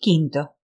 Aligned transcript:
Quinto. 0.00 0.56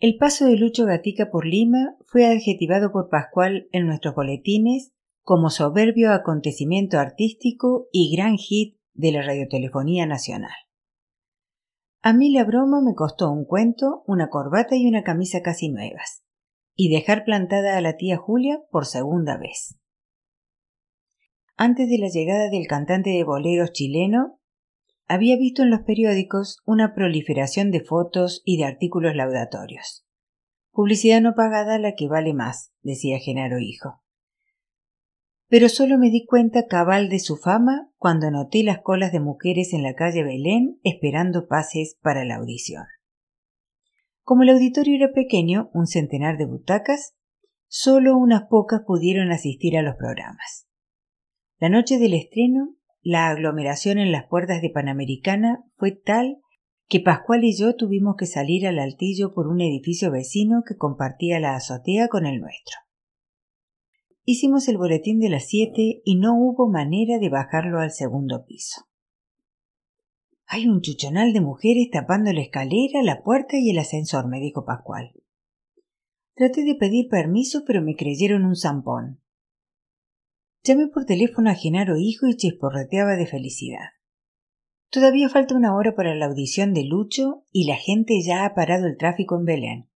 El 0.00 0.16
paso 0.16 0.46
de 0.46 0.56
Lucho 0.56 0.84
Gatica 0.84 1.30
por 1.30 1.46
Lima 1.46 1.96
fue 2.06 2.26
adjetivado 2.26 2.90
por 2.90 3.08
Pascual 3.08 3.68
en 3.70 3.86
nuestros 3.86 4.16
boletines 4.16 4.92
como 5.22 5.48
soberbio 5.48 6.12
acontecimiento 6.12 6.98
artístico 6.98 7.86
y 7.92 8.14
gran 8.16 8.36
hit 8.36 8.80
de 8.94 9.12
la 9.12 9.22
radiotelefonía 9.22 10.06
nacional. 10.06 10.56
A 12.02 12.12
mí 12.12 12.32
la 12.32 12.42
broma 12.42 12.80
me 12.82 12.96
costó 12.96 13.30
un 13.30 13.44
cuento, 13.44 14.02
una 14.08 14.28
corbata 14.28 14.74
y 14.74 14.88
una 14.88 15.04
camisa 15.04 15.40
casi 15.42 15.68
nuevas, 15.68 16.24
y 16.74 16.92
dejar 16.92 17.24
plantada 17.24 17.78
a 17.78 17.80
la 17.80 17.96
tía 17.96 18.16
Julia 18.16 18.60
por 18.72 18.86
segunda 18.86 19.38
vez. 19.38 19.78
Antes 21.56 21.88
de 21.88 21.98
la 21.98 22.08
llegada 22.08 22.50
del 22.50 22.66
cantante 22.66 23.10
de 23.10 23.22
boleros 23.22 23.70
chileno, 23.70 24.40
había 25.08 25.36
visto 25.36 25.62
en 25.62 25.70
los 25.70 25.80
periódicos 25.82 26.58
una 26.64 26.94
proliferación 26.94 27.70
de 27.70 27.80
fotos 27.80 28.42
y 28.44 28.58
de 28.58 28.64
artículos 28.64 29.14
laudatorios. 29.14 30.04
Publicidad 30.72 31.20
no 31.20 31.34
pagada 31.34 31.78
la 31.78 31.94
que 31.94 32.08
vale 32.08 32.34
más, 32.34 32.72
decía 32.82 33.18
Genaro 33.18 33.58
Hijo. 33.58 34.02
Pero 35.48 35.68
solo 35.68 35.96
me 35.96 36.10
di 36.10 36.26
cuenta 36.26 36.66
cabal 36.66 37.08
de 37.08 37.20
su 37.20 37.36
fama 37.36 37.90
cuando 37.96 38.30
noté 38.30 38.64
las 38.64 38.80
colas 38.82 39.12
de 39.12 39.20
mujeres 39.20 39.72
en 39.72 39.82
la 39.82 39.94
calle 39.94 40.24
Belén 40.24 40.80
esperando 40.82 41.46
pases 41.46 41.96
para 42.02 42.24
la 42.24 42.36
audición. 42.36 42.84
Como 44.22 44.42
el 44.42 44.50
auditorio 44.50 44.96
era 44.96 45.12
pequeño, 45.12 45.70
un 45.72 45.86
centenar 45.86 46.36
de 46.36 46.46
butacas, 46.46 47.14
solo 47.68 48.16
unas 48.16 48.48
pocas 48.50 48.80
pudieron 48.84 49.30
asistir 49.30 49.78
a 49.78 49.82
los 49.82 49.94
programas. 49.94 50.66
La 51.58 51.68
noche 51.68 51.98
del 51.98 52.12
estreno 52.12 52.75
la 53.08 53.28
aglomeración 53.28 53.98
en 53.98 54.10
las 54.10 54.26
puertas 54.26 54.60
de 54.60 54.68
Panamericana 54.68 55.64
fue 55.76 55.92
tal 55.92 56.38
que 56.88 56.98
Pascual 56.98 57.44
y 57.44 57.56
yo 57.56 57.76
tuvimos 57.76 58.16
que 58.18 58.26
salir 58.26 58.66
al 58.66 58.80
altillo 58.80 59.32
por 59.32 59.46
un 59.46 59.60
edificio 59.60 60.10
vecino 60.10 60.64
que 60.66 60.76
compartía 60.76 61.38
la 61.38 61.54
azotea 61.54 62.08
con 62.08 62.26
el 62.26 62.40
nuestro. 62.40 62.80
Hicimos 64.24 64.66
el 64.66 64.76
boletín 64.76 65.20
de 65.20 65.28
las 65.28 65.46
siete 65.46 66.02
y 66.04 66.16
no 66.16 66.34
hubo 66.36 66.68
manera 66.68 67.20
de 67.20 67.28
bajarlo 67.28 67.78
al 67.78 67.92
segundo 67.92 68.44
piso. 68.44 68.88
Hay 70.44 70.66
un 70.66 70.80
chuchonal 70.80 71.32
de 71.32 71.42
mujeres 71.42 71.90
tapando 71.92 72.32
la 72.32 72.40
escalera, 72.40 73.04
la 73.04 73.22
puerta 73.22 73.56
y 73.56 73.70
el 73.70 73.78
ascensor, 73.78 74.26
me 74.26 74.40
dijo 74.40 74.64
Pascual. 74.64 75.12
Traté 76.34 76.64
de 76.64 76.74
pedir 76.74 77.06
permiso, 77.08 77.62
pero 77.64 77.82
me 77.82 77.94
creyeron 77.94 78.44
un 78.44 78.56
zampón. 78.56 79.20
Llamé 80.66 80.88
por 80.88 81.04
teléfono 81.04 81.48
a 81.48 81.54
Genaro 81.54 81.96
Hijo 81.96 82.26
y 82.26 82.34
chisporreteaba 82.34 83.14
de 83.14 83.28
felicidad. 83.28 83.90
Todavía 84.90 85.28
falta 85.28 85.54
una 85.54 85.76
hora 85.76 85.94
para 85.94 86.16
la 86.16 86.26
audición 86.26 86.74
de 86.74 86.82
Lucho 86.82 87.44
y 87.52 87.68
la 87.68 87.76
gente 87.76 88.20
ya 88.26 88.44
ha 88.44 88.52
parado 88.52 88.88
el 88.88 88.96
tráfico 88.96 89.36
en 89.36 89.44
Belén. 89.44 89.90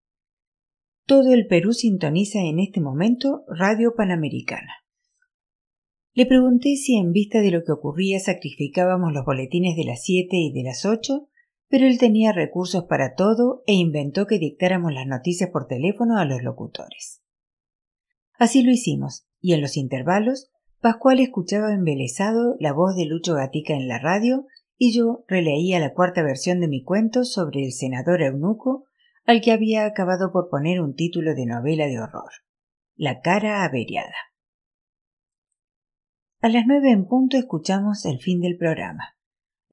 Todo 1.07 1.33
el 1.33 1.47
Perú 1.47 1.73
sintoniza 1.73 2.41
en 2.41 2.59
este 2.59 2.81
momento 2.81 3.45
Radio 3.47 3.95
Panamericana. 3.95 4.71
Le 6.13 6.27
pregunté 6.27 6.75
si 6.75 6.97
en 6.97 7.13
vista 7.13 7.41
de 7.41 7.49
lo 7.49 7.63
que 7.63 7.71
ocurría 7.71 8.19
sacrificábamos 8.19 9.11
los 9.11 9.25
boletines 9.25 9.75
de 9.75 9.85
las 9.85 10.03
siete 10.03 10.37
y 10.37 10.51
de 10.51 10.61
las 10.61 10.85
ocho, 10.85 11.29
pero 11.67 11.87
él 11.87 11.97
tenía 11.97 12.31
recursos 12.31 12.83
para 12.83 13.15
todo 13.15 13.63
e 13.65 13.73
inventó 13.73 14.27
que 14.27 14.37
dictáramos 14.37 14.93
las 14.93 15.07
noticias 15.07 15.49
por 15.49 15.65
teléfono 15.65 16.19
a 16.19 16.25
los 16.25 16.43
locutores. 16.43 17.23
Así 18.37 18.61
lo 18.61 18.69
hicimos, 18.69 19.25
y 19.41 19.53
en 19.53 19.61
los 19.61 19.75
intervalos 19.75 20.51
Pascual 20.81 21.19
escuchaba 21.19 21.73
embelesado 21.73 22.55
la 22.57 22.71
voz 22.71 22.95
de 22.95 23.05
Lucho 23.05 23.33
Gatica 23.33 23.73
en 23.73 23.89
la 23.89 23.99
radio 23.99 24.45
y 24.77 24.93
yo 24.95 25.25
releía 25.27 25.77
la 25.77 25.93
cuarta 25.93 26.23
versión 26.23 26.61
de 26.61 26.69
mi 26.69 26.83
cuento 26.83 27.25
sobre 27.25 27.65
el 27.65 27.73
senador 27.73 28.21
eunuco 28.21 28.85
al 29.25 29.41
que 29.41 29.51
había 29.51 29.85
acabado 29.85 30.31
por 30.31 30.49
poner 30.49 30.79
un 30.79 30.95
título 30.95 31.35
de 31.35 31.45
novela 31.45 31.85
de 31.87 31.99
horror. 31.99 32.31
La 32.95 33.19
cara 33.19 33.65
averiada. 33.65 34.15
A 36.39 36.47
las 36.47 36.63
nueve 36.65 36.91
en 36.91 37.07
punto 37.07 37.35
escuchamos 37.35 38.05
el 38.05 38.19
fin 38.19 38.39
del 38.39 38.55
programa. 38.55 39.17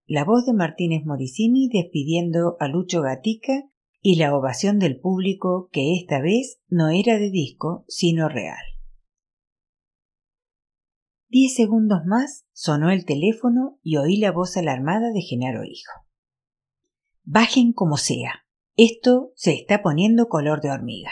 La 0.06 0.25
voz 0.25 0.44
de 0.44 0.55
Martínez 0.55 1.05
Moricini 1.05 1.69
despidiendo 1.73 2.56
a 2.59 2.67
Lucho 2.67 3.03
Gatica 3.03 3.71
y 4.00 4.17
la 4.17 4.34
ovación 4.37 4.81
del 4.81 4.99
público 4.99 5.69
que 5.71 5.94
esta 5.94 6.21
vez 6.21 6.59
no 6.69 6.88
era 6.88 7.17
de 7.17 7.31
disco, 7.31 7.84
sino 7.87 8.28
real. 8.28 8.75
Diez 11.28 11.54
segundos 11.54 12.04
más 12.06 12.47
sonó 12.53 12.91
el 12.91 13.04
teléfono 13.04 13.81
y 13.82 13.97
oí 13.97 14.19
la 14.19 14.31
voz 14.31 14.56
alarmada 14.56 15.10
de 15.12 15.22
Genaro 15.22 15.64
Hijo. 15.64 16.06
Bajen 17.25 17.72
como 17.72 17.97
sea. 17.97 18.44
Esto 18.76 19.32
se 19.34 19.54
está 19.54 19.82
poniendo 19.82 20.28
color 20.28 20.60
de 20.60 20.70
hormiga. 20.70 21.10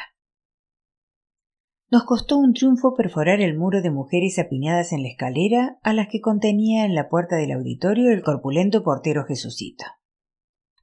Nos 1.90 2.04
costó 2.04 2.38
un 2.38 2.54
triunfo 2.54 2.94
perforar 2.94 3.40
el 3.40 3.58
muro 3.58 3.82
de 3.82 3.90
mujeres 3.90 4.38
apiñadas 4.38 4.92
en 4.92 5.02
la 5.02 5.08
escalera 5.08 5.78
a 5.82 5.92
las 5.92 6.08
que 6.08 6.20
contenía 6.20 6.84
en 6.84 6.94
la 6.94 7.08
puerta 7.08 7.36
del 7.36 7.52
auditorio 7.52 8.12
el 8.12 8.22
corpulento 8.22 8.84
portero 8.84 9.24
Jesucito. 9.24 9.84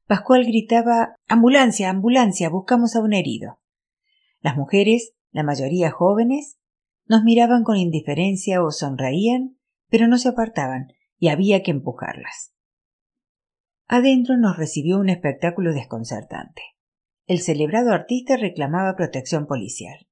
Pascual 0.07 0.45
gritaba 0.45 1.15
Ambulancia, 1.27 1.89
ambulancia, 1.89 2.49
buscamos 2.49 2.97
a 2.97 3.01
un 3.01 3.13
herido. 3.13 3.59
Las 4.41 4.57
mujeres, 4.57 5.13
la 5.31 5.43
mayoría 5.43 5.89
jóvenes, 5.89 6.57
nos 7.05 7.23
miraban 7.23 7.63
con 7.63 7.77
indiferencia 7.77 8.63
o 8.63 8.71
sonreían, 8.71 9.57
pero 9.89 10.07
no 10.07 10.17
se 10.17 10.29
apartaban 10.29 10.93
y 11.17 11.27
había 11.27 11.63
que 11.63 11.71
empujarlas. 11.71 12.53
Adentro 13.87 14.37
nos 14.37 14.57
recibió 14.57 14.99
un 14.99 15.09
espectáculo 15.09 15.73
desconcertante. 15.73 16.61
El 17.27 17.41
celebrado 17.41 17.91
artista 17.91 18.37
reclamaba 18.37 18.95
protección 18.95 19.47
policial. 19.47 20.07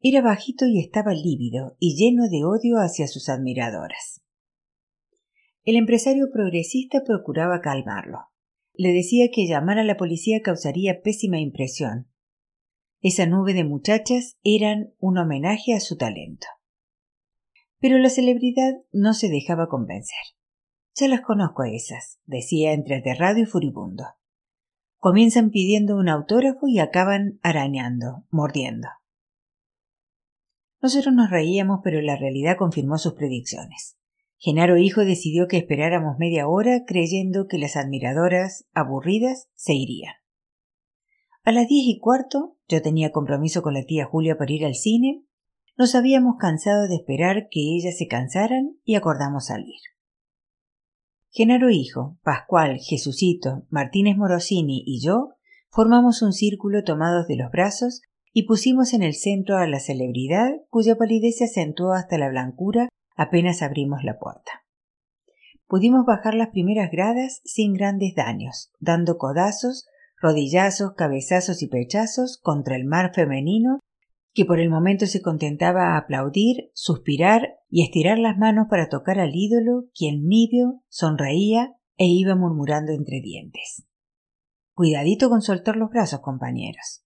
Era 0.00 0.20
bajito 0.20 0.66
y 0.66 0.80
estaba 0.80 1.14
lívido 1.14 1.76
y 1.78 1.96
lleno 1.96 2.28
de 2.28 2.44
odio 2.44 2.78
hacia 2.78 3.06
sus 3.06 3.28
admiradoras. 3.28 4.20
El 5.64 5.76
empresario 5.76 6.30
progresista 6.32 7.04
procuraba 7.04 7.60
calmarlo. 7.60 8.18
Le 8.74 8.92
decía 8.92 9.28
que 9.32 9.46
llamar 9.46 9.78
a 9.78 9.84
la 9.84 9.96
policía 9.96 10.40
causaría 10.42 11.02
pésima 11.02 11.38
impresión, 11.38 12.08
esa 13.02 13.26
nube 13.26 13.52
de 13.52 13.64
muchachas 13.64 14.38
eran 14.44 14.94
un 15.00 15.18
homenaje 15.18 15.74
a 15.74 15.80
su 15.80 15.96
talento. 15.96 16.46
Pero 17.80 17.98
la 17.98 18.08
celebridad 18.08 18.74
no 18.92 19.12
se 19.12 19.28
dejaba 19.28 19.68
convencer. 19.68 20.20
Ya 20.94 21.08
las 21.08 21.22
conozco 21.22 21.64
esas, 21.64 22.20
decía 22.26 22.72
entre 22.72 22.96
aterrado 22.96 23.40
y 23.40 23.44
furibundo. 23.44 24.04
Comienzan 24.98 25.50
pidiendo 25.50 25.96
un 25.96 26.08
autógrafo 26.08 26.68
y 26.68 26.78
acaban 26.78 27.40
arañando, 27.42 28.24
mordiendo. 28.30 28.88
Nosotros 30.80 31.12
nos 31.12 31.28
reíamos, 31.28 31.80
pero 31.82 32.00
la 32.00 32.14
realidad 32.14 32.56
confirmó 32.56 32.98
sus 32.98 33.14
predicciones. 33.14 33.96
Genaro 34.38 34.76
Hijo 34.76 35.04
decidió 35.04 35.48
que 35.48 35.56
esperáramos 35.56 36.18
media 36.18 36.46
hora 36.46 36.84
creyendo 36.86 37.48
que 37.48 37.58
las 37.58 37.76
admiradoras, 37.76 38.64
aburridas, 38.74 39.48
se 39.54 39.74
irían. 39.74 40.21
A 41.44 41.50
las 41.50 41.66
diez 41.66 41.86
y 41.88 41.98
cuarto, 41.98 42.56
yo 42.68 42.82
tenía 42.82 43.10
compromiso 43.10 43.62
con 43.62 43.74
la 43.74 43.82
tía 43.82 44.06
Julia 44.06 44.38
para 44.38 44.52
ir 44.52 44.64
al 44.64 44.76
cine, 44.76 45.24
nos 45.76 45.96
habíamos 45.96 46.36
cansado 46.38 46.86
de 46.86 46.94
esperar 46.94 47.48
que 47.50 47.60
ellas 47.76 47.98
se 47.98 48.06
cansaran 48.06 48.76
y 48.84 48.94
acordamos 48.94 49.46
salir. 49.46 49.80
Genaro 51.30 51.70
Hijo, 51.70 52.18
Pascual, 52.22 52.78
Jesucito, 52.78 53.66
Martínez 53.70 54.16
Morosini 54.16 54.84
y 54.86 55.00
yo 55.02 55.30
formamos 55.70 56.22
un 56.22 56.32
círculo 56.32 56.84
tomados 56.84 57.26
de 57.26 57.36
los 57.36 57.50
brazos 57.50 58.02
y 58.32 58.44
pusimos 58.44 58.92
en 58.92 59.02
el 59.02 59.14
centro 59.14 59.56
a 59.56 59.66
la 59.66 59.80
celebridad 59.80 60.52
cuya 60.68 60.94
palidez 60.94 61.38
se 61.38 61.44
acentuó 61.44 61.92
hasta 61.92 62.18
la 62.18 62.28
blancura 62.28 62.88
apenas 63.16 63.62
abrimos 63.62 64.04
la 64.04 64.18
puerta. 64.18 64.64
Pudimos 65.66 66.04
bajar 66.06 66.34
las 66.34 66.50
primeras 66.50 66.90
gradas 66.92 67.40
sin 67.44 67.72
grandes 67.72 68.14
daños, 68.14 68.70
dando 68.78 69.16
codazos 69.16 69.86
rodillazos, 70.22 70.94
cabezazos 70.94 71.62
y 71.62 71.66
pechazos 71.66 72.38
contra 72.40 72.76
el 72.76 72.84
mar 72.84 73.12
femenino 73.12 73.80
que 74.34 74.46
por 74.46 74.60
el 74.60 74.70
momento 74.70 75.06
se 75.06 75.20
contentaba 75.20 75.92
a 75.92 75.98
aplaudir, 75.98 76.70
suspirar 76.72 77.56
y 77.68 77.84
estirar 77.84 78.18
las 78.18 78.38
manos 78.38 78.66
para 78.70 78.88
tocar 78.88 79.18
al 79.18 79.32
ídolo, 79.34 79.88
quien 79.94 80.26
nibio 80.26 80.80
sonreía 80.88 81.74
e 81.98 82.06
iba 82.06 82.34
murmurando 82.34 82.92
entre 82.92 83.20
dientes. 83.20 83.86
Cuidadito 84.74 85.28
con 85.28 85.42
soltar 85.42 85.76
los 85.76 85.90
brazos, 85.90 86.20
compañeros. 86.20 87.04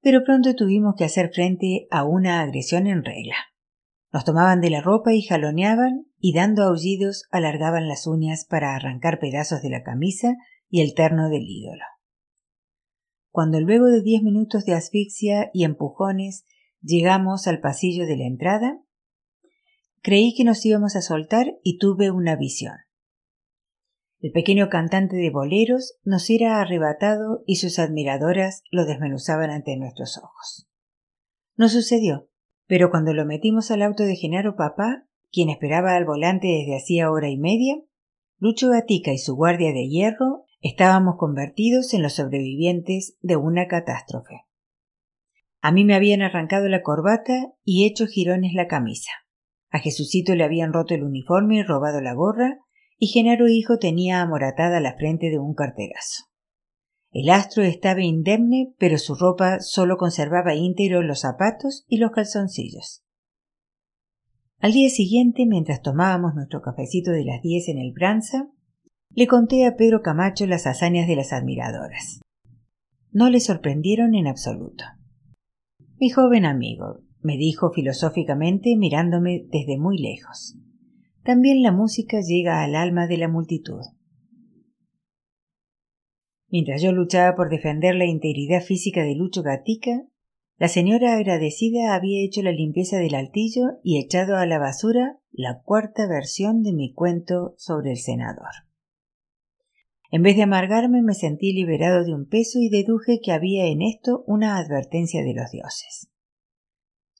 Pero 0.00 0.22
pronto 0.22 0.54
tuvimos 0.54 0.94
que 0.96 1.04
hacer 1.04 1.32
frente 1.34 1.88
a 1.90 2.04
una 2.04 2.40
agresión 2.40 2.86
en 2.86 3.04
regla. 3.04 3.34
Nos 4.12 4.24
tomaban 4.24 4.60
de 4.60 4.70
la 4.70 4.80
ropa 4.80 5.12
y 5.12 5.22
jaloneaban, 5.22 6.06
y 6.20 6.32
dando 6.32 6.62
aullidos 6.62 7.24
alargaban 7.32 7.88
las 7.88 8.06
uñas 8.06 8.46
para 8.48 8.76
arrancar 8.76 9.18
pedazos 9.18 9.62
de 9.62 9.70
la 9.70 9.82
camisa 9.82 10.36
y 10.76 10.82
el 10.82 10.92
terno 10.92 11.30
del 11.30 11.48
ídolo. 11.48 11.84
Cuando 13.30 13.58
luego 13.62 13.86
de 13.86 14.02
diez 14.02 14.22
minutos 14.22 14.66
de 14.66 14.74
asfixia 14.74 15.48
y 15.54 15.64
empujones 15.64 16.44
llegamos 16.82 17.46
al 17.46 17.60
pasillo 17.60 18.04
de 18.04 18.18
la 18.18 18.26
entrada, 18.26 18.82
creí 20.02 20.34
que 20.36 20.44
nos 20.44 20.66
íbamos 20.66 20.94
a 20.94 21.00
soltar 21.00 21.54
y 21.62 21.78
tuve 21.78 22.10
una 22.10 22.36
visión. 22.36 22.74
El 24.20 24.32
pequeño 24.32 24.68
cantante 24.68 25.16
de 25.16 25.30
boleros 25.30 25.96
nos 26.04 26.28
era 26.28 26.60
arrebatado 26.60 27.42
y 27.46 27.56
sus 27.56 27.78
admiradoras 27.78 28.62
lo 28.70 28.84
desmenuzaban 28.84 29.48
ante 29.48 29.78
nuestros 29.78 30.18
ojos. 30.18 30.68
No 31.56 31.70
sucedió, 31.70 32.28
pero 32.66 32.90
cuando 32.90 33.14
lo 33.14 33.24
metimos 33.24 33.70
al 33.70 33.80
auto 33.80 34.02
de 34.02 34.16
Genaro 34.16 34.56
Papá, 34.56 35.08
quien 35.32 35.48
esperaba 35.48 35.96
al 35.96 36.04
volante 36.04 36.48
desde 36.48 36.76
hacía 36.76 37.10
hora 37.10 37.30
y 37.30 37.38
media, 37.38 37.76
Lucho 38.38 38.68
Gatica 38.68 39.14
y 39.14 39.18
su 39.18 39.34
guardia 39.36 39.72
de 39.72 39.88
hierro 39.88 40.45
estábamos 40.60 41.16
convertidos 41.18 41.94
en 41.94 42.02
los 42.02 42.14
sobrevivientes 42.14 43.16
de 43.20 43.36
una 43.36 43.66
catástrofe. 43.66 44.42
A 45.60 45.72
mí 45.72 45.84
me 45.84 45.94
habían 45.94 46.22
arrancado 46.22 46.68
la 46.68 46.82
corbata 46.82 47.52
y 47.64 47.86
hecho 47.86 48.06
jirones 48.06 48.52
la 48.54 48.66
camisa. 48.68 49.10
A 49.70 49.78
Jesucito 49.78 50.34
le 50.34 50.44
habían 50.44 50.72
roto 50.72 50.94
el 50.94 51.02
uniforme 51.02 51.56
y 51.56 51.62
robado 51.62 52.00
la 52.00 52.14
gorra, 52.14 52.60
y 52.98 53.08
Genaro 53.08 53.48
hijo 53.48 53.78
tenía 53.78 54.22
amoratada 54.22 54.80
la 54.80 54.96
frente 54.96 55.28
de 55.28 55.38
un 55.38 55.54
carterazo. 55.54 56.24
El 57.10 57.30
astro 57.30 57.62
estaba 57.62 58.02
indemne, 58.02 58.74
pero 58.78 58.98
su 58.98 59.14
ropa 59.14 59.60
solo 59.60 59.96
conservaba 59.96 60.54
íntegros 60.54 61.04
los 61.04 61.20
zapatos 61.20 61.84
y 61.88 61.98
los 61.98 62.10
calzoncillos. 62.10 63.04
Al 64.58 64.72
día 64.72 64.88
siguiente, 64.88 65.46
mientras 65.46 65.82
tomábamos 65.82 66.34
nuestro 66.34 66.62
cafecito 66.62 67.10
de 67.10 67.24
las 67.24 67.42
diez 67.42 67.68
en 67.68 67.78
el 67.78 67.92
Branza, 67.92 68.50
le 69.16 69.26
conté 69.26 69.64
a 69.64 69.76
Pedro 69.76 70.02
Camacho 70.02 70.46
las 70.46 70.66
hazañas 70.66 71.08
de 71.08 71.16
las 71.16 71.32
admiradoras. 71.32 72.20
No 73.12 73.30
le 73.30 73.40
sorprendieron 73.40 74.14
en 74.14 74.26
absoluto. 74.26 74.84
Mi 75.98 76.10
joven 76.10 76.44
amigo, 76.44 77.00
me 77.22 77.38
dijo 77.38 77.72
filosóficamente 77.72 78.76
mirándome 78.76 79.46
desde 79.50 79.78
muy 79.78 79.96
lejos. 79.96 80.58
También 81.24 81.62
la 81.62 81.72
música 81.72 82.20
llega 82.20 82.62
al 82.62 82.74
alma 82.74 83.06
de 83.06 83.16
la 83.16 83.28
multitud. 83.28 83.80
Mientras 86.50 86.82
yo 86.82 86.92
luchaba 86.92 87.34
por 87.34 87.48
defender 87.48 87.94
la 87.94 88.04
integridad 88.04 88.60
física 88.60 89.02
de 89.02 89.14
Lucho 89.14 89.42
Gatica, 89.42 90.02
la 90.58 90.68
señora 90.68 91.14
agradecida 91.14 91.94
había 91.94 92.22
hecho 92.22 92.42
la 92.42 92.52
limpieza 92.52 92.98
del 92.98 93.14
altillo 93.14 93.78
y 93.82 93.98
echado 93.98 94.36
a 94.36 94.44
la 94.44 94.58
basura 94.58 95.18
la 95.32 95.62
cuarta 95.62 96.06
versión 96.06 96.62
de 96.62 96.74
mi 96.74 96.92
cuento 96.92 97.54
sobre 97.56 97.92
el 97.92 97.96
senador. 97.96 98.65
En 100.10 100.22
vez 100.22 100.36
de 100.36 100.42
amargarme 100.42 101.02
me 101.02 101.14
sentí 101.14 101.52
liberado 101.52 102.04
de 102.04 102.14
un 102.14 102.28
peso 102.28 102.58
y 102.60 102.68
deduje 102.68 103.20
que 103.22 103.32
había 103.32 103.66
en 103.66 103.82
esto 103.82 104.22
una 104.26 104.56
advertencia 104.56 105.22
de 105.22 105.34
los 105.34 105.50
dioses. 105.50 106.08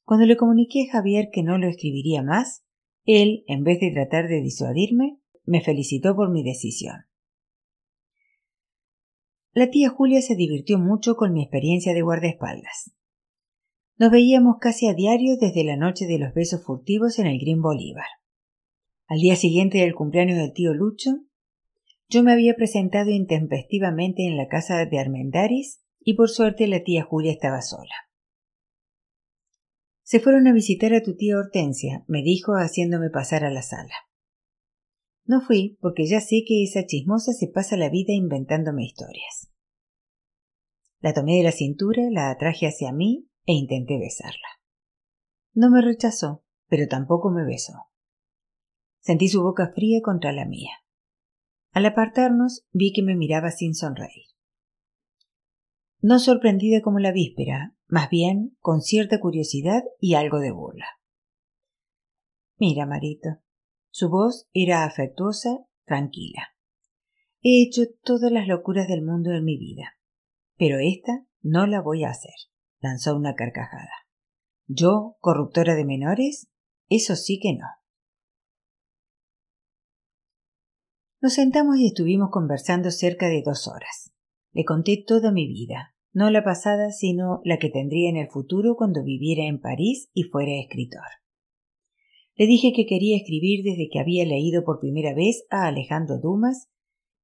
Cuando 0.05 0.27
le 0.27 0.37
comuniqué 0.37 0.89
a 0.89 0.93
Javier 0.93 1.31
que 1.33 1.43
no 1.43 1.59
lo 1.59 1.67
escribiría 1.69 2.23
más, 2.23 2.65
él, 3.05 3.45
en 3.49 3.65
vez 3.65 3.81
de 3.81 3.91
tratar 3.91 4.29
de 4.29 4.41
disuadirme, 4.41 5.19
me 5.45 5.61
felicitó 5.61 6.15
por 6.15 6.31
mi 6.31 6.45
decisión. 6.45 7.07
La 9.53 9.71
tía 9.71 9.89
Julia 9.89 10.21
se 10.23 10.37
divirtió 10.37 10.79
mucho 10.79 11.17
con 11.17 11.33
mi 11.33 11.43
experiencia 11.43 11.95
de 11.95 12.03
guardaespaldas. 12.03 12.93
Nos 13.97 14.11
veíamos 14.11 14.57
casi 14.61 14.87
a 14.87 14.95
diario 14.95 15.37
desde 15.39 15.65
la 15.65 15.77
noche 15.77 16.07
de 16.07 16.19
los 16.19 16.35
besos 16.35 16.63
furtivos 16.63 17.19
en 17.19 17.27
el 17.27 17.39
Green 17.39 17.63
Bolívar. 17.63 18.07
Al 19.07 19.19
día 19.19 19.35
siguiente 19.35 19.79
del 19.79 19.95
cumpleaños 19.95 20.37
del 20.37 20.53
tío 20.53 20.75
Lucho, 20.75 21.26
yo 22.09 22.23
me 22.23 22.33
había 22.33 22.55
presentado 22.55 23.11
intempestivamente 23.11 24.27
en 24.27 24.37
la 24.37 24.49
casa 24.49 24.85
de 24.85 24.99
Armendaris 24.99 25.81
y 26.01 26.15
por 26.15 26.31
suerte 26.31 26.67
la 26.69 26.83
tía 26.83 27.05
Julia 27.05 27.33
estaba 27.33 27.63
sola. 27.63 27.95
Se 30.03 30.21
fueron 30.21 30.47
a 30.47 30.53
visitar 30.53 30.95
a 30.95 31.03
tu 31.03 31.17
tía 31.17 31.37
Hortensia, 31.37 32.05
me 32.07 32.23
dijo 32.23 32.53
haciéndome 32.53 33.11
pasar 33.11 33.45
a 33.45 33.51
la 33.51 33.63
sala. 33.63 33.95
No 35.25 35.41
fui 35.41 35.79
porque 35.81 36.07
ya 36.07 36.21
sé 36.21 36.45
que 36.47 36.63
esa 36.63 36.87
chismosa 36.87 37.33
se 37.33 37.49
pasa 37.49 37.77
la 37.77 37.89
vida 37.89 38.13
inventándome 38.13 38.85
historias. 38.85 39.51
La 41.01 41.13
tomé 41.13 41.39
de 41.39 41.43
la 41.43 41.51
cintura, 41.51 42.03
la 42.11 42.31
atraje 42.31 42.69
hacia 42.69 42.93
mí 42.93 43.29
e 43.45 43.53
intenté 43.53 43.99
besarla. 43.99 44.61
No 45.55 45.71
me 45.71 45.83
rechazó, 45.83 46.45
pero 46.69 46.87
tampoco 46.87 47.31
me 47.31 47.45
besó. 47.45 47.73
Sentí 49.01 49.29
su 49.29 49.43
boca 49.43 49.73
fría 49.75 50.01
contra 50.03 50.33
la 50.33 50.45
mía. 50.47 50.71
Al 51.77 51.85
apartarnos 51.85 52.65
vi 52.73 52.95
que 52.95 53.03
me 53.03 53.15
miraba 53.15 53.51
sin 53.51 53.75
sonreír. 53.75 54.25
No 56.01 56.19
sorprendida 56.19 56.81
como 56.81 57.01
la 57.01 57.13
víspera, 57.13 57.77
más 57.87 58.09
bien 58.09 58.57
con 58.61 58.81
cierta 58.81 59.21
curiosidad 59.21 59.83
y 60.01 60.15
algo 60.15 60.39
de 60.39 60.53
burla. 60.53 60.87
Mira, 62.57 62.87
Marito. 62.87 63.29
Su 63.91 64.09
voz 64.09 64.49
era 64.55 64.85
afectuosa, 64.85 65.67
tranquila. 65.85 66.49
He 67.43 67.63
hecho 67.63 67.83
todas 68.03 68.33
las 68.33 68.49
locuras 68.49 68.89
del 68.89 69.03
mundo 69.03 69.33
en 69.33 69.45
mi 69.45 69.59
vida, 69.59 69.99
pero 70.57 70.79
esta 70.79 71.27
no 71.43 71.67
la 71.67 71.83
voy 71.83 72.05
a 72.05 72.09
hacer, 72.09 72.37
lanzó 72.81 73.15
una 73.15 73.35
carcajada. 73.35 73.93
¿Yo, 74.67 75.19
corruptora 75.21 75.75
de 75.75 75.85
menores? 75.85 76.49
Eso 76.89 77.17
sí 77.17 77.39
que 77.39 77.53
no. 77.53 77.67
Nos 81.27 81.35
sentamos 81.35 81.79
y 81.79 81.89
estuvimos 81.89 82.31
conversando 82.31 82.93
cerca 82.93 83.29
de 83.29 83.43
dos 83.45 83.67
horas. 83.67 84.13
Le 84.53 84.65
conté 84.65 85.03
toda 85.05 85.33
mi 85.33 85.49
vida, 85.49 85.93
no 86.13 86.31
la 86.31 86.45
pasada, 86.45 86.93
sino 86.93 87.41
la 87.43 87.59
que 87.59 87.69
tendría 87.69 88.09
en 88.11 88.17
el 88.17 88.29
futuro 88.29 88.77
cuando 88.77 89.03
viviera 89.03 89.43
en 89.43 89.61
París 89.61 90.09
y 90.15 90.23
fuera 90.23 90.53
escritor. 90.53 91.03
Le 92.37 92.47
dije 92.47 92.73
que 92.73 92.87
quería 92.87 93.17
escribir 93.17 93.65
desde 93.65 93.89
que 93.91 93.99
había 93.99 94.25
leído 94.25 94.63
por 94.63 94.79
primera 94.79 95.15
vez 95.15 95.49
a 95.51 95.67
Alejandro 95.67 96.21
Dumas 96.23 96.69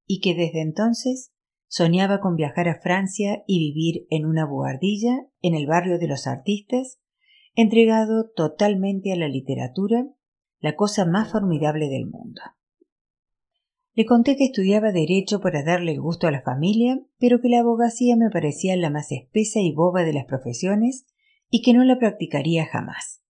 y 0.04 0.18
que 0.18 0.34
desde 0.34 0.62
entonces 0.62 1.32
soñaba 1.68 2.18
con 2.18 2.34
viajar 2.34 2.68
a 2.68 2.80
Francia 2.80 3.44
y 3.46 3.60
vivir 3.60 4.08
en 4.10 4.26
una 4.26 4.44
buhardilla 4.44 5.28
en 5.42 5.54
el 5.54 5.68
barrio 5.68 6.00
de 6.00 6.08
los 6.08 6.26
artistas, 6.26 6.98
entregado 7.54 8.32
totalmente 8.34 9.12
a 9.12 9.16
la 9.16 9.28
literatura, 9.28 10.08
la 10.58 10.74
cosa 10.74 11.06
más 11.06 11.30
formidable 11.30 11.88
del 11.88 12.06
mundo. 12.06 12.40
Le 13.94 14.06
conté 14.06 14.36
que 14.36 14.44
estudiaba 14.44 14.90
derecho 14.90 15.40
para 15.40 15.62
darle 15.62 15.98
gusto 15.98 16.26
a 16.26 16.30
la 16.30 16.40
familia, 16.40 17.00
pero 17.18 17.40
que 17.40 17.50
la 17.50 17.60
abogacía 17.60 18.16
me 18.16 18.30
parecía 18.30 18.74
la 18.76 18.88
más 18.88 19.12
espesa 19.12 19.60
y 19.60 19.74
boba 19.74 20.02
de 20.02 20.14
las 20.14 20.24
profesiones 20.24 21.06
y 21.50 21.60
que 21.60 21.74
no 21.74 21.84
la 21.84 21.98
practicaría 21.98 22.64
jamás. 22.64 23.22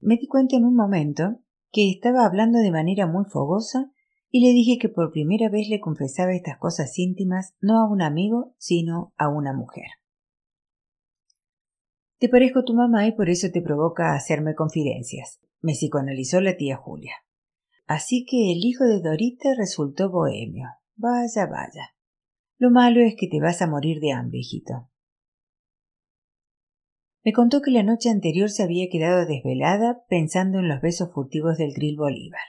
Me 0.00 0.16
di 0.16 0.26
cuenta 0.26 0.56
en 0.56 0.64
un 0.64 0.74
momento 0.74 1.38
que 1.70 1.88
estaba 1.88 2.24
hablando 2.24 2.58
de 2.58 2.72
manera 2.72 3.06
muy 3.06 3.24
fogosa 3.26 3.92
y 4.28 4.40
le 4.44 4.52
dije 4.52 4.78
que 4.78 4.88
por 4.88 5.12
primera 5.12 5.48
vez 5.48 5.68
le 5.68 5.78
confesaba 5.78 6.34
estas 6.34 6.58
cosas 6.58 6.98
íntimas 6.98 7.54
no 7.60 7.80
a 7.80 7.88
un 7.88 8.02
amigo, 8.02 8.54
sino 8.58 9.12
a 9.16 9.28
una 9.28 9.52
mujer. 9.52 9.86
Te 12.18 12.28
parezco 12.28 12.64
tu 12.64 12.74
mamá 12.74 13.06
y 13.06 13.12
por 13.12 13.30
eso 13.30 13.48
te 13.52 13.62
provoca 13.62 14.14
hacerme 14.14 14.56
confidencias, 14.56 15.40
me 15.60 15.72
psicoanalizó 15.72 16.40
la 16.40 16.56
tía 16.56 16.76
Julia. 16.76 17.14
Así 17.90 18.24
que 18.24 18.52
el 18.52 18.58
hijo 18.62 18.84
de 18.84 19.00
Dorita 19.00 19.52
resultó 19.58 20.12
bohemio. 20.12 20.68
Vaya, 20.94 21.46
vaya. 21.46 21.96
Lo 22.56 22.70
malo 22.70 23.00
es 23.00 23.16
que 23.18 23.26
te 23.26 23.40
vas 23.40 23.62
a 23.62 23.66
morir 23.66 23.98
de 23.98 24.12
hambre, 24.12 24.38
hijito. 24.38 24.88
Me 27.24 27.32
contó 27.32 27.60
que 27.60 27.72
la 27.72 27.82
noche 27.82 28.08
anterior 28.08 28.48
se 28.48 28.62
había 28.62 28.88
quedado 28.88 29.26
desvelada 29.26 30.04
pensando 30.08 30.60
en 30.60 30.68
los 30.68 30.80
besos 30.80 31.12
furtivos 31.12 31.58
del 31.58 31.72
grill 31.72 31.96
Bolívar. 31.96 32.40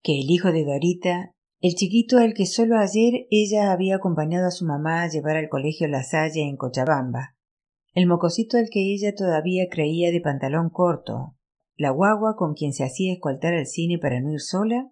Que 0.00 0.20
el 0.20 0.30
hijo 0.30 0.52
de 0.52 0.64
Dorita, 0.64 1.34
el 1.60 1.74
chiquito 1.74 2.18
al 2.18 2.32
que 2.32 2.46
solo 2.46 2.78
ayer 2.78 3.26
ella 3.32 3.72
había 3.72 3.96
acompañado 3.96 4.46
a 4.46 4.52
su 4.52 4.64
mamá 4.64 5.02
a 5.02 5.08
llevar 5.08 5.36
al 5.36 5.48
colegio 5.48 5.88
La 5.88 6.04
Salle 6.04 6.42
en 6.42 6.56
Cochabamba, 6.56 7.34
el 7.94 8.06
mocosito 8.06 8.58
al 8.58 8.68
que 8.70 8.94
ella 8.94 9.12
todavía 9.12 9.64
creía 9.68 10.12
de 10.12 10.20
pantalón 10.20 10.70
corto, 10.70 11.35
la 11.76 11.90
guagua 11.90 12.36
con 12.36 12.54
quien 12.54 12.72
se 12.72 12.84
hacía 12.84 13.12
escoltar 13.12 13.54
al 13.54 13.66
cine 13.66 13.98
para 13.98 14.20
no 14.20 14.32
ir 14.32 14.40
sola, 14.40 14.90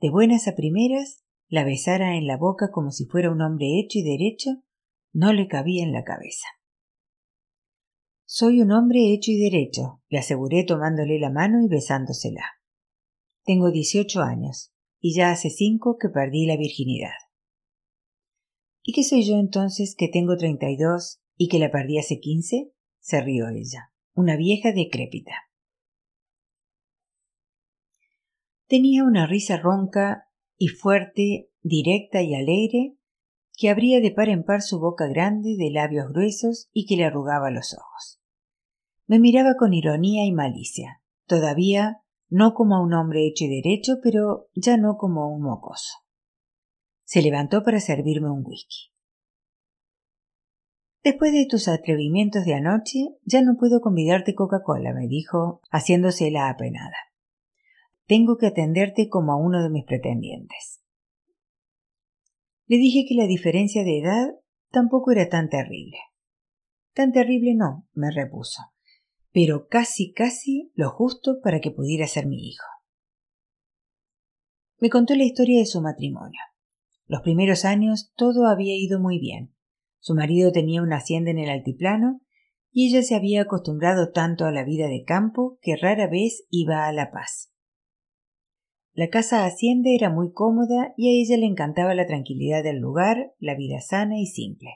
de 0.00 0.10
buenas 0.10 0.46
a 0.48 0.54
primeras, 0.54 1.24
la 1.48 1.64
besara 1.64 2.16
en 2.16 2.26
la 2.26 2.36
boca 2.36 2.70
como 2.72 2.90
si 2.90 3.06
fuera 3.06 3.30
un 3.30 3.42
hombre 3.42 3.80
hecho 3.80 3.98
y 3.98 4.02
derecho, 4.02 4.50
no 5.12 5.32
le 5.32 5.48
cabía 5.48 5.84
en 5.84 5.92
la 5.92 6.04
cabeza. 6.04 6.46
Soy 8.26 8.60
un 8.60 8.72
hombre 8.72 9.12
hecho 9.12 9.30
y 9.30 9.38
derecho, 9.38 10.02
le 10.08 10.18
aseguré 10.18 10.64
tomándole 10.64 11.18
la 11.18 11.30
mano 11.30 11.62
y 11.62 11.68
besándosela. 11.68 12.44
Tengo 13.44 13.70
dieciocho 13.70 14.22
años, 14.22 14.72
y 15.00 15.14
ya 15.14 15.30
hace 15.30 15.50
cinco 15.50 15.98
que 16.00 16.08
perdí 16.08 16.46
la 16.46 16.56
virginidad. 16.56 17.12
¿Y 18.82 18.92
qué 18.92 19.02
soy 19.02 19.22
yo 19.24 19.36
entonces 19.36 19.94
que 19.96 20.08
tengo 20.08 20.36
treinta 20.36 20.70
y 20.70 20.76
dos 20.76 21.20
y 21.36 21.48
que 21.48 21.58
la 21.58 21.70
perdí 21.70 21.98
hace 21.98 22.20
quince? 22.20 22.72
se 23.00 23.20
rió 23.20 23.48
ella, 23.48 23.92
una 24.14 24.36
vieja 24.36 24.72
decrépita. 24.72 25.32
Tenía 28.66 29.04
una 29.04 29.26
risa 29.26 29.56
ronca 29.56 30.28
y 30.56 30.68
fuerte, 30.68 31.50
directa 31.62 32.22
y 32.22 32.34
alegre, 32.34 32.96
que 33.56 33.70
abría 33.70 34.00
de 34.00 34.10
par 34.10 34.28
en 34.28 34.42
par 34.42 34.62
su 34.62 34.80
boca 34.80 35.06
grande 35.06 35.56
de 35.56 35.70
labios 35.70 36.08
gruesos 36.08 36.68
y 36.72 36.86
que 36.86 36.96
le 36.96 37.04
arrugaba 37.04 37.50
los 37.50 37.74
ojos. 37.74 38.20
Me 39.06 39.18
miraba 39.18 39.54
con 39.58 39.74
ironía 39.74 40.24
y 40.24 40.32
malicia, 40.32 41.02
todavía 41.26 42.00
no 42.28 42.54
como 42.54 42.76
a 42.76 42.82
un 42.82 42.94
hombre 42.94 43.26
hecho 43.26 43.44
y 43.44 43.62
derecho, 43.62 43.98
pero 44.02 44.48
ya 44.54 44.76
no 44.76 44.96
como 44.96 45.22
a 45.22 45.28
un 45.28 45.42
mocoso. 45.42 45.98
Se 47.04 47.22
levantó 47.22 47.62
para 47.62 47.80
servirme 47.80 48.30
un 48.30 48.42
whisky. 48.44 48.92
Después 51.04 51.32
de 51.32 51.46
tus 51.46 51.68
atrevimientos 51.68 52.46
de 52.46 52.54
anoche, 52.54 53.18
ya 53.24 53.42
no 53.42 53.56
puedo 53.58 53.82
convidarte 53.82 54.34
Coca-Cola, 54.34 54.94
me 54.94 55.06
dijo, 55.06 55.60
haciéndose 55.70 56.30
la 56.30 56.48
apenada. 56.48 56.96
Tengo 58.06 58.36
que 58.36 58.46
atenderte 58.46 59.08
como 59.08 59.32
a 59.32 59.36
uno 59.36 59.62
de 59.62 59.70
mis 59.70 59.84
pretendientes. 59.86 60.82
Le 62.66 62.76
dije 62.76 63.06
que 63.08 63.14
la 63.14 63.26
diferencia 63.26 63.82
de 63.82 63.98
edad 63.98 64.28
tampoco 64.70 65.10
era 65.10 65.28
tan 65.28 65.48
terrible. 65.48 65.98
Tan 66.92 67.12
terrible 67.12 67.54
no, 67.54 67.88
me 67.92 68.10
repuso, 68.10 68.62
pero 69.32 69.68
casi, 69.68 70.12
casi 70.12 70.70
lo 70.74 70.90
justo 70.90 71.40
para 71.42 71.60
que 71.60 71.70
pudiera 71.70 72.06
ser 72.06 72.26
mi 72.26 72.48
hijo. 72.48 72.66
Me 74.78 74.90
contó 74.90 75.14
la 75.14 75.24
historia 75.24 75.58
de 75.58 75.66
su 75.66 75.80
matrimonio. 75.80 76.40
Los 77.06 77.22
primeros 77.22 77.64
años 77.64 78.12
todo 78.16 78.46
había 78.46 78.76
ido 78.76 79.00
muy 79.00 79.18
bien. 79.18 79.54
Su 79.98 80.14
marido 80.14 80.52
tenía 80.52 80.82
una 80.82 80.96
hacienda 80.96 81.30
en 81.30 81.38
el 81.38 81.48
altiplano 81.48 82.20
y 82.70 82.88
ella 82.88 83.02
se 83.02 83.14
había 83.14 83.42
acostumbrado 83.42 84.10
tanto 84.12 84.44
a 84.44 84.52
la 84.52 84.64
vida 84.64 84.88
de 84.88 85.04
campo 85.04 85.58
que 85.62 85.76
rara 85.76 86.06
vez 86.06 86.44
iba 86.50 86.86
a 86.86 86.92
La 86.92 87.10
Paz. 87.10 87.53
La 88.96 89.08
casa 89.08 89.44
hacienda 89.44 89.90
era 89.90 90.08
muy 90.08 90.30
cómoda 90.32 90.94
y 90.96 91.08
a 91.08 91.20
ella 91.20 91.36
le 91.36 91.46
encantaba 91.46 91.96
la 91.96 92.06
tranquilidad 92.06 92.62
del 92.62 92.78
lugar, 92.78 93.34
la 93.40 93.56
vida 93.56 93.80
sana 93.80 94.20
y 94.20 94.26
simple. 94.26 94.70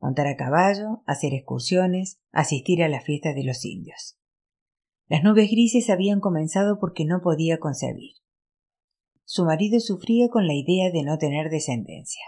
Montar 0.00 0.26
a 0.26 0.36
caballo, 0.36 1.04
hacer 1.06 1.34
excursiones, 1.34 2.20
asistir 2.32 2.82
a 2.82 2.88
las 2.88 3.04
fiestas 3.04 3.36
de 3.36 3.44
los 3.44 3.64
indios. 3.64 4.18
Las 5.06 5.22
nubes 5.22 5.48
grises 5.52 5.88
habían 5.88 6.18
comenzado 6.18 6.80
porque 6.80 7.04
no 7.04 7.20
podía 7.22 7.60
concebir. 7.60 8.14
Su 9.24 9.44
marido 9.44 9.78
sufría 9.78 10.28
con 10.30 10.48
la 10.48 10.54
idea 10.54 10.90
de 10.90 11.04
no 11.04 11.16
tener 11.18 11.48
descendencia. 11.48 12.24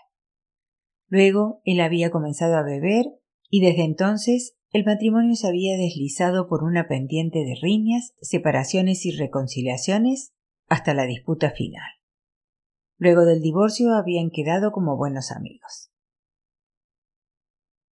Luego 1.09 1.61
él 1.65 1.81
había 1.81 2.13
comenzado 2.13 2.55
a 2.55 2.63
beber 2.63 3.07
y 3.51 3.63
desde 3.63 3.83
entonces 3.83 4.57
el 4.71 4.85
matrimonio 4.85 5.35
se 5.35 5.49
había 5.49 5.77
deslizado 5.77 6.47
por 6.49 6.63
una 6.63 6.87
pendiente 6.87 7.41
de 7.41 7.57
riñas, 7.61 8.15
separaciones 8.21 9.05
y 9.07 9.11
reconciliaciones 9.11 10.33
hasta 10.73 10.95
la 10.95 11.05
disputa 11.05 11.51
final. 11.51 11.91
Luego 12.97 13.27
del 13.27 13.43
divorcio 13.43 13.93
habían 13.93 14.31
quedado 14.31 14.73
como 14.73 14.97
buenos 14.97 15.31
amigos. 15.31 15.93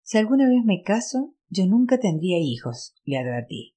Si 0.04 0.20
alguna 0.20 0.48
vez 0.48 0.64
me 0.64 0.84
caso, 0.84 1.34
yo 1.50 1.66
nunca 1.66 2.00
tendría 2.00 2.38
hijos, 2.38 2.94
le 3.04 3.18
advertí. 3.18 3.76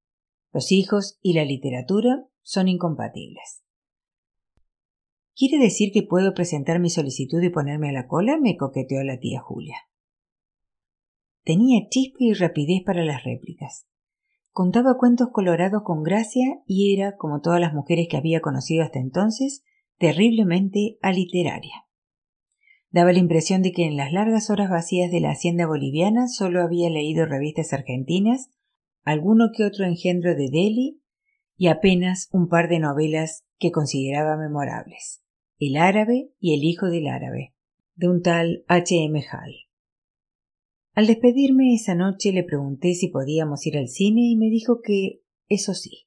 Los 0.52 0.70
hijos 0.70 1.18
y 1.22 1.32
la 1.32 1.46
literatura 1.46 2.26
son 2.42 2.68
incompatibles. 2.68 3.64
¿Quiere 5.34 5.56
decir 5.56 5.92
que 5.94 6.02
puedo 6.02 6.34
presentar 6.34 6.78
mi 6.78 6.90
solicitud 6.90 7.42
y 7.42 7.48
ponerme 7.48 7.88
a 7.88 7.92
la 7.92 8.06
cola? 8.06 8.36
me 8.38 8.58
coqueteó 8.58 9.02
la 9.02 9.18
tía 9.18 9.40
Julia. 9.40 9.78
Tenía 11.42 11.88
chispa 11.88 12.18
y 12.20 12.34
rapidez 12.34 12.82
para 12.84 13.02
las 13.02 13.24
réplicas. 13.24 13.86
Contaba 14.52 14.98
cuentos 14.98 15.28
colorados 15.32 15.82
con 15.84 16.02
gracia 16.02 16.60
y 16.66 16.94
era, 16.94 17.16
como 17.16 17.40
todas 17.40 17.60
las 17.60 17.72
mujeres 17.72 18.08
que 18.10 18.16
había 18.16 18.40
conocido 18.40 18.82
hasta 18.82 18.98
entonces, 18.98 19.64
terriblemente 19.98 20.98
aliteraria. 21.02 21.86
Daba 22.90 23.12
la 23.12 23.20
impresión 23.20 23.62
de 23.62 23.70
que 23.70 23.86
en 23.86 23.96
las 23.96 24.12
largas 24.12 24.50
horas 24.50 24.68
vacías 24.68 25.12
de 25.12 25.20
la 25.20 25.30
hacienda 25.30 25.66
boliviana 25.66 26.26
solo 26.26 26.62
había 26.62 26.90
leído 26.90 27.24
revistas 27.26 27.72
argentinas, 27.72 28.50
alguno 29.04 29.50
que 29.56 29.64
otro 29.64 29.84
engendro 29.84 30.34
de 30.34 30.48
Delhi 30.50 31.00
y 31.56 31.68
apenas 31.68 32.28
un 32.32 32.48
par 32.48 32.68
de 32.68 32.80
novelas 32.80 33.44
que 33.58 33.70
consideraba 33.70 34.36
memorables. 34.36 35.22
El 35.58 35.76
árabe 35.76 36.32
y 36.40 36.54
el 36.54 36.64
hijo 36.64 36.86
del 36.86 37.06
árabe, 37.06 37.54
de 37.94 38.08
un 38.08 38.22
tal 38.22 38.64
H. 38.66 39.04
M. 39.04 39.22
Hall. 39.30 39.69
Al 40.94 41.06
despedirme 41.06 41.74
esa 41.74 41.94
noche 41.94 42.32
le 42.32 42.42
pregunté 42.42 42.94
si 42.94 43.08
podíamos 43.08 43.64
ir 43.66 43.78
al 43.78 43.88
cine 43.88 44.22
y 44.22 44.36
me 44.36 44.46
dijo 44.46 44.80
que 44.82 45.22
eso 45.48 45.74
sí. 45.74 46.06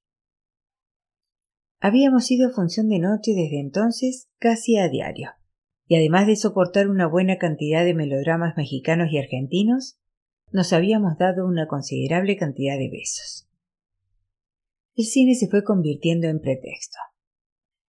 Habíamos 1.80 2.30
ido 2.32 2.48
a 2.48 2.54
función 2.54 2.90
de 2.90 3.00
noche 3.00 3.32
desde 3.34 3.60
entonces 3.60 4.30
casi 4.40 4.78
a 4.78 4.90
diario, 4.90 5.32
y 5.88 5.96
además 5.96 6.28
de 6.28 6.36
soportar 6.36 6.90
una 6.90 7.08
buena 7.08 7.38
cantidad 7.38 7.84
de 7.84 7.94
melodramas 7.94 8.56
mexicanos 8.56 9.12
y 9.12 9.18
argentinos, 9.18 10.00
nos 10.52 10.72
habíamos 10.72 11.18
dado 11.18 11.46
una 11.46 11.68
considerable 11.68 12.38
cantidad 12.38 12.78
de 12.78 12.90
besos. 12.90 13.50
El 14.96 15.06
cine 15.06 15.34
se 15.34 15.48
fue 15.48 15.64
convirtiendo 15.64 16.28
en 16.28 16.40
pretexto. 16.40 17.00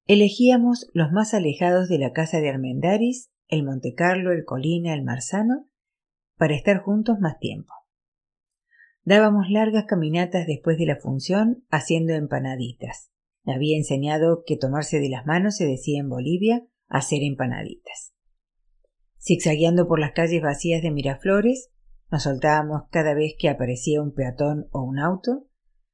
Elegíamos 0.06 0.90
los 0.94 1.12
más 1.12 1.34
alejados 1.34 1.90
de 1.90 2.00
la 2.00 2.14
casa 2.14 2.40
de 2.40 2.50
Armendaris, 2.50 3.30
el 3.48 3.64
Montecarlo, 3.64 4.32
el 4.32 4.46
Colina, 4.46 4.94
el 4.94 5.04
Marzano, 5.04 5.70
para 6.38 6.56
estar 6.56 6.82
juntos 6.82 7.20
más 7.20 7.40
tiempo. 7.40 7.74
Dábamos 9.06 9.50
largas 9.50 9.86
caminatas 9.86 10.48
después 10.48 10.78
de 10.78 10.86
la 10.86 10.96
función 10.96 11.66
haciendo 11.70 12.14
empanaditas. 12.14 13.12
Me 13.44 13.54
había 13.54 13.76
enseñado 13.76 14.44
que 14.46 14.58
tomarse 14.58 15.00
de 15.00 15.10
las 15.10 15.26
manos 15.26 15.58
se 15.58 15.66
decía 15.66 16.00
en 16.00 16.10
Bolivia 16.10 16.66
hacer 16.88 17.24
empanaditas. 17.24 18.14
Zigzagueando 19.22 19.88
por 19.88 20.00
las 20.00 20.12
calles 20.14 20.42
vacías 20.42 20.82
de 20.82 20.92
Miraflores, 20.92 21.72
nos 22.12 22.24
soltábamos 22.24 22.84
cada 22.92 23.14
vez 23.14 23.34
que 23.38 23.50
aparecía 23.50 24.02
un 24.02 24.14
peatón 24.14 24.68
o 24.72 24.84
un 24.84 25.00
auto, 25.00 25.48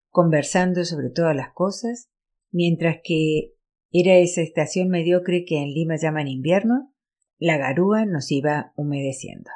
conversando 0.09 0.83
sobre 0.85 1.09
todas 1.09 1.35
las 1.35 1.53
cosas, 1.53 2.09
mientras 2.51 2.97
que 3.03 3.53
era 3.91 4.15
esa 4.17 4.41
estación 4.41 4.89
mediocre 4.89 5.45
que 5.45 5.57
en 5.57 5.73
Lima 5.73 5.95
llaman 5.95 6.27
invierno, 6.27 6.93
la 7.37 7.57
garúa 7.57 8.05
nos 8.05 8.31
iba 8.31 8.73
humedeciendo. 8.75 9.49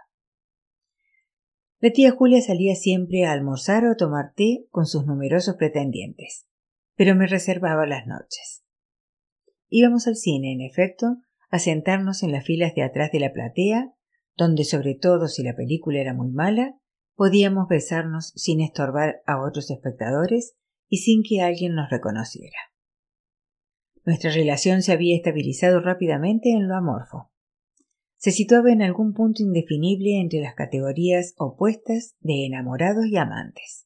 La 1.83 1.91
tía 1.91 2.11
Julia 2.11 2.41
salía 2.41 2.75
siempre 2.75 3.25
a 3.25 3.33
almorzar 3.33 3.85
o 3.85 3.97
tomar 3.97 4.31
té 4.37 4.67
con 4.71 4.85
sus 4.85 5.05
numerosos 5.05 5.57
pretendientes, 5.57 6.47
pero 6.95 7.13
me 7.13 7.27
reservaba 7.27 7.85
las 7.85 8.07
noches. 8.07 8.63
Íbamos 9.67 10.07
al 10.07 10.15
cine, 10.15 10.53
en 10.53 10.61
efecto, 10.61 11.17
a 11.49 11.59
sentarnos 11.59 12.23
en 12.23 12.31
las 12.31 12.45
filas 12.45 12.73
de 12.73 12.83
atrás 12.83 13.11
de 13.11 13.19
la 13.19 13.33
platea, 13.33 13.93
donde 14.37 14.63
sobre 14.63 14.95
todo 14.95 15.27
si 15.27 15.43
la 15.43 15.57
película 15.57 15.99
era 15.99 16.13
muy 16.13 16.29
mala, 16.29 16.79
podíamos 17.15 17.67
besarnos 17.67 18.31
sin 18.37 18.61
estorbar 18.61 19.21
a 19.25 19.41
otros 19.41 19.69
espectadores 19.69 20.55
y 20.87 20.99
sin 20.99 21.21
que 21.21 21.41
alguien 21.41 21.75
nos 21.75 21.89
reconociera. 21.89 22.59
Nuestra 24.05 24.31
relación 24.31 24.83
se 24.83 24.93
había 24.93 25.17
estabilizado 25.17 25.81
rápidamente 25.81 26.49
en 26.51 26.69
lo 26.69 26.77
amorfo 26.77 27.32
se 28.23 28.31
situaba 28.31 28.71
en 28.71 28.81
algún 28.81 29.11
punto 29.11 29.43
indefinible 29.43 30.21
entre 30.21 30.39
las 30.39 30.55
categorías 30.55 31.33
opuestas 31.37 32.15
de 32.21 32.45
enamorados 32.45 33.05
y 33.05 33.17
amantes. 33.17 33.85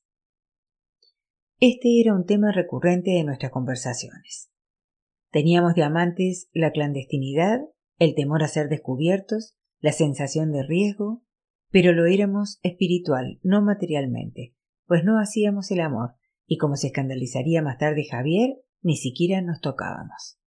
Este 1.59 1.99
era 1.99 2.13
un 2.13 2.23
tema 2.23 2.51
recurrente 2.51 3.09
de 3.09 3.23
nuestras 3.23 3.51
conversaciones. 3.51 4.51
Teníamos 5.31 5.73
de 5.73 5.81
amantes 5.81 6.49
la 6.53 6.69
clandestinidad, 6.69 7.61
el 7.97 8.13
temor 8.13 8.43
a 8.43 8.47
ser 8.47 8.69
descubiertos, 8.69 9.55
la 9.79 9.91
sensación 9.91 10.51
de 10.51 10.61
riesgo, 10.61 11.23
pero 11.71 11.91
lo 11.91 12.05
éramos 12.05 12.59
espiritual, 12.61 13.39
no 13.41 13.63
materialmente, 13.63 14.53
pues 14.85 15.03
no 15.03 15.19
hacíamos 15.19 15.71
el 15.71 15.79
amor, 15.79 16.11
y 16.45 16.57
como 16.57 16.75
se 16.75 16.87
escandalizaría 16.87 17.63
más 17.63 17.79
tarde 17.79 18.05
Javier, 18.07 18.51
ni 18.83 18.97
siquiera 18.97 19.41
nos 19.41 19.61
tocábamos. 19.61 20.37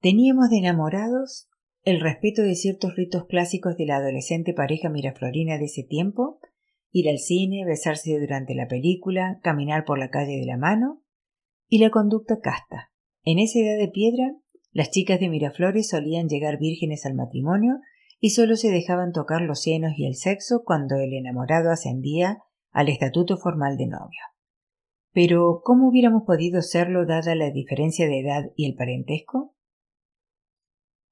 Teníamos 0.00 0.48
de 0.50 0.58
enamorados 0.58 1.48
el 1.86 2.00
respeto 2.00 2.42
de 2.42 2.56
ciertos 2.56 2.96
ritos 2.96 3.26
clásicos 3.26 3.76
de 3.76 3.86
la 3.86 3.98
adolescente 3.98 4.52
pareja 4.52 4.88
miraflorina 4.90 5.56
de 5.56 5.66
ese 5.66 5.84
tiempo, 5.84 6.40
ir 6.90 7.08
al 7.08 7.18
cine, 7.18 7.64
besarse 7.64 8.18
durante 8.18 8.56
la 8.56 8.66
película, 8.66 9.38
caminar 9.44 9.84
por 9.84 9.96
la 9.96 10.10
calle 10.10 10.36
de 10.36 10.46
la 10.46 10.56
mano, 10.56 11.04
y 11.68 11.78
la 11.78 11.90
conducta 11.90 12.40
casta. 12.40 12.90
En 13.22 13.38
esa 13.38 13.60
edad 13.60 13.78
de 13.78 13.86
piedra, 13.86 14.34
las 14.72 14.90
chicas 14.90 15.20
de 15.20 15.28
Miraflores 15.28 15.88
solían 15.88 16.28
llegar 16.28 16.58
vírgenes 16.58 17.06
al 17.06 17.14
matrimonio 17.14 17.78
y 18.18 18.30
solo 18.30 18.56
se 18.56 18.70
dejaban 18.70 19.12
tocar 19.12 19.42
los 19.42 19.62
senos 19.62 19.92
y 19.96 20.06
el 20.06 20.16
sexo 20.16 20.64
cuando 20.64 20.96
el 20.96 21.12
enamorado 21.12 21.70
ascendía 21.70 22.38
al 22.72 22.88
estatuto 22.88 23.36
formal 23.36 23.76
de 23.76 23.86
novio. 23.86 24.20
Pero, 25.12 25.60
¿cómo 25.62 25.88
hubiéramos 25.88 26.24
podido 26.26 26.62
serlo 26.62 27.06
dada 27.06 27.36
la 27.36 27.50
diferencia 27.52 28.08
de 28.08 28.20
edad 28.20 28.50
y 28.56 28.66
el 28.66 28.74
parentesco? 28.74 29.55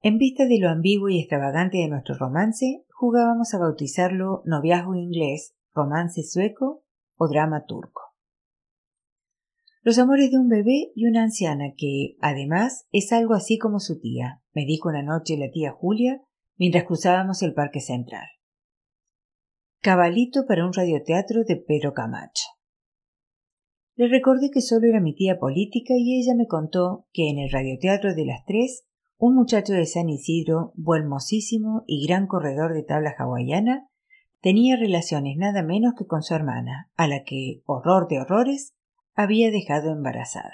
En 0.07 0.19
vista 0.19 0.45
de 0.45 0.59
lo 0.59 0.69
ambiguo 0.69 1.09
y 1.09 1.19
extravagante 1.19 1.79
de 1.79 1.89
nuestro 1.89 2.15
romance, 2.17 2.85
jugábamos 2.91 3.55
a 3.55 3.59
bautizarlo 3.59 4.43
noviazgo 4.45 4.95
inglés, 4.95 5.55
romance 5.73 6.23
sueco 6.25 6.85
o 7.17 7.27
drama 7.27 7.65
turco. 7.65 8.03
Los 9.81 9.99
amores 9.99 10.31
de 10.31 10.37
un 10.37 10.49
bebé 10.51 10.93
y 10.95 11.07
una 11.07 11.23
anciana 11.23 11.73
que, 11.75 12.17
además, 12.21 12.87
es 12.93 13.15
algo 13.15 13.33
así 13.33 13.57
como 13.57 13.81
su 13.81 13.99
tía, 13.99 14.43
me 14.53 14.67
dijo 14.67 14.91
una 14.91 15.03
noche 15.03 15.39
la 15.39 15.51
tía 15.51 15.73
Julia 15.73 16.21
mientras 16.59 16.85
cruzábamos 16.85 17.43
el 17.43 17.55
Parque 17.55 17.81
Central. 17.81 18.27
Cabalito 19.81 20.45
para 20.47 20.67
un 20.67 20.75
radioteatro 20.75 21.45
de 21.45 21.57
Pedro 21.57 21.95
Camacho. 21.95 22.45
Le 23.97 24.09
recordé 24.09 24.51
que 24.51 24.61
solo 24.61 24.87
era 24.87 25.01
mi 25.01 25.15
tía 25.15 25.39
política 25.39 25.95
y 25.97 26.21
ella 26.21 26.35
me 26.37 26.47
contó 26.47 27.07
que 27.11 27.31
en 27.31 27.39
el 27.39 27.51
radioteatro 27.51 28.15
de 28.15 28.27
las 28.27 28.45
tres 28.45 28.85
un 29.27 29.37
muchacho 29.37 29.73
de 29.73 29.87
San 29.87 30.11
Isidro, 30.11 30.75
buenmosísimo 30.77 31.83
y 31.87 32.07
gran 32.07 32.27
corredor 32.27 32.75
de 32.75 32.83
tabla 32.83 33.15
hawaiana, 33.19 33.89
tenía 34.43 34.77
relaciones 34.77 35.39
nada 35.39 35.63
menos 35.63 35.95
que 35.97 36.07
con 36.07 36.23
su 36.23 36.35
hermana, 36.35 36.91
a 36.95 37.09
la 37.09 37.25
que, 37.25 37.63
horror 37.65 38.07
de 38.07 38.21
horrores, 38.21 38.75
había 39.15 39.51
dejado 39.51 39.93
embarazada. 39.93 40.53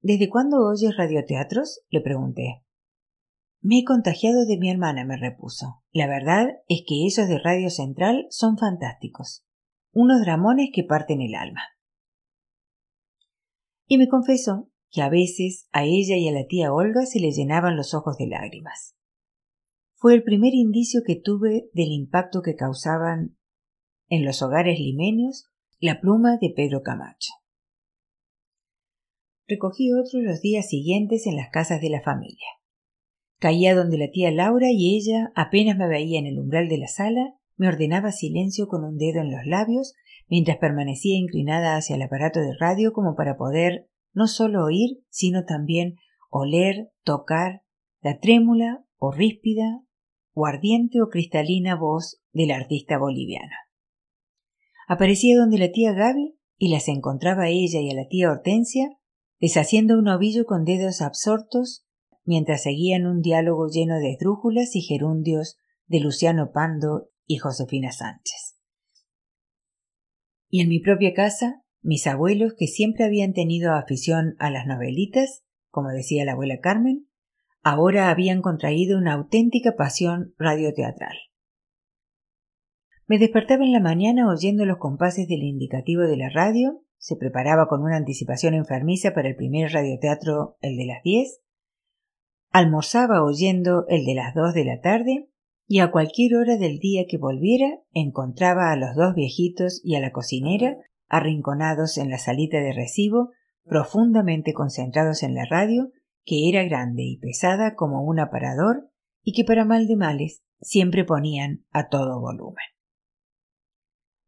¿Desde 0.00 0.30
cuándo 0.30 0.66
oyes 0.66 0.96
radioteatros? 0.96 1.82
le 1.90 2.00
pregunté. 2.00 2.64
Me 3.60 3.80
he 3.80 3.84
contagiado 3.84 4.46
de 4.46 4.56
mi 4.56 4.70
hermana, 4.70 5.04
me 5.04 5.18
repuso. 5.18 5.82
La 5.92 6.06
verdad 6.06 6.62
es 6.68 6.84
que 6.88 7.06
esos 7.06 7.28
de 7.28 7.38
Radio 7.38 7.68
Central 7.68 8.24
son 8.30 8.56
fantásticos. 8.56 9.44
Unos 9.92 10.22
dramones 10.22 10.70
que 10.72 10.84
parten 10.84 11.20
el 11.20 11.34
alma. 11.34 11.60
Y 13.86 13.98
me 13.98 14.08
confesó 14.08 14.69
que 14.90 15.02
a 15.02 15.08
veces 15.08 15.68
a 15.72 15.84
ella 15.84 16.16
y 16.16 16.28
a 16.28 16.32
la 16.32 16.46
tía 16.46 16.72
Olga 16.72 17.06
se 17.06 17.20
le 17.20 17.30
llenaban 17.30 17.76
los 17.76 17.94
ojos 17.94 18.16
de 18.16 18.26
lágrimas. 18.26 18.96
Fue 19.94 20.14
el 20.14 20.22
primer 20.22 20.54
indicio 20.54 21.02
que 21.06 21.16
tuve 21.16 21.70
del 21.72 21.92
impacto 21.92 22.42
que 22.42 22.56
causaban 22.56 23.36
en 24.08 24.24
los 24.24 24.42
hogares 24.42 24.78
limeños 24.78 25.46
la 25.78 26.00
pluma 26.00 26.36
de 26.40 26.52
Pedro 26.54 26.82
Camacho. 26.82 27.32
Recogí 29.46 29.92
otro 29.92 30.20
los 30.20 30.40
días 30.40 30.68
siguientes 30.68 31.26
en 31.26 31.36
las 31.36 31.50
casas 31.50 31.80
de 31.80 31.90
la 31.90 32.02
familia. 32.02 32.46
Caía 33.38 33.74
donde 33.74 33.98
la 33.98 34.10
tía 34.10 34.30
Laura 34.30 34.68
y 34.70 34.96
ella, 34.96 35.32
apenas 35.34 35.76
me 35.76 35.88
veía 35.88 36.18
en 36.18 36.26
el 36.26 36.38
umbral 36.38 36.68
de 36.68 36.78
la 36.78 36.88
sala, 36.88 37.34
me 37.56 37.68
ordenaba 37.68 38.12
silencio 38.12 38.68
con 38.68 38.84
un 38.84 38.96
dedo 38.96 39.20
en 39.20 39.30
los 39.30 39.44
labios 39.46 39.94
mientras 40.28 40.58
permanecía 40.58 41.18
inclinada 41.18 41.76
hacia 41.76 41.96
el 41.96 42.02
aparato 42.02 42.40
de 42.40 42.54
radio 42.58 42.92
como 42.92 43.16
para 43.16 43.36
poder 43.36 43.88
no 44.12 44.26
solo 44.26 44.64
oír, 44.64 45.02
sino 45.08 45.44
también 45.44 45.96
oler, 46.30 46.90
tocar 47.04 47.62
la 48.00 48.18
trémula 48.18 48.84
o 48.96 49.12
ríspida 49.12 49.82
o 50.32 50.46
ardiente 50.46 51.02
o 51.02 51.08
cristalina 51.08 51.76
voz 51.76 52.20
del 52.32 52.50
artista 52.50 52.98
boliviano. 52.98 53.52
Aparecía 54.88 55.36
donde 55.36 55.58
la 55.58 55.70
tía 55.70 55.92
Gaby 55.92 56.38
y 56.56 56.68
las 56.68 56.88
encontraba 56.88 57.48
ella 57.48 57.80
y 57.80 57.90
a 57.90 57.94
la 57.94 58.08
tía 58.08 58.30
Hortensia 58.30 58.88
deshaciendo 59.38 59.98
un 59.98 60.08
ovillo 60.08 60.44
con 60.44 60.64
dedos 60.64 61.00
absortos 61.00 61.86
mientras 62.24 62.62
seguían 62.62 63.06
un 63.06 63.20
diálogo 63.22 63.68
lleno 63.68 63.98
de 63.98 64.12
esdrújulas 64.12 64.76
y 64.76 64.82
gerundios 64.82 65.56
de 65.86 66.00
Luciano 66.00 66.52
Pando 66.52 67.08
y 67.26 67.38
Josefina 67.38 67.92
Sánchez. 67.92 68.56
Y 70.48 70.60
en 70.60 70.68
mi 70.68 70.80
propia 70.80 71.14
casa, 71.14 71.62
mis 71.82 72.06
abuelos, 72.06 72.54
que 72.58 72.66
siempre 72.66 73.04
habían 73.04 73.32
tenido 73.32 73.72
afición 73.72 74.36
a 74.38 74.50
las 74.50 74.66
novelitas, 74.66 75.44
como 75.70 75.88
decía 75.88 76.24
la 76.24 76.32
abuela 76.32 76.60
Carmen, 76.60 77.08
ahora 77.62 78.10
habían 78.10 78.42
contraído 78.42 78.98
una 78.98 79.14
auténtica 79.14 79.76
pasión 79.76 80.34
radioteatral. 80.38 81.16
Me 83.06 83.18
despertaba 83.18 83.64
en 83.64 83.72
la 83.72 83.80
mañana 83.80 84.28
oyendo 84.28 84.64
los 84.64 84.78
compases 84.78 85.26
del 85.26 85.42
indicativo 85.42 86.02
de 86.02 86.16
la 86.16 86.28
radio, 86.28 86.84
se 86.96 87.16
preparaba 87.16 87.66
con 87.66 87.82
una 87.82 87.96
anticipación 87.96 88.54
enfermiza 88.54 89.14
para 89.14 89.28
el 89.28 89.36
primer 89.36 89.72
radioteatro, 89.72 90.56
el 90.60 90.76
de 90.76 90.86
las 90.86 91.02
diez, 91.02 91.40
almorzaba 92.50 93.24
oyendo 93.24 93.86
el 93.88 94.04
de 94.04 94.14
las 94.14 94.34
dos 94.34 94.54
de 94.54 94.64
la 94.64 94.80
tarde 94.80 95.28
y 95.66 95.78
a 95.78 95.90
cualquier 95.90 96.34
hora 96.34 96.56
del 96.56 96.78
día 96.78 97.04
que 97.08 97.16
volviera 97.16 97.80
encontraba 97.92 98.70
a 98.70 98.76
los 98.76 98.94
dos 98.96 99.14
viejitos 99.14 99.80
y 99.84 99.94
a 99.94 100.00
la 100.00 100.12
cocinera 100.12 100.76
arrinconados 101.10 101.98
en 101.98 102.08
la 102.08 102.16
salita 102.16 102.60
de 102.60 102.72
recibo, 102.72 103.32
profundamente 103.64 104.54
concentrados 104.54 105.22
en 105.22 105.34
la 105.34 105.44
radio, 105.44 105.90
que 106.24 106.48
era 106.48 106.62
grande 106.64 107.02
y 107.02 107.18
pesada 107.18 107.74
como 107.74 108.02
un 108.04 108.20
aparador 108.20 108.90
y 109.22 109.32
que 109.32 109.44
para 109.44 109.64
mal 109.64 109.86
de 109.86 109.96
males 109.96 110.42
siempre 110.60 111.04
ponían 111.04 111.66
a 111.70 111.88
todo 111.88 112.20
volumen. 112.20 112.64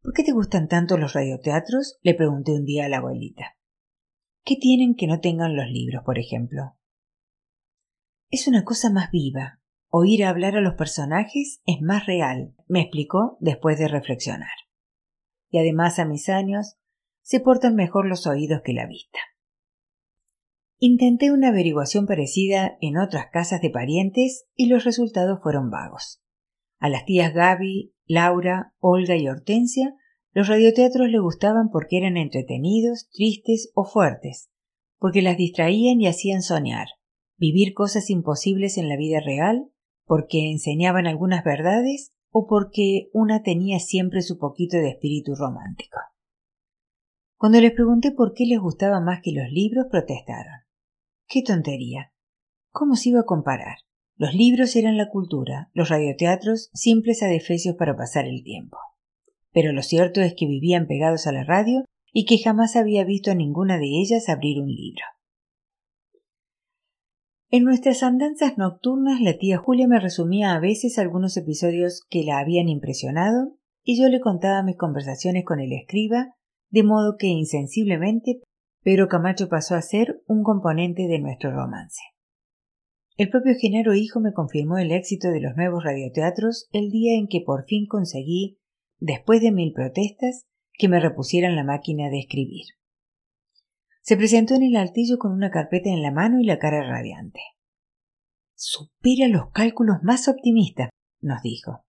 ¿Por 0.01 0.13
qué 0.13 0.23
te 0.23 0.33
gustan 0.33 0.67
tanto 0.67 0.97
los 0.97 1.13
radioteatros? 1.13 1.97
le 2.01 2.13
pregunté 2.13 2.51
un 2.51 2.65
día 2.65 2.85
a 2.85 2.89
la 2.89 2.97
abuelita. 2.97 3.55
¿Qué 4.43 4.57
tienen 4.57 4.95
que 4.95 5.07
no 5.07 5.21
tengan 5.21 5.55
los 5.55 5.67
libros, 5.67 6.03
por 6.03 6.19
ejemplo? 6.19 6.75
Es 8.29 8.47
una 8.47 8.65
cosa 8.65 8.91
más 8.91 9.09
viva. 9.11 9.61
Oír 9.87 10.25
hablar 10.25 10.57
a 10.57 10.61
los 10.61 10.73
personajes 10.73 11.61
es 11.65 11.81
más 11.81 12.05
real, 12.05 12.53
me 12.67 12.81
explicó 12.81 13.37
después 13.39 13.79
de 13.79 13.87
reflexionar. 13.87 14.49
Y 15.53 15.59
además 15.59 15.99
a 15.99 16.05
mis 16.05 16.29
años 16.29 16.77
se 17.21 17.39
portan 17.39 17.75
mejor 17.75 18.07
los 18.07 18.25
oídos 18.25 18.63
que 18.65 18.73
la 18.73 18.87
vista. 18.87 19.19
Intenté 20.79 21.31
una 21.31 21.49
averiguación 21.49 22.07
parecida 22.07 22.75
en 22.81 22.97
otras 22.97 23.27
casas 23.31 23.61
de 23.61 23.69
parientes 23.69 24.47
y 24.55 24.65
los 24.65 24.83
resultados 24.83 25.39
fueron 25.43 25.69
vagos. 25.69 26.23
A 26.79 26.89
las 26.89 27.05
tías 27.05 27.35
Gaby, 27.35 27.93
Laura, 28.07 28.73
Olga 28.79 29.15
y 29.15 29.27
Hortensia 29.27 29.95
los 30.31 30.47
radioteatros 30.47 31.07
le 31.07 31.19
gustaban 31.19 31.69
porque 31.69 31.97
eran 31.97 32.17
entretenidos, 32.17 33.07
tristes 33.11 33.71
o 33.75 33.85
fuertes, 33.85 34.49
porque 34.97 35.21
las 35.21 35.37
distraían 35.37 36.01
y 36.01 36.07
hacían 36.07 36.41
soñar, 36.41 36.87
vivir 37.37 37.75
cosas 37.75 38.09
imposibles 38.09 38.79
en 38.79 38.89
la 38.89 38.97
vida 38.97 39.19
real, 39.19 39.69
porque 40.05 40.49
enseñaban 40.49 41.05
algunas 41.05 41.43
verdades 41.43 42.11
o 42.33 42.47
porque 42.47 43.09
una 43.13 43.43
tenía 43.43 43.79
siempre 43.79 44.21
su 44.21 44.37
poquito 44.39 44.77
de 44.77 44.89
espíritu 44.89 45.35
romántico. 45.35 45.99
Cuando 47.37 47.61
les 47.61 47.71
pregunté 47.71 48.11
por 48.11 48.33
qué 48.33 48.45
les 48.45 48.59
gustaba 48.59 48.99
más 48.99 49.21
que 49.21 49.31
los 49.31 49.49
libros, 49.51 49.85
protestaron. 49.89 50.61
¡Qué 51.27 51.43
tontería! 51.43 52.11
¿Cómo 52.71 52.95
se 52.95 53.09
iba 53.09 53.21
a 53.21 53.25
comparar? 53.25 53.77
Los 54.15 54.33
libros 54.33 54.75
eran 54.75 54.97
la 54.97 55.09
cultura, 55.09 55.69
los 55.73 55.89
radioteatros 55.89 56.69
simples 56.73 57.21
adefesios 57.21 57.75
para 57.75 57.95
pasar 57.95 58.25
el 58.25 58.43
tiempo. 58.43 58.77
Pero 59.51 59.71
lo 59.71 59.83
cierto 59.83 60.21
es 60.21 60.33
que 60.35 60.47
vivían 60.47 60.87
pegados 60.87 61.27
a 61.27 61.31
la 61.31 61.43
radio 61.43 61.85
y 62.11 62.25
que 62.25 62.39
jamás 62.39 62.75
había 62.75 63.03
visto 63.03 63.29
a 63.29 63.35
ninguna 63.35 63.77
de 63.77 64.01
ellas 64.01 64.27
abrir 64.27 64.59
un 64.59 64.69
libro. 64.69 65.03
En 67.55 67.65
nuestras 67.65 68.01
andanzas 68.01 68.57
nocturnas 68.57 69.21
la 69.21 69.37
tía 69.37 69.59
Julia 69.59 69.87
me 69.87 69.99
resumía 69.99 70.55
a 70.55 70.59
veces 70.59 70.97
algunos 70.97 71.37
episodios 71.37 72.01
que 72.09 72.23
la 72.23 72.39
habían 72.39 72.67
impresionado 72.67 73.59
y 73.83 74.01
yo 74.01 74.09
le 74.09 74.21
contaba 74.21 74.63
mis 74.63 74.75
conversaciones 74.75 75.45
con 75.45 75.59
el 75.59 75.71
escriba, 75.71 76.33
de 76.71 76.81
modo 76.81 77.15
que 77.15 77.27
insensiblemente 77.27 78.41
Pedro 78.81 79.07
Camacho 79.07 79.49
pasó 79.49 79.75
a 79.75 79.83
ser 79.83 80.23
un 80.25 80.41
componente 80.41 81.03
de 81.07 81.19
nuestro 81.19 81.51
romance. 81.51 82.01
El 83.17 83.29
propio 83.29 83.53
Genaro 83.61 83.93
Hijo 83.93 84.19
me 84.19 84.33
confirmó 84.33 84.79
el 84.79 84.91
éxito 84.91 85.29
de 85.29 85.41
los 85.41 85.55
nuevos 85.55 85.83
radioteatros 85.83 86.67
el 86.71 86.89
día 86.89 87.19
en 87.19 87.27
que 87.27 87.41
por 87.45 87.65
fin 87.65 87.85
conseguí, 87.85 88.57
después 88.97 89.41
de 89.41 89.51
mil 89.51 89.73
protestas, 89.73 90.47
que 90.73 90.89
me 90.89 90.99
repusieran 90.99 91.55
la 91.55 91.63
máquina 91.63 92.09
de 92.09 92.17
escribir. 92.17 92.65
Se 94.03 94.17
presentó 94.17 94.53
en 94.55 94.63
el 94.63 94.75
altillo 94.75 95.17
con 95.17 95.31
una 95.31 95.49
carpeta 95.49 95.89
en 95.89 96.01
la 96.01 96.11
mano 96.11 96.41
y 96.41 96.45
la 96.45 96.59
cara 96.59 96.85
radiante. 96.85 97.39
Supera 98.53 99.29
los 99.29 99.51
cálculos 99.51 99.97
más 100.03 100.27
optimistas, 100.27 100.89
nos 101.21 101.41
dijo. 101.41 101.85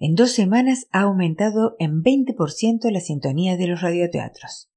En 0.00 0.16
dos 0.16 0.32
semanas 0.32 0.88
ha 0.90 1.02
aumentado 1.02 1.76
en 1.78 2.02
20% 2.02 2.90
la 2.90 3.00
sintonía 3.00 3.56
de 3.56 3.68
los 3.68 3.82
radioteatros. 3.82 4.68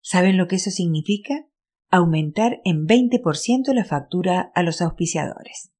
¿Saben 0.00 0.36
lo 0.36 0.46
que 0.46 0.56
eso 0.56 0.70
significa? 0.70 1.48
Aumentar 1.90 2.60
en 2.64 2.86
20% 2.86 3.72
la 3.72 3.84
factura 3.84 4.52
a 4.54 4.62
los 4.62 4.80
auspiciadores. 4.80 5.72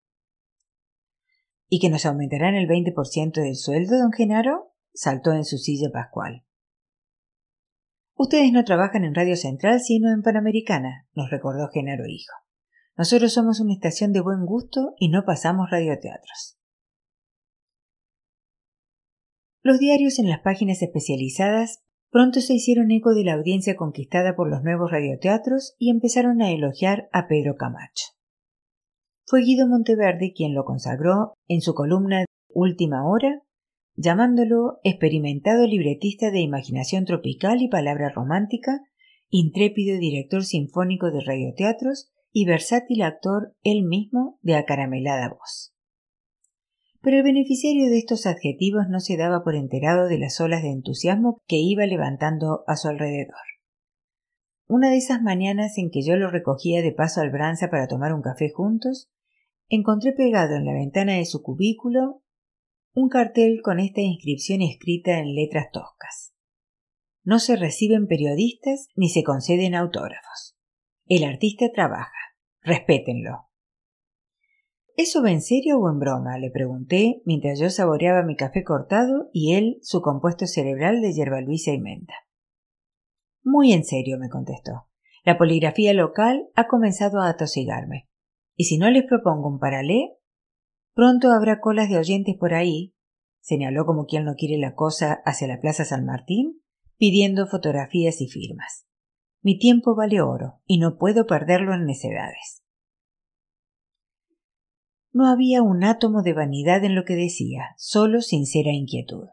¿Y 1.69 1.79
que 1.79 1.91
nos 1.91 2.07
aumentarán 2.07 2.57
el 2.57 2.67
20% 2.67 3.35
del 3.35 3.55
sueldo, 3.55 3.99
don 3.99 4.13
Genaro? 4.13 4.73
saltó 4.93 5.33
en 5.33 5.45
su 5.45 5.59
silla 5.59 5.91
Pascual. 5.93 6.46
Ustedes 8.19 8.51
no 8.51 8.65
trabajan 8.65 9.05
en 9.05 9.15
Radio 9.15 9.37
Central 9.37 9.81
sino 9.81 10.11
en 10.11 10.23
Panamericana, 10.23 11.07
nos 11.15 11.31
recordó 11.31 11.69
Genaro 11.69 12.07
Hijo. 12.07 12.33
Nosotros 12.97 13.35
somos 13.35 13.61
una 13.61 13.75
estación 13.75 14.15
de 14.15 14.23
buen 14.23 14.47
gusto 14.47 14.95
y 14.99 15.11
no 15.11 15.25
pasamos 15.27 15.71
radioteatros. 15.71 16.59
Los 19.63 19.79
diarios 19.79 20.19
en 20.19 20.31
las 20.31 20.41
páginas 20.41 20.81
especializadas 20.81 21.83
pronto 22.11 22.41
se 22.41 22.55
hicieron 22.55 22.91
eco 22.91 23.15
de 23.15 23.25
la 23.25 23.35
audiencia 23.35 23.77
conquistada 23.77 24.35
por 24.35 24.49
los 24.49 24.63
nuevos 24.63 24.91
radioteatros 24.91 25.75
y 25.79 25.91
empezaron 25.91 26.41
a 26.41 26.51
elogiar 26.51 27.11
a 27.13 27.29
Pedro 27.29 27.57
Camacho. 27.57 28.15
Fue 29.27 29.43
Guido 29.43 29.69
Monteverde 29.69 30.33
quien 30.35 30.55
lo 30.55 30.65
consagró 30.65 31.35
en 31.49 31.61
su 31.61 31.75
columna 31.75 32.25
Última 32.49 33.07
Hora 33.07 33.43
llamándolo 33.97 34.79
experimentado 34.85 35.67
libretista 35.67 36.31
de 36.31 36.41
imaginación 36.41 37.07
tropical 37.07 37.63
y 37.63 37.69
palabra 37.69 38.11
romántica, 38.11 38.83
intrépido 39.31 39.99
director 39.99 40.45
sinfónico 40.45 41.11
de 41.11 41.23
radioteatros 41.25 42.13
y 42.31 42.45
versátil 42.45 43.03
actor 43.03 43.57
él 43.63 43.85
mismo 43.85 44.39
de 44.43 44.57
acaramelada 44.57 45.31
voz. 45.31 45.75
Pero 47.01 47.19
el 47.19 47.23
beneficiario 47.23 47.89
de 47.89 47.99
estos 47.99 48.27
adjetivos 48.27 48.89
no 48.91 49.01
se 49.01 49.17
daba 49.17 49.43
por 49.43 49.55
enterado 49.55 50.09
de 50.09 50.19
las 50.19 50.41
olas 50.41 50.63
de 50.63 50.71
entusiasmo 50.71 51.41
que 51.47 51.57
iba 51.57 51.87
levantando 51.87 52.65
a 52.67 52.77
su 52.77 52.89
alrededor. 52.89 53.37
una 54.69 54.91
de 54.91 54.97
esas 54.97 55.23
mañanas 55.23 55.79
en 55.79 55.91
que 55.91 56.03
yo 56.03 56.17
lo 56.17 56.29
recogía 56.29 56.83
de 56.83 56.91
paso 56.91 57.21
al 57.21 57.31
Branza 57.31 57.71
para 57.71 57.87
tomar 57.87 58.13
un 58.13 58.21
café 58.21 58.51
juntos, 58.51 59.09
encontré 59.69 60.13
pegado 60.13 60.57
en 60.57 60.65
la 60.65 60.73
ventana 60.73 61.15
de 61.15 61.25
su 61.25 61.41
cubículo 61.41 62.25
un 62.97 63.11
cartel 63.11 63.61
con 63.63 63.79
esta 63.79 64.01
inscripción 64.01 64.63
escrita 64.63 65.19
en 65.19 65.35
letras 65.35 65.67
toscas. 65.71 66.35
No 67.25 67.41
se 67.41 67.55
reciben 67.57 68.07
periodistas 68.07 68.89
ni 68.97 69.11
se 69.11 69.23
conceden 69.23 69.75
autógrafos. 69.75 70.57
El 71.05 71.25
artista 71.25 71.67
trabaja. 71.75 72.11
Respétenlo. 72.63 73.51
¿Eso 74.97 75.23
va 75.23 75.31
en 75.31 75.43
serio 75.43 75.79
o 75.79 75.91
en 75.91 75.99
broma? 75.99 76.39
le 76.39 76.51
pregunté 76.51 77.21
mientras 77.27 77.61
yo 77.61 77.69
saboreaba 77.69 78.23
mi 78.23 78.35
café 78.35 78.65
cortado 78.65 79.29
y 79.31 79.53
él 79.57 79.77
su 79.83 80.01
compuesto 80.01 80.47
cerebral 80.47 81.03
de 81.03 81.13
hierba 81.13 81.43
luisa 81.43 81.73
y 81.73 81.79
menta. 81.79 82.15
Muy 83.45 83.75
en 83.75 83.85
serio, 83.85 84.17
me 84.19 84.31
contestó. 84.31 84.89
La 85.23 85.37
poligrafía 85.37 85.93
local 85.93 86.49
ha 86.55 86.67
comenzado 86.67 87.21
a 87.21 87.29
atosigarme. 87.29 88.09
Y 88.55 88.65
si 88.65 88.79
no 88.79 88.89
les 88.89 89.05
propongo 89.05 89.49
un 89.49 89.59
paralé, 89.59 90.17
pronto 90.97 91.31
habrá 91.31 91.61
colas 91.61 91.91
de 91.91 91.99
oyentes 91.99 92.37
por 92.41 92.55
ahí, 92.55 92.95
señaló 93.41 93.85
como 93.85 94.07
quien 94.07 94.25
no 94.25 94.35
quiere 94.35 94.57
la 94.57 94.75
cosa 94.75 95.21
hacia 95.27 95.47
la 95.47 95.61
Plaza 95.61 95.85
San 95.85 96.07
Martín, 96.07 96.63
pidiendo 96.97 97.47
fotografías 97.47 98.23
y 98.23 98.29
firmas. 98.29 98.87
Mi 99.43 99.59
tiempo 99.59 99.95
vale 99.95 100.23
oro 100.23 100.63
y 100.65 100.79
no 100.79 100.97
puedo 100.97 101.27
perderlo 101.27 101.75
en 101.75 101.85
necedades. 101.85 102.65
No 105.13 105.29
había 105.29 105.63
un 105.63 105.85
átomo 105.85 106.23
de 106.23 106.33
vanidad 106.33 106.83
en 106.83 106.95
lo 106.95 107.05
que 107.05 107.15
decía, 107.15 107.75
solo 107.77 108.23
sincera 108.23 108.73
inquietud. 108.73 109.29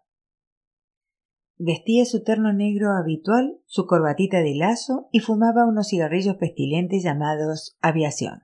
Vestía 1.57 2.03
su 2.03 2.23
terno 2.23 2.51
negro 2.51 2.91
habitual, 2.91 3.57
su 3.67 3.85
corbatita 3.85 4.41
de 4.41 4.55
lazo 4.55 5.07
y 5.13 5.21
fumaba 5.21 5.65
unos 5.65 5.87
cigarrillos 5.87 6.35
pestilentes 6.35 7.03
llamados 7.03 7.77
aviación. 7.79 8.43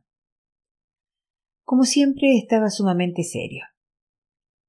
Como 1.69 1.84
siempre 1.84 2.36
estaba 2.36 2.71
sumamente 2.71 3.21
serio. 3.21 3.63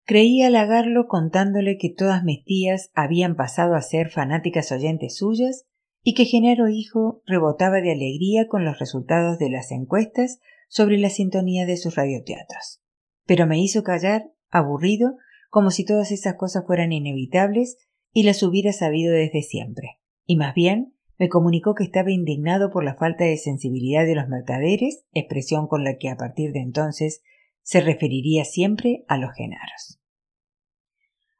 Creí 0.05 0.43
halagarlo 0.43 1.09
contándole 1.09 1.79
que 1.79 1.89
todas 1.89 2.25
mis 2.25 2.45
tías 2.45 2.91
habían 2.93 3.37
pasado 3.37 3.75
a 3.75 3.81
ser 3.81 4.11
fanáticas 4.11 4.71
oyentes 4.71 5.17
suyas 5.17 5.65
y 6.03 6.13
que 6.13 6.27
Genaro 6.27 6.69
Hijo 6.69 7.23
rebotaba 7.25 7.81
de 7.81 7.93
alegría 7.93 8.49
con 8.49 8.67
los 8.67 8.79
resultados 8.79 9.39
de 9.39 9.49
las 9.49 9.71
encuestas 9.71 10.41
sobre 10.69 10.99
la 10.99 11.09
sintonía 11.09 11.65
de 11.65 11.79
sus 11.79 11.95
radioteatros. 11.95 12.83
Pero 13.25 13.47
me 13.47 13.59
hizo 13.59 13.83
callar, 13.83 14.31
aburrido, 14.51 15.15
como 15.49 15.71
si 15.71 15.87
todas 15.87 16.13
esas 16.13 16.35
cosas 16.35 16.67
fueran 16.67 16.93
inevitables 16.93 17.79
y 18.13 18.25
las 18.25 18.43
hubiera 18.43 18.75
sabido 18.75 19.15
desde 19.15 19.41
siempre, 19.41 20.01
y 20.27 20.37
más 20.37 20.53
bien 20.55 20.93
me 21.21 21.29
comunicó 21.29 21.75
que 21.75 21.85
estaba 21.85 22.11
indignado 22.11 22.71
por 22.71 22.83
la 22.83 22.95
falta 22.95 23.25
de 23.25 23.37
sensibilidad 23.37 24.07
de 24.07 24.15
los 24.15 24.27
mercaderes, 24.27 25.05
expresión 25.13 25.69
con 25.69 25.85
la 25.85 25.99
que 25.99 26.09
a 26.09 26.17
partir 26.17 26.53
de 26.53 26.61
entonces 26.61 27.23
se 27.61 27.83
referiría 27.83 28.47
siempre 28.47 29.05
a 29.07 29.19
los 29.19 29.31
genaros. 29.35 30.01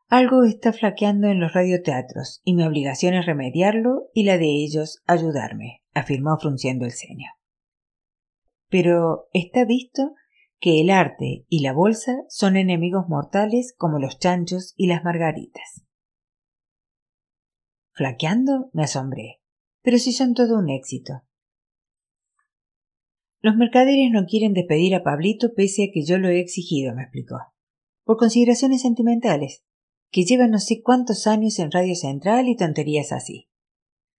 Algo 0.07 0.45
está 0.45 0.75
flaqueando 0.75 1.29
en 1.29 1.41
los 1.41 1.55
radioteatros 1.55 2.43
y 2.45 2.53
mi 2.53 2.65
obligación 2.65 3.15
es 3.15 3.25
remediarlo 3.25 4.11
y 4.13 4.25
la 4.25 4.37
de 4.37 4.49
ellos 4.49 5.03
ayudarme, 5.07 5.83
afirmó 5.95 6.37
frunciendo 6.39 6.85
el 6.85 6.93
ceño. 6.93 7.31
Pero 8.69 9.29
está 9.33 9.65
visto 9.65 10.13
que 10.59 10.83
el 10.83 10.91
arte 10.91 11.47
y 11.49 11.63
la 11.63 11.73
bolsa 11.73 12.19
son 12.29 12.59
enemigos 12.59 13.09
mortales 13.09 13.75
como 13.79 13.99
los 13.99 14.19
chanchos 14.19 14.75
y 14.77 14.89
las 14.89 15.05
margaritas. 15.05 15.87
¿Flaqueando? 17.93 18.69
me 18.75 18.83
asombré. 18.83 19.40
Pero 19.83 19.99
si 19.99 20.13
son 20.13 20.35
todo 20.35 20.59
un 20.59 20.71
éxito. 20.71 21.23
Los 23.41 23.57
mercaderes 23.57 24.11
no 24.13 24.27
quieren 24.27 24.53
despedir 24.53 24.95
a 24.95 25.03
Pablito 25.03 25.55
pese 25.55 25.85
a 25.85 25.93
que 25.93 26.05
yo 26.05 26.19
lo 26.19 26.29
he 26.29 26.41
exigido, 26.41 26.95
me 26.95 27.03
explicó. 27.03 27.37
Por 28.05 28.19
consideraciones 28.19 28.83
sentimentales, 28.83 29.63
que 30.11 30.25
lleva 30.25 30.47
no 30.47 30.59
sé 30.59 30.83
cuántos 30.83 31.27
años 31.27 31.59
en 31.59 31.71
Radio 31.71 31.95
Central 31.95 32.49
y 32.49 32.57
tonterías 32.57 33.13
así. 33.13 33.49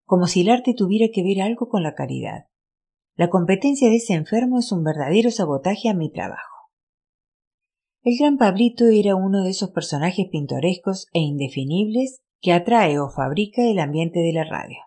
Como 0.05 0.25
si 0.25 0.41
el 0.41 0.49
arte 0.49 0.73
tuviera 0.73 1.07
que 1.13 1.23
ver 1.23 1.41
algo 1.41 1.69
con 1.69 1.83
la 1.83 1.93
caridad. 1.93 2.45
La 3.15 3.29
competencia 3.29 3.89
de 3.89 3.97
ese 3.97 4.13
enfermo 4.13 4.59
es 4.59 4.71
un 4.71 4.83
verdadero 4.83 5.29
sabotaje 5.29 5.89
a 5.89 5.93
mi 5.93 6.11
trabajo. 6.11 6.69
El 8.03 8.17
gran 8.17 8.37
Pablito 8.37 8.87
era 8.87 9.15
uno 9.15 9.43
de 9.43 9.51
esos 9.51 9.69
personajes 9.69 10.27
pintorescos 10.31 11.07
e 11.13 11.19
indefinibles 11.19 12.21
que 12.41 12.53
atrae 12.53 12.99
o 12.99 13.09
fabrica 13.09 13.61
el 13.61 13.77
ambiente 13.77 14.19
de 14.21 14.33
la 14.33 14.43
radio. 14.43 14.77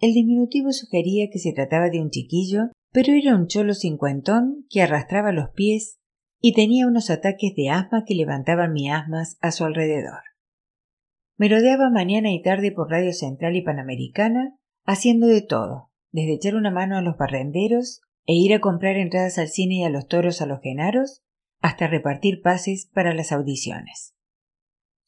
El 0.00 0.14
diminutivo 0.14 0.72
sugería 0.72 1.28
que 1.30 1.38
se 1.38 1.52
trataba 1.52 1.90
de 1.90 2.00
un 2.00 2.10
chiquillo, 2.10 2.70
pero 2.92 3.12
era 3.12 3.34
un 3.34 3.48
cholo 3.48 3.74
cincuentón 3.74 4.64
que 4.70 4.82
arrastraba 4.82 5.32
los 5.32 5.50
pies 5.50 5.98
y 6.40 6.52
tenía 6.54 6.86
unos 6.86 7.10
ataques 7.10 7.54
de 7.56 7.70
asma 7.70 8.04
que 8.06 8.14
levantaban 8.14 8.72
miasmas 8.72 9.38
a 9.40 9.50
su 9.50 9.64
alrededor. 9.64 10.20
Merodeaba 11.36 11.90
mañana 11.90 12.32
y 12.32 12.42
tarde 12.42 12.72
por 12.72 12.90
Radio 12.90 13.12
Central 13.12 13.56
y 13.56 13.62
Panamericana, 13.62 14.56
haciendo 14.84 15.26
de 15.26 15.42
todo, 15.42 15.90
desde 16.12 16.34
echar 16.34 16.54
una 16.54 16.70
mano 16.70 16.96
a 16.96 17.02
los 17.02 17.16
barrenderos 17.16 18.00
e 18.26 18.34
ir 18.34 18.54
a 18.54 18.60
comprar 18.60 18.96
entradas 18.96 19.38
al 19.38 19.48
cine 19.48 19.76
y 19.76 19.84
a 19.84 19.90
los 19.90 20.06
toros 20.06 20.40
a 20.42 20.46
los 20.46 20.60
genaros, 20.60 21.22
hasta 21.60 21.88
repartir 21.88 22.40
pases 22.40 22.88
para 22.92 23.14
las 23.14 23.32
audiciones. 23.32 24.14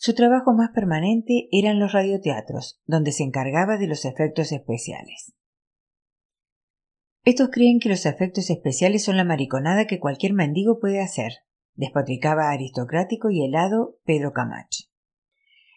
Su 0.03 0.15
trabajo 0.15 0.55
más 0.55 0.71
permanente 0.71 1.47
eran 1.53 1.79
los 1.79 1.93
radioteatros, 1.93 2.81
donde 2.87 3.13
se 3.13 3.23
encargaba 3.23 3.77
de 3.77 3.87
los 3.87 4.07
efectos 4.07 4.51
especiales. 4.51 5.35
Estos 7.23 7.51
creen 7.53 7.81
que 7.81 7.91
los 7.91 8.07
efectos 8.07 8.49
especiales 8.49 9.05
son 9.05 9.19
la 9.19 9.25
mariconada 9.25 9.87
que 9.87 10.01
cualquier 10.01 10.33
mendigo 10.33 10.79
puede 10.81 11.03
hacer, 11.03 11.41
despotricaba 11.75 12.51
aristocrático 12.51 13.29
y 13.29 13.45
helado 13.45 13.99
Pedro 14.05 14.33
Camacho. 14.33 14.85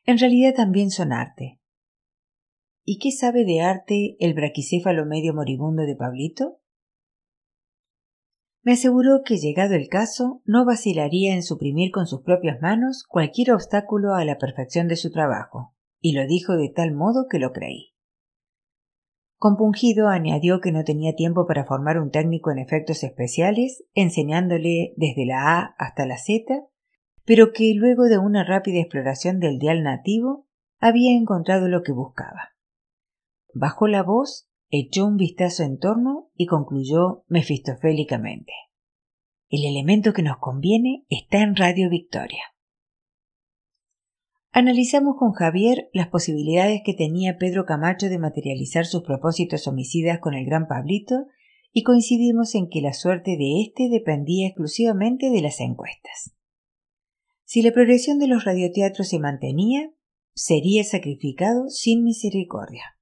En 0.06 0.18
realidad 0.18 0.54
también 0.56 0.90
son 0.90 1.12
arte. 1.12 1.60
¿Y 2.86 3.00
qué 3.00 3.12
sabe 3.12 3.44
de 3.44 3.60
arte 3.60 4.16
el 4.20 4.36
braquicéfalo 4.36 5.06
medio 5.06 5.34
moribundo 5.34 5.84
de 5.84 5.98
Pablito? 5.98 6.62
Me 8.64 8.74
aseguró 8.74 9.24
que, 9.26 9.38
llegado 9.38 9.76
el 9.76 9.90
caso, 9.90 10.42
no 10.46 10.66
vacilaría 10.66 11.34
en 11.34 11.44
suprimir 11.44 11.92
con 11.92 12.08
sus 12.08 12.22
propias 12.22 12.62
manos 12.62 13.04
cualquier 13.08 13.52
obstáculo 13.52 14.16
a 14.16 14.24
la 14.24 14.38
perfección 14.38 14.88
de 14.88 14.96
su 14.96 15.12
trabajo, 15.12 15.76
y 16.00 16.14
lo 16.14 16.26
dijo 16.26 16.56
de 16.56 16.70
tal 16.70 16.94
modo 16.94 17.28
que 17.30 17.40
lo 17.40 17.52
creí. 17.52 17.94
Compungido 19.38 20.08
añadió 20.08 20.62
que 20.62 20.72
no 20.72 20.86
tenía 20.86 21.14
tiempo 21.16 21.46
para 21.46 21.66
formar 21.66 22.00
un 22.00 22.10
técnico 22.10 22.52
en 22.52 22.60
efectos 22.60 23.04
especiales, 23.04 23.84
enseñándole 23.94 24.94
desde 24.96 25.26
la 25.26 25.58
A 25.58 25.76
hasta 25.78 26.06
la 26.06 26.18
Z, 26.18 26.64
pero 27.26 27.52
que 27.52 27.74
luego 27.76 28.06
de 28.06 28.18
una 28.18 28.46
rápida 28.46 28.80
exploración 28.80 29.42
del 29.42 29.60
dial 29.60 29.84
nativo 29.84 30.48
había 30.80 31.12
encontrado 31.12 31.68
lo 31.68 31.84
que 31.84 31.92
buscaba. 31.92 32.54
Bajó 33.54 33.88
la 33.88 34.04
voz 34.04 34.48
echó 34.80 35.06
un 35.06 35.18
vistazo 35.18 35.62
en 35.62 35.78
torno 35.78 36.32
y 36.36 36.48
concluyó 36.48 37.26
mefistofélicamente. 37.28 38.54
El 39.50 39.66
elemento 39.66 40.14
que 40.14 40.24
nos 40.24 40.38
conviene 40.40 41.06
está 41.10 41.42
en 41.44 41.56
Radio 41.56 41.90
Victoria. 41.92 42.42
Analizamos 44.52 45.16
con 45.18 45.34
Javier 45.34 45.90
las 45.94 46.08
posibilidades 46.08 46.82
que 46.84 46.96
tenía 46.96 47.38
Pedro 47.38 47.66
Camacho 47.66 48.10
de 48.10 48.18
materializar 48.18 48.88
sus 48.88 49.04
propósitos 49.04 49.68
homicidas 49.68 50.18
con 50.20 50.34
el 50.34 50.46
gran 50.46 50.68
Pablito 50.68 51.28
y 51.72 51.84
coincidimos 51.84 52.56
en 52.56 52.68
que 52.68 52.82
la 52.82 52.94
suerte 52.94 53.38
de 53.38 53.62
éste 53.62 53.90
dependía 53.90 54.48
exclusivamente 54.48 55.30
de 55.30 55.42
las 55.42 55.60
encuestas. 55.60 56.36
Si 57.44 57.62
la 57.62 57.72
progresión 57.72 58.18
de 58.18 58.28
los 58.28 58.46
radioteatros 58.46 59.08
se 59.08 59.20
mantenía, 59.20 59.92
sería 60.34 60.84
sacrificado 60.84 61.70
sin 61.70 62.04
misericordia. 62.04 62.98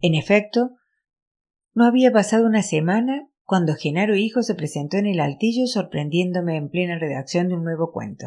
En 0.00 0.14
efecto, 0.14 0.70
no 1.74 1.84
había 1.84 2.12
pasado 2.12 2.46
una 2.46 2.62
semana 2.62 3.28
cuando 3.44 3.74
Genaro 3.74 4.14
Hijo 4.14 4.42
se 4.42 4.54
presentó 4.54 4.96
en 4.98 5.06
el 5.06 5.20
altillo 5.20 5.66
sorprendiéndome 5.66 6.56
en 6.56 6.68
plena 6.68 6.98
redacción 6.98 7.48
de 7.48 7.54
un 7.54 7.64
nuevo 7.64 7.92
cuento. 7.92 8.26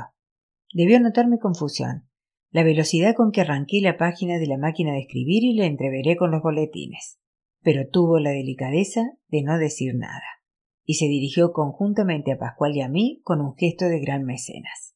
Debió 0.74 1.00
notar 1.00 1.28
mi 1.28 1.38
confusión, 1.38 2.10
la 2.50 2.64
velocidad 2.64 3.16
con 3.16 3.32
que 3.32 3.42
arranqué 3.42 3.80
la 3.82 3.98
página 3.98 4.38
de 4.38 4.48
la 4.48 4.58
máquina 4.58 4.94
de 4.94 5.00
escribir 5.00 5.44
y 5.44 5.54
la 5.54 5.66
entreveré 5.66 6.18
con 6.18 6.32
los 6.32 6.42
boletines, 6.42 7.20
pero 7.62 7.88
tuvo 7.88 8.20
la 8.20 8.32
delicadeza 8.32 9.12
de 9.30 9.44
no 9.44 9.58
decir 9.58 9.96
nada, 9.96 10.24
y 10.84 10.96
se 10.96 11.06
dirigió 11.06 11.54
conjuntamente 11.54 12.34
a 12.34 12.38
Pascual 12.38 12.76
y 12.76 12.82
a 12.82 12.90
mí 12.90 13.22
con 13.24 13.40
un 13.40 13.56
gesto 13.56 13.86
de 13.86 14.00
gran 14.00 14.24
mecenas. 14.24 14.96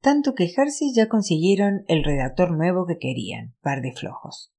Tanto 0.00 0.34
quejarse 0.34 0.86
ya 0.94 1.08
consiguieron 1.08 1.84
el 1.86 2.02
redactor 2.02 2.56
nuevo 2.56 2.86
que 2.86 2.98
querían, 2.98 3.54
par 3.60 3.82
de 3.82 3.92
flojos. 3.92 4.55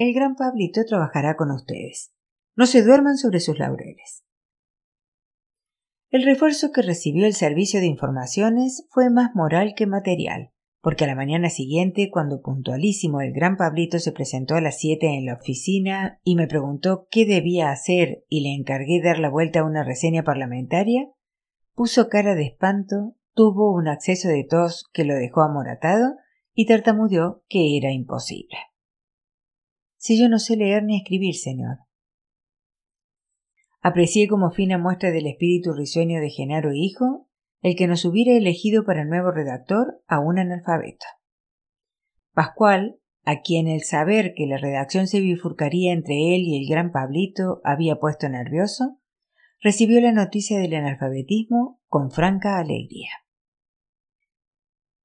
El 0.00 0.14
gran 0.14 0.34
Pablito 0.34 0.80
trabajará 0.86 1.36
con 1.36 1.50
ustedes. 1.50 2.14
No 2.56 2.64
se 2.64 2.82
duerman 2.82 3.18
sobre 3.18 3.38
sus 3.38 3.58
laureles. 3.58 4.24
El 6.08 6.24
refuerzo 6.24 6.72
que 6.72 6.80
recibió 6.80 7.26
el 7.26 7.34
servicio 7.34 7.80
de 7.80 7.86
informaciones 7.86 8.86
fue 8.88 9.10
más 9.10 9.34
moral 9.34 9.74
que 9.76 9.86
material, 9.86 10.52
porque 10.80 11.04
a 11.04 11.06
la 11.06 11.14
mañana 11.14 11.50
siguiente, 11.50 12.08
cuando 12.10 12.40
puntualísimo 12.40 13.20
el 13.20 13.34
gran 13.34 13.58
Pablito 13.58 13.98
se 13.98 14.12
presentó 14.12 14.54
a 14.54 14.62
las 14.62 14.78
siete 14.78 15.08
en 15.08 15.26
la 15.26 15.34
oficina 15.34 16.18
y 16.24 16.34
me 16.34 16.46
preguntó 16.46 17.06
qué 17.10 17.26
debía 17.26 17.70
hacer 17.70 18.24
y 18.30 18.40
le 18.40 18.54
encargué 18.54 19.02
dar 19.02 19.18
la 19.18 19.28
vuelta 19.28 19.60
a 19.60 19.64
una 19.66 19.84
reseña 19.84 20.22
parlamentaria, 20.22 21.10
puso 21.74 22.08
cara 22.08 22.34
de 22.34 22.46
espanto, 22.46 23.16
tuvo 23.34 23.74
un 23.74 23.86
acceso 23.86 24.28
de 24.28 24.46
tos 24.48 24.88
que 24.94 25.04
lo 25.04 25.14
dejó 25.14 25.42
amoratado 25.42 26.14
y 26.54 26.64
tartamudeó 26.64 27.44
que 27.50 27.76
era 27.76 27.92
imposible. 27.92 28.56
Si 30.00 30.18
yo 30.18 30.30
no 30.30 30.38
sé 30.38 30.56
leer 30.56 30.82
ni 30.82 30.96
escribir, 30.96 31.34
señor. 31.34 31.76
Aprecié 33.82 34.28
como 34.28 34.50
fina 34.50 34.78
muestra 34.78 35.10
del 35.10 35.26
espíritu 35.26 35.74
risueño 35.74 36.20
de 36.20 36.30
Genaro 36.30 36.72
hijo 36.72 37.28
el 37.60 37.76
que 37.76 37.86
nos 37.86 38.06
hubiera 38.06 38.32
elegido 38.32 38.86
para 38.86 39.04
nuevo 39.04 39.30
redactor 39.30 40.02
a 40.06 40.18
un 40.18 40.38
analfabeto. 40.38 41.04
Pascual, 42.32 42.98
a 43.24 43.42
quien 43.42 43.68
el 43.68 43.82
saber 43.82 44.32
que 44.34 44.46
la 44.46 44.56
redacción 44.56 45.06
se 45.06 45.20
bifurcaría 45.20 45.92
entre 45.92 46.34
él 46.34 46.44
y 46.46 46.62
el 46.62 46.66
gran 46.66 46.92
Pablito 46.92 47.60
había 47.62 47.96
puesto 47.96 48.26
nervioso, 48.30 48.98
recibió 49.60 50.00
la 50.00 50.12
noticia 50.12 50.58
del 50.58 50.74
analfabetismo 50.76 51.78
con 51.88 52.10
franca 52.10 52.58
alegría. 52.58 53.10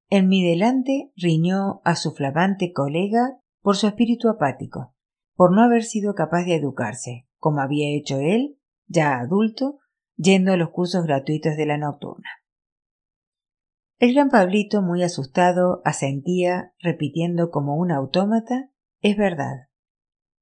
En 0.09 0.29
mi 0.29 0.41
delante 0.41 1.11
riñó 1.17 1.81
a 1.83 1.97
su 1.97 2.13
flamante 2.13 2.71
colega 2.71 3.41
por 3.65 3.77
su 3.77 3.87
espíritu 3.87 4.29
apático, 4.29 4.93
por 5.33 5.51
no 5.51 5.63
haber 5.63 5.85
sido 5.85 6.13
capaz 6.13 6.43
de 6.43 6.53
educarse, 6.53 7.27
como 7.37 7.61
había 7.61 7.97
hecho 7.97 8.19
él, 8.19 8.59
ya 8.85 9.17
adulto, 9.17 9.79
yendo 10.17 10.53
a 10.53 10.55
los 10.55 10.69
cursos 10.69 11.03
gratuitos 11.03 11.57
de 11.57 11.65
la 11.65 11.79
nocturna. 11.79 12.29
El 13.97 14.13
gran 14.13 14.29
Pablito, 14.29 14.83
muy 14.83 15.01
asustado, 15.01 15.81
asentía, 15.83 16.75
repitiendo 16.77 17.49
como 17.49 17.75
un 17.75 17.91
autómata 17.91 18.69
Es 19.01 19.17
verdad. 19.17 19.69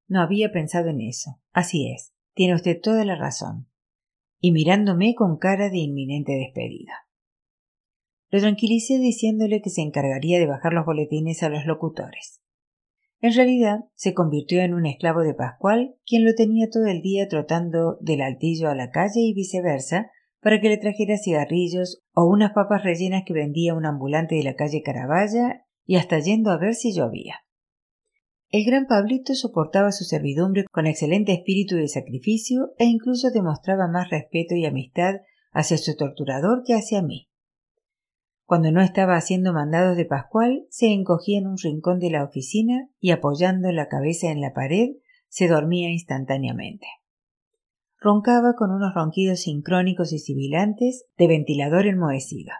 No 0.09 0.19
había 0.19 0.51
pensado 0.51 0.89
en 0.89 0.99
eso. 0.99 1.39
Así 1.53 1.93
es. 1.93 2.13
Tiene 2.33 2.55
usted 2.55 2.81
toda 2.81 3.05
la 3.05 3.15
razón. 3.15 3.69
Y 4.41 4.51
mirándome 4.51 5.15
con 5.15 5.37
cara 5.37 5.69
de 5.69 5.77
inminente 5.77 6.33
despedida. 6.33 7.07
Lo 8.31 8.41
tranquilicé 8.41 8.99
diciéndole 8.99 9.61
que 9.61 9.69
se 9.69 9.79
encargaría 9.79 10.39
de 10.39 10.47
bajar 10.47 10.73
los 10.73 10.85
boletines 10.85 11.41
a 11.41 11.47
los 11.47 11.65
locutores. 11.65 12.42
En 13.23 13.33
realidad, 13.33 13.85
se 13.95 14.13
convirtió 14.13 14.59
en 14.59 14.73
un 14.73 14.85
esclavo 14.85 15.21
de 15.21 15.33
Pascual, 15.33 15.95
quien 16.05 16.25
lo 16.25 16.35
tenía 16.35 16.69
todo 16.69 16.87
el 16.87 17.01
día 17.01 17.29
trotando 17.29 17.97
del 18.01 18.19
altillo 18.19 18.69
a 18.69 18.75
la 18.75 18.89
calle 18.89 19.21
y 19.21 19.33
viceversa, 19.33 20.11
para 20.41 20.59
que 20.59 20.67
le 20.67 20.77
trajera 20.77 21.17
cigarrillos 21.17 22.03
o 22.13 22.25
unas 22.25 22.51
papas 22.51 22.83
rellenas 22.83 23.23
que 23.25 23.31
vendía 23.31 23.75
un 23.75 23.85
ambulante 23.85 24.35
de 24.35 24.43
la 24.43 24.55
calle 24.55 24.83
Caravalla 24.83 25.65
y 25.85 25.95
hasta 25.95 26.19
yendo 26.19 26.51
a 26.51 26.57
ver 26.57 26.75
si 26.75 26.93
llovía. 26.93 27.35
El 28.49 28.65
gran 28.65 28.87
Pablito 28.87 29.35
soportaba 29.35 29.93
su 29.93 30.03
servidumbre 30.03 30.65
con 30.69 30.85
excelente 30.85 31.31
espíritu 31.31 31.77
de 31.77 31.87
sacrificio 31.87 32.73
e 32.77 32.83
incluso 32.83 33.31
demostraba 33.31 33.87
más 33.87 34.09
respeto 34.09 34.53
y 34.55 34.65
amistad 34.65 35.21
hacia 35.53 35.77
su 35.77 35.95
torturador 35.95 36.63
que 36.65 36.73
hacia 36.73 37.01
mí. 37.01 37.29
Cuando 38.53 38.71
no 38.71 38.81
estaba 38.83 39.15
haciendo 39.15 39.51
mandados 39.51 39.97
de 39.97 40.05
Pascual, 40.05 40.67
se 40.69 40.93
encogía 40.93 41.39
en 41.39 41.47
un 41.47 41.57
rincón 41.57 41.97
de 41.97 42.11
la 42.11 42.23
oficina 42.23 42.87
y 42.99 43.09
apoyando 43.09 43.71
la 43.71 43.87
cabeza 43.87 44.29
en 44.29 44.41
la 44.41 44.53
pared, 44.53 44.89
se 45.27 45.47
dormía 45.47 45.89
instantáneamente 45.89 46.85
roncaba 47.99 48.53
con 48.55 48.69
unos 48.69 48.93
ronquidos 48.93 49.39
sincrónicos 49.39 50.13
y 50.13 50.19
sibilantes 50.19 51.07
de 51.17 51.27
ventilador 51.27 51.87
enmohecido. 51.87 52.51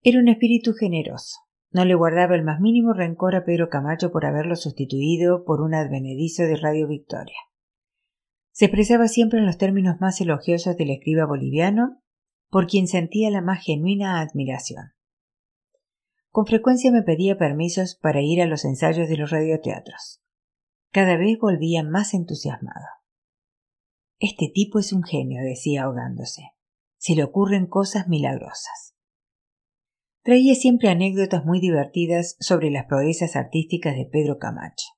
Era 0.00 0.18
un 0.18 0.28
espíritu 0.28 0.72
generoso. 0.72 1.36
No 1.70 1.84
le 1.84 1.94
guardaba 1.94 2.34
el 2.34 2.42
más 2.42 2.58
mínimo 2.58 2.94
rencor 2.94 3.34
a 3.34 3.44
Pedro 3.44 3.68
Camacho 3.68 4.12
por 4.12 4.24
haberlo 4.24 4.56
sustituido 4.56 5.44
por 5.44 5.60
un 5.60 5.74
advenedizo 5.74 6.44
de 6.44 6.56
Radio 6.56 6.88
Victoria. 6.88 7.36
Se 8.52 8.64
expresaba 8.66 9.08
siempre 9.08 9.40
en 9.40 9.46
los 9.46 9.58
términos 9.58 9.96
más 10.00 10.18
elogiosos 10.22 10.76
del 10.78 10.90
escriba 10.90 11.26
boliviano, 11.26 12.01
por 12.52 12.66
quien 12.66 12.86
sentía 12.86 13.30
la 13.30 13.40
más 13.40 13.64
genuina 13.64 14.20
admiración. 14.20 14.92
Con 16.28 16.44
frecuencia 16.44 16.92
me 16.92 17.00
pedía 17.00 17.38
permisos 17.38 17.94
para 17.94 18.20
ir 18.20 18.42
a 18.42 18.46
los 18.46 18.66
ensayos 18.66 19.08
de 19.08 19.16
los 19.16 19.30
radioteatros. 19.30 20.22
Cada 20.90 21.16
vez 21.16 21.38
volvía 21.40 21.82
más 21.82 22.12
entusiasmado. 22.12 22.84
Este 24.18 24.50
tipo 24.52 24.78
es 24.78 24.92
un 24.92 25.02
genio, 25.02 25.42
decía 25.42 25.84
ahogándose. 25.84 26.42
Se 26.98 27.14
le 27.14 27.24
ocurren 27.24 27.66
cosas 27.66 28.06
milagrosas. 28.06 28.94
Traía 30.22 30.54
siempre 30.54 30.90
anécdotas 30.90 31.46
muy 31.46 31.58
divertidas 31.58 32.36
sobre 32.38 32.70
las 32.70 32.84
proezas 32.84 33.34
artísticas 33.34 33.96
de 33.96 34.04
Pedro 34.04 34.36
Camacho. 34.36 34.88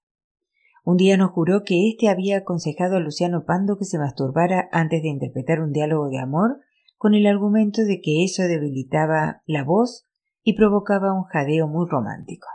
Un 0.82 0.96
día 0.96 1.16
nos 1.16 1.30
juró 1.30 1.62
que 1.62 1.88
éste 1.88 2.08
había 2.08 2.38
aconsejado 2.38 2.96
a 2.96 3.00
Luciano 3.00 3.44
Pando 3.46 3.78
que 3.78 3.84
se 3.84 3.98
masturbara 3.98 4.68
antes 4.72 5.02
de 5.02 5.08
interpretar 5.08 5.60
un 5.60 5.70
diálogo 5.70 6.08
de 6.08 6.18
amor 6.18 6.58
con 6.96 7.14
el 7.14 7.26
argumento 7.26 7.82
de 7.82 8.00
que 8.00 8.24
eso 8.24 8.42
debilitaba 8.42 9.42
la 9.46 9.64
voz 9.64 10.06
y 10.42 10.54
provocaba 10.54 11.12
un 11.12 11.24
jadeo 11.24 11.66
muy 11.66 11.88
romántico. 11.88 12.46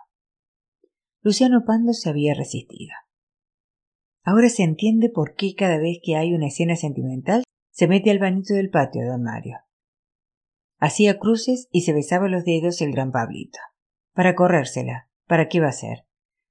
Luciano 1.21 1.63
Pando 1.65 1.93
se 1.93 2.09
había 2.09 2.33
resistido. 2.33 2.93
Ahora 4.23 4.49
se 4.49 4.63
entiende 4.63 5.09
por 5.09 5.35
qué 5.35 5.55
cada 5.55 5.77
vez 5.77 5.99
que 6.03 6.15
hay 6.15 6.33
una 6.33 6.47
escena 6.47 6.75
sentimental 6.75 7.43
se 7.71 7.87
mete 7.87 8.11
al 8.11 8.19
bañito 8.19 8.53
del 8.53 8.69
patio, 8.69 9.05
don 9.05 9.23
Mario. 9.23 9.57
Hacía 10.77 11.19
cruces 11.19 11.67
y 11.71 11.81
se 11.81 11.93
besaba 11.93 12.29
los 12.29 12.45
dedos 12.45 12.81
el 12.81 12.91
gran 12.91 13.11
Pablito. 13.11 13.59
Para 14.13 14.35
corrérsela. 14.35 15.09
¿Para 15.27 15.47
qué 15.47 15.59
va 15.59 15.67
a 15.67 15.73
ser? 15.73 16.05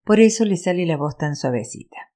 Por 0.05 0.21
eso 0.21 0.45
le 0.45 0.57
sale 0.57 0.87
la 0.87 0.97
voz 0.97 1.17
tan 1.17 1.35
suavecita. 1.35 2.08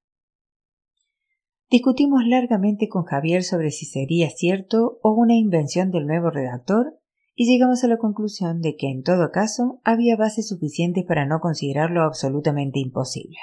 Discutimos 1.73 2.27
largamente 2.27 2.87
con 2.91 3.05
Javier 3.05 3.43
sobre 3.43 3.71
si 3.71 3.87
sería 3.87 4.29
cierto 4.29 4.99
o 5.03 5.13
una 5.13 5.37
invención 5.37 5.91
del 5.91 6.07
nuevo 6.07 6.29
redactor 6.29 7.01
y 7.35 7.51
llegamos 7.51 7.83
a 7.83 7.89
la 7.89 7.97
conclusión 7.97 8.61
de 8.61 8.77
que 8.77 8.91
en 8.91 9.03
todo 9.03 9.31
caso 9.31 9.81
había 9.83 10.17
bases 10.17 10.49
suficientes 10.49 11.07
para 11.09 11.25
no 11.25 11.41
considerarlo 11.41 12.03
absolutamente 12.03 12.79
imposible. 12.79 13.39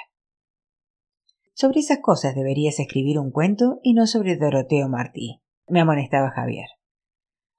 Sobre 1.54 1.80
esas 1.80 1.98
cosas 1.98 2.36
deberías 2.36 2.78
escribir 2.78 3.18
un 3.18 3.32
cuento 3.32 3.80
y 3.82 3.94
no 3.94 4.06
sobre 4.06 4.36
Doroteo 4.36 4.88
Martí, 4.88 5.42
me 5.66 5.80
amonestaba 5.80 6.30
Javier. 6.30 6.66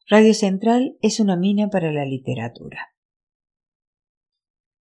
Radio 0.07 0.33
Central 0.33 0.95
es 1.01 1.19
una 1.19 1.35
mina 1.35 1.67
para 1.67 1.91
la 1.91 2.05
literatura. 2.05 2.95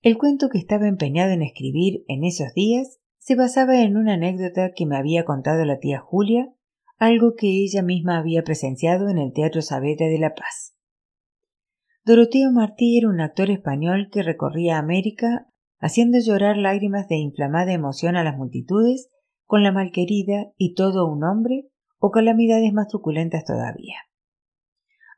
El 0.04 0.20
cuento 0.20 0.50
que 0.50 0.60
estaba 0.60 0.88
empeñado 0.88 1.32
en 1.32 1.42
escribir 1.42 2.04
en 2.08 2.26
esos 2.26 2.54
días 2.54 3.00
se 3.30 3.36
basaba 3.36 3.80
en 3.84 3.96
una 3.96 4.16
anécdota 4.16 4.72
que 4.76 4.88
me 4.88 4.98
había 4.98 5.24
contado 5.24 5.64
la 5.64 5.78
tía 5.78 6.00
Julia, 6.00 6.52
algo 6.98 7.36
que 7.38 7.64
ella 7.64 7.84
misma 7.84 8.18
había 8.18 8.44
presenciado 8.44 9.08
en 9.08 9.20
el 9.20 9.34
Teatro 9.34 9.62
Saavedra 9.62 10.08
de 10.08 10.18
La 10.18 10.34
Paz. 10.34 10.76
Doroteo 12.04 12.52
Martí 12.52 12.98
era 12.98 13.08
un 13.08 13.22
actor 13.22 13.52
español 13.52 14.10
que 14.12 14.24
recorría 14.24 14.80
América 14.80 15.48
haciendo 15.78 16.18
llorar 16.18 16.58
lágrimas 16.58 17.08
de 17.08 17.18
inflamada 17.18 17.72
emoción 17.72 18.16
a 18.16 18.24
las 18.24 18.36
multitudes 18.36 19.12
con 19.46 19.62
la 19.62 19.72
malquerida 19.72 20.48
y 20.58 20.74
todo 20.74 21.06
un 21.06 21.24
hombre 21.24 21.70
o 22.00 22.10
calamidades 22.10 22.74
más 22.74 22.88
truculentas 22.88 23.46
todavía. 23.46 23.98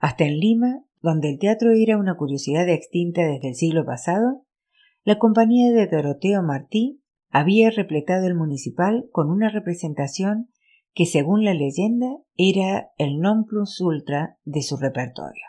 Hasta 0.02 0.26
en 0.26 0.38
Lima, 0.38 0.84
donde 1.00 1.30
el 1.30 1.39
teatro 1.39 1.71
era 1.71 1.97
una 1.97 2.17
curiosidad 2.17 2.67
extinta 2.67 3.21
desde 3.21 3.47
el 3.47 3.56
siglo 3.56 3.86
pasado, 3.86 4.45
la 5.06 5.17
compañía 5.17 5.71
de 5.71 5.88
Doroteo 5.88 6.43
Martí 6.43 7.01
había 7.32 7.72
repletado 7.72 8.28
el 8.28 8.36
municipal 8.36 9.08
con 9.12 9.32
una 9.32 9.50
representación 9.50 10.50
que, 10.94 11.06
según 11.06 11.46
la 11.46 11.54
leyenda, 11.54 12.17
era 12.36 12.91
el 12.98 13.20
non 13.20 13.46
plus 13.46 13.80
ultra 13.80 14.38
de 14.44 14.62
su 14.62 14.76
repertorio, 14.78 15.46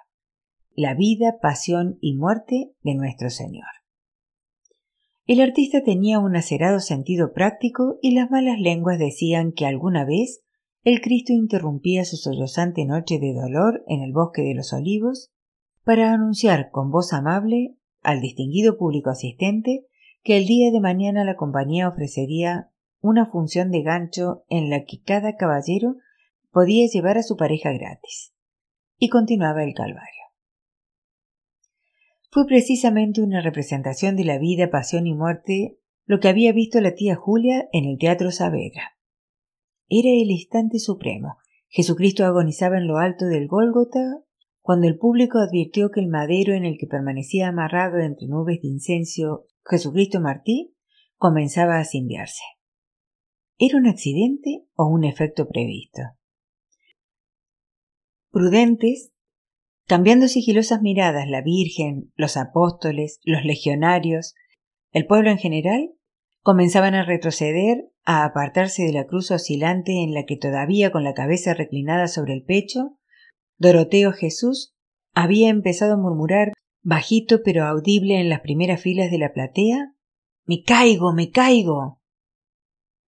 la 0.75 0.95
vida, 0.95 1.39
pasión 1.43 1.99
y 2.01 2.15
muerte 2.15 2.73
de 2.83 2.95
nuestro 2.95 3.29
Señor. 3.29 3.67
El 5.27 5.41
artista 5.41 5.83
tenía 5.83 6.19
un 6.19 6.37
acerado 6.37 6.81
sentido 6.81 7.33
práctico 7.33 7.99
y 8.01 8.13
las 8.13 8.31
malas 8.31 8.59
lenguas 8.59 8.99
decían 8.99 9.53
que 9.53 9.67
alguna 9.67 10.05
vez 10.05 10.43
el 10.85 11.01
Cristo 11.01 11.33
interrumpía 11.33 12.05
su 12.05 12.17
sollozante 12.17 12.85
noche 12.85 13.19
de 13.21 13.33
dolor 13.33 13.85
en 13.87 14.03
el 14.03 14.13
bosque 14.13 14.43
de 14.43 14.55
los 14.55 14.73
olivos 14.73 15.33
para 15.85 16.13
anunciar 16.13 16.71
con 16.71 16.91
voz 16.91 17.13
amable 17.13 17.77
al 18.03 18.21
distinguido 18.21 18.77
público 18.77 19.11
asistente 19.11 19.87
que 20.23 20.37
el 20.37 20.47
día 20.47 20.71
de 20.71 20.81
mañana 20.81 21.25
la 21.25 21.37
compañía 21.37 21.89
ofrecería 21.89 22.71
una 23.01 23.27
función 23.27 23.71
de 23.71 23.83
gancho 23.83 24.45
en 24.49 24.71
la 24.71 24.85
que 24.85 25.03
cada 25.03 25.37
caballero 25.37 25.97
podía 26.51 26.87
llevar 26.87 27.19
a 27.19 27.23
su 27.23 27.37
pareja 27.37 27.73
gratis. 27.73 28.35
Y 28.99 29.09
continuaba 29.09 29.65
el 29.65 29.75
calvario 29.75 30.23
fue 32.33 32.47
precisamente 32.47 33.21
una 33.21 33.43
representación 33.43 34.17
de 34.17 34.25
la 34.25 34.39
vida, 34.39 34.71
pasión 34.71 35.07
y 35.07 35.13
muerte 35.13 35.79
lo 36.07 36.19
que 36.19 36.29
había 36.29 36.55
visto 36.55 36.81
la 36.81 36.95
tía 36.95 37.15
Julia 37.15 37.69
en 37.73 37.85
el 37.85 37.99
Teatro 37.99 38.31
Saavedra. 38.31 38.97
Era 39.91 40.09
el 40.09 40.31
instante 40.31 40.79
supremo. 40.79 41.37
Jesucristo 41.69 42.25
agonizaba 42.25 42.79
en 42.79 42.87
lo 42.87 42.97
alto 42.97 43.27
del 43.27 43.49
Gólgota 43.49 44.23
cuando 44.63 44.89
el 44.89 44.97
público 44.97 45.41
advirtió 45.41 45.91
que 45.91 46.01
el 46.01 46.09
madero 46.09 46.55
en 46.55 46.65
el 46.65 46.79
que 46.79 46.87
permanecía 46.87 47.49
amarrado 47.49 47.99
entre 47.99 48.27
nubes 48.29 48.63
de 48.63 48.69
incenso 48.69 49.45
Jesucristo 49.65 50.21
Martí 50.21 50.75
comenzaba 51.17 51.79
a 51.79 51.85
cindiarse. 51.85 52.43
¿Era 53.59 53.79
un 53.79 53.87
accidente 53.87 54.65
o 54.75 54.87
un 54.87 55.05
efecto 55.05 55.49
previsto? 55.49 56.03
Prudentes, 58.31 59.13
cambiando 59.87 60.27
sigilosas 60.27 60.83
miradas 60.83 61.29
la 61.29 61.43
Virgen, 61.43 62.13
los 62.17 62.37
apóstoles, 62.37 63.21
los 63.25 63.45
legionarios, 63.45 64.35
el 64.91 65.07
pueblo 65.07 65.31
en 65.31 65.39
general, 65.39 65.93
comenzaban 66.41 66.95
a 66.95 67.05
retroceder, 67.05 67.91
a 68.05 68.25
apartarse 68.25 68.83
de 68.83 68.93
la 68.93 69.07
cruz 69.07 69.31
oscilante 69.31 70.03
en 70.03 70.13
la 70.13 70.25
que 70.25 70.37
todavía 70.37 70.91
con 70.91 71.05
la 71.05 71.15
cabeza 71.15 71.55
reclinada 71.55 72.09
sobre 72.09 72.35
el 72.35 72.43
pecho, 72.43 72.99
Doroteo 73.59 74.13
Jesús 74.13 74.75
había 75.15 75.51
empezado 75.51 75.95
a 75.95 75.99
murmurar 75.99 76.53
bajito 76.83 77.43
pero 77.45 77.65
audible 77.65 78.21
en 78.21 78.29
las 78.29 78.41
primeras 78.41 78.81
filas 78.81 79.11
de 79.11 79.19
la 79.19 79.33
platea 79.33 79.95
Me 80.45 80.63
caigo, 80.63 81.13
me 81.13 81.31
caigo. 81.31 82.01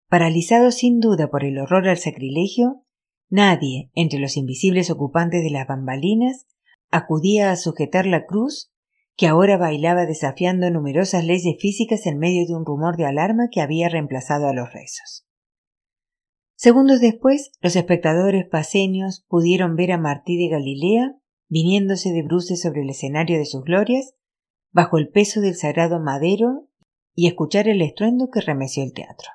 Paralizado 0.07 0.71
sin 0.71 0.99
duda 0.99 1.29
por 1.29 1.43
el 1.43 1.59
horror 1.59 1.87
al 1.87 1.97
sacrilegio, 1.97 2.85
nadie 3.29 3.91
entre 3.93 4.19
los 4.19 4.37
invisibles 4.37 4.89
ocupantes 4.89 5.43
de 5.43 5.49
las 5.49 5.67
bambalinas 5.67 6.47
acudía 6.91 7.51
a 7.51 7.55
sujetar 7.57 8.05
la 8.05 8.25
cruz 8.25 8.71
que 9.17 9.27
ahora 9.27 9.57
bailaba 9.57 10.05
desafiando 10.05 10.69
numerosas 10.69 11.25
leyes 11.25 11.55
físicas 11.59 12.05
en 12.05 12.17
medio 12.17 12.45
de 12.45 12.55
un 12.55 12.65
rumor 12.65 12.97
de 12.97 13.05
alarma 13.05 13.49
que 13.51 13.61
había 13.61 13.89
reemplazado 13.89 14.47
a 14.47 14.53
los 14.53 14.71
rezos. 14.73 15.25
Segundos 16.55 17.01
después, 17.01 17.51
los 17.61 17.75
espectadores 17.75 18.45
paseños 18.47 19.25
pudieron 19.27 19.75
ver 19.75 19.91
a 19.91 19.97
Martí 19.97 20.37
de 20.37 20.49
Galilea 20.49 21.15
viniéndose 21.47 22.11
de 22.11 22.23
bruces 22.23 22.61
sobre 22.61 22.81
el 22.81 22.89
escenario 22.89 23.37
de 23.37 23.45
sus 23.45 23.63
glorias, 23.63 24.15
bajo 24.71 24.97
el 24.97 25.09
peso 25.09 25.41
del 25.41 25.55
sagrado 25.55 25.99
madero, 25.99 26.67
y 27.13 27.27
escuchar 27.27 27.67
el 27.67 27.81
estruendo 27.81 28.29
que 28.29 28.41
remeció 28.41 28.83
el 28.83 28.93
teatro. 28.93 29.29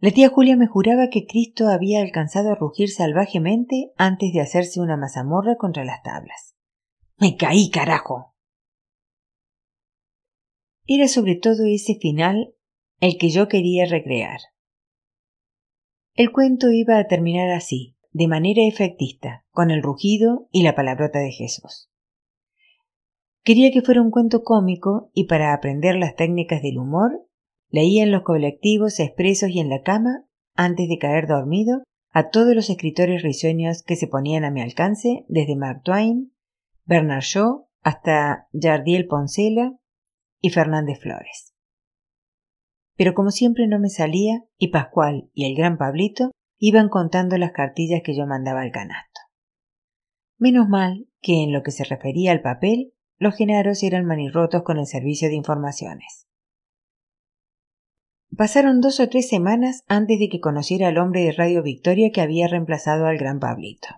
La 0.00 0.12
tía 0.12 0.28
Julia 0.28 0.56
me 0.56 0.68
juraba 0.68 1.08
que 1.10 1.26
Cristo 1.26 1.66
había 1.66 2.00
alcanzado 2.00 2.52
a 2.52 2.54
rugir 2.54 2.88
salvajemente 2.88 3.92
antes 3.96 4.32
de 4.32 4.40
hacerse 4.40 4.80
una 4.80 4.96
mazamorra 4.96 5.56
contra 5.56 5.84
las 5.84 6.02
tablas. 6.04 6.54
Me 7.16 7.36
caí, 7.36 7.68
carajo. 7.68 8.36
Era 10.86 11.08
sobre 11.08 11.34
todo 11.34 11.64
ese 11.66 11.96
final 11.96 12.54
el 13.00 13.18
que 13.18 13.30
yo 13.30 13.48
quería 13.48 13.86
recrear. 13.86 14.38
El 16.14 16.30
cuento 16.30 16.70
iba 16.70 16.98
a 16.98 17.08
terminar 17.08 17.50
así, 17.50 17.97
de 18.12 18.28
manera 18.28 18.62
efectista, 18.62 19.44
con 19.50 19.70
el 19.70 19.82
rugido 19.82 20.48
y 20.50 20.62
la 20.62 20.74
palabrota 20.74 21.18
de 21.18 21.32
Jesús. 21.32 21.90
Quería 23.42 23.70
que 23.70 23.82
fuera 23.82 24.02
un 24.02 24.10
cuento 24.10 24.42
cómico 24.42 25.10
y 25.14 25.24
para 25.24 25.52
aprender 25.52 25.96
las 25.96 26.16
técnicas 26.16 26.62
del 26.62 26.78
humor, 26.78 27.26
leía 27.70 28.02
en 28.02 28.12
los 28.12 28.22
colectivos, 28.22 29.00
expresos 29.00 29.50
y 29.50 29.60
en 29.60 29.68
la 29.68 29.82
cama, 29.82 30.26
antes 30.54 30.88
de 30.88 30.98
caer 30.98 31.26
dormido, 31.26 31.82
a 32.10 32.30
todos 32.30 32.54
los 32.54 32.70
escritores 32.70 33.22
risueños 33.22 33.82
que 33.82 33.96
se 33.96 34.06
ponían 34.06 34.44
a 34.44 34.50
mi 34.50 34.60
alcance, 34.60 35.24
desde 35.28 35.56
Mark 35.56 35.82
Twain, 35.84 36.32
Bernard 36.84 37.22
Shaw 37.22 37.68
hasta 37.82 38.48
Jardiel 38.52 39.06
Poncela 39.06 39.78
y 40.40 40.50
Fernández 40.50 41.00
Flores. 41.00 41.54
Pero 42.96 43.14
como 43.14 43.30
siempre 43.30 43.68
no 43.68 43.78
me 43.78 43.90
salía, 43.90 44.44
y 44.56 44.68
Pascual 44.68 45.30
y 45.32 45.44
el 45.44 45.54
gran 45.54 45.78
Pablito 45.78 46.30
iban 46.58 46.88
contando 46.88 47.38
las 47.38 47.52
cartillas 47.52 48.02
que 48.04 48.16
yo 48.16 48.26
mandaba 48.26 48.62
al 48.62 48.72
canasto. 48.72 49.20
Menos 50.38 50.68
mal 50.68 51.08
que 51.20 51.42
en 51.42 51.52
lo 51.52 51.62
que 51.62 51.70
se 51.70 51.84
refería 51.84 52.32
al 52.32 52.42
papel, 52.42 52.92
los 53.18 53.34
genaros 53.34 53.82
eran 53.82 54.04
manirrotos 54.04 54.62
con 54.62 54.78
el 54.78 54.86
servicio 54.86 55.28
de 55.28 55.34
informaciones. 55.34 56.26
Pasaron 58.36 58.80
dos 58.80 59.00
o 59.00 59.08
tres 59.08 59.28
semanas 59.28 59.82
antes 59.88 60.18
de 60.18 60.28
que 60.28 60.38
conociera 60.38 60.88
al 60.88 60.98
hombre 60.98 61.22
de 61.22 61.32
Radio 61.32 61.62
Victoria 61.62 62.10
que 62.12 62.20
había 62.20 62.46
reemplazado 62.46 63.06
al 63.06 63.18
gran 63.18 63.40
Pablito. 63.40 63.88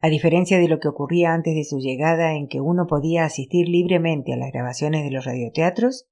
A 0.00 0.08
diferencia 0.08 0.58
de 0.58 0.68
lo 0.68 0.78
que 0.78 0.88
ocurría 0.88 1.34
antes 1.34 1.54
de 1.54 1.64
su 1.64 1.78
llegada 1.78 2.34
en 2.34 2.48
que 2.48 2.60
uno 2.60 2.86
podía 2.86 3.24
asistir 3.24 3.68
libremente 3.68 4.32
a 4.32 4.36
las 4.36 4.52
grabaciones 4.52 5.04
de 5.04 5.10
los 5.10 5.24
radioteatros, 5.24 6.06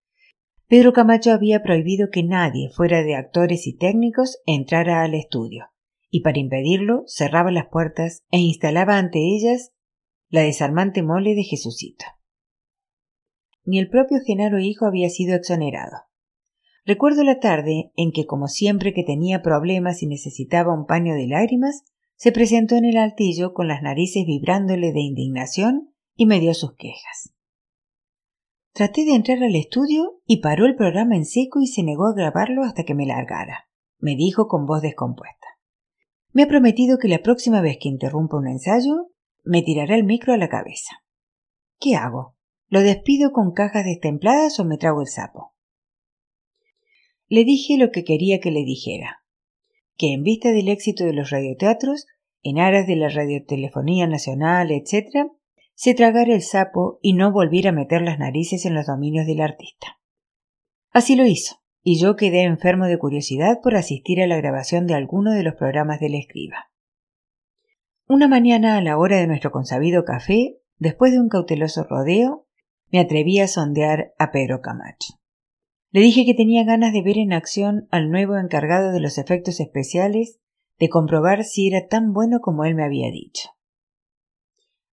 Pedro 0.66 0.92
Camacho 0.92 1.31
había 1.33 1.62
prohibido 1.62 2.09
que 2.11 2.23
nadie 2.23 2.70
fuera 2.70 3.03
de 3.03 3.14
actores 3.14 3.66
y 3.66 3.77
técnicos 3.77 4.38
entrara 4.47 5.03
al 5.03 5.14
estudio, 5.14 5.66
y 6.14 6.20
para 6.20 6.38
impedirlo 6.38 7.03
cerraba 7.09 7.50
las 7.50 7.66
puertas 7.66 8.22
e 8.31 8.38
instalaba 8.38 8.98
ante 8.98 9.18
ellas 9.18 9.72
la 10.29 10.42
desarmante 10.42 11.03
mole 11.03 11.35
de 11.35 11.42
Jesucito. 11.42 12.05
Ni 13.64 13.81
el 13.81 13.90
propio 13.90 14.18
Genaro 14.24 14.61
hijo 14.61 14.87
había 14.87 15.11
sido 15.11 15.35
exonerado. 15.35 15.96
Recuerdo 16.85 17.24
la 17.24 17.40
tarde 17.40 17.90
en 17.96 18.12
que, 18.12 18.27
como 18.27 18.46
siempre 18.46 18.94
que 18.94 19.03
tenía 19.03 19.42
problemas 19.42 20.05
y 20.05 20.07
necesitaba 20.07 20.72
un 20.72 20.87
paño 20.87 21.14
de 21.14 21.27
lágrimas, 21.27 21.83
se 22.14 22.31
presentó 22.31 22.77
en 22.77 22.85
el 22.85 22.96
altillo 22.96 23.53
con 23.53 23.66
las 23.66 23.83
narices 23.83 24.24
vibrándole 24.24 24.92
de 24.92 25.00
indignación 25.00 25.92
y 26.14 26.27
me 26.27 26.38
dio 26.38 26.55
sus 26.55 26.77
quejas. 26.77 27.35
Traté 28.72 29.05
de 29.05 29.16
entrar 29.16 29.42
al 29.42 29.57
estudio 29.57 30.20
y 30.27 30.37
paró 30.37 30.66
el 30.66 30.77
programa 30.77 31.16
en 31.16 31.24
seco 31.24 31.61
y 31.61 31.66
se 31.66 31.83
negó 31.83 32.07
a 32.07 32.14
grabarlo 32.14 32.62
hasta 32.62 32.85
que 32.85 32.94
me 32.94 33.05
largara, 33.05 33.68
me 33.98 34.14
dijo 34.14 34.46
con 34.46 34.64
voz 34.64 34.81
descompuesta. 34.81 35.54
Me 36.35 36.42
ha 36.42 36.49
prometido 36.49 36.99
que 36.99 37.07
la 37.07 37.23
próxima 37.23 37.61
vez 37.61 37.79
que 37.81 37.88
interrumpa 37.88 38.37
un 38.37 38.49
ensayo, 38.49 39.12
me 39.44 39.62
tirará 39.62 39.94
el 39.94 40.03
micro 40.03 40.35
a 40.35 40.37
la 40.37 40.49
cabeza. 40.49 41.05
¿Qué 41.79 41.94
hago? 41.94 42.35
¿Lo 42.66 42.81
despido 42.81 43.31
con 43.31 43.53
cajas 43.53 43.85
destempladas 43.85 44.59
o 44.59 44.64
me 44.64 44.77
trago 44.77 45.01
el 45.01 45.07
sapo? 45.07 45.55
Le 47.29 47.44
dije 47.44 47.79
lo 47.79 47.92
que 47.92 48.03
quería 48.03 48.40
que 48.40 48.51
le 48.51 48.64
dijera, 48.64 49.23
que 49.97 50.12
en 50.12 50.25
vista 50.25 50.51
del 50.51 50.68
éxito 50.68 51.05
de 51.05 51.12
los 51.12 51.31
radioteatros, 51.31 52.07
en 52.42 52.59
aras 52.59 52.88
de 52.88 52.97
la 52.97 53.09
radiotelefonía 53.09 54.09
nacional, 54.09 54.73
etc., 54.73 55.29
se 55.75 55.94
tragara 55.94 56.35
el 56.35 56.42
sapo 56.42 56.99
y 57.01 57.12
no 57.12 57.31
volviera 57.31 57.70
a 57.70 57.75
meter 57.75 58.03
las 58.03 58.18
narices 58.18 58.66
en 58.66 58.75
los 58.75 58.87
dominios 58.87 59.27
del 59.27 59.40
artista. 59.40 60.01
Así 60.90 61.14
lo 61.14 61.27
hizo, 61.27 61.62
y 61.85 62.01
yo 62.01 62.16
quedé 62.16 62.42
enfermo 62.44 62.87
de 62.87 62.99
curiosidad 62.99 63.61
por 63.62 63.77
asistir 63.77 64.23
a 64.23 64.27
la 64.27 64.38
grabación 64.38 64.87
de 64.87 64.94
alguno 64.94 65.33
de 65.33 65.42
los 65.42 65.55
programas 65.55 66.01
del 66.01 66.14
escriba. 66.14 66.70
Una 68.09 68.27
mañana 68.27 68.79
a 68.79 68.81
la 68.81 68.97
hora 68.97 69.18
de 69.18 69.27
nuestro 69.27 69.51
consabido 69.53 70.05
café, 70.05 70.57
después 70.79 71.12
de 71.12 71.20
un 71.20 71.29
cauteloso 71.29 71.85
rodeo, 71.85 72.47
me 72.90 73.01
atreví 73.01 73.38
a 73.38 73.49
sondear 73.49 74.14
a 74.18 74.33
Pedro 74.33 74.62
Camacho. 74.62 75.20
Le 75.90 76.01
dije 76.01 76.25
que 76.25 76.35
tenía 76.35 76.64
ganas 76.64 76.94
de 76.94 77.03
ver 77.03 77.18
en 77.18 77.35
acción 77.35 77.87
al 77.90 78.11
nuevo 78.11 78.38
encargado 78.38 78.90
de 78.90 79.01
los 79.01 79.18
efectos 79.18 79.61
especiales, 79.61 80.40
de 80.79 80.88
comprobar 80.88 81.44
si 81.44 81.68
era 81.68 81.87
tan 81.87 82.14
bueno 82.14 82.40
como 82.40 82.64
él 82.64 82.75
me 82.75 82.85
había 82.85 83.11
dicho. 83.11 83.51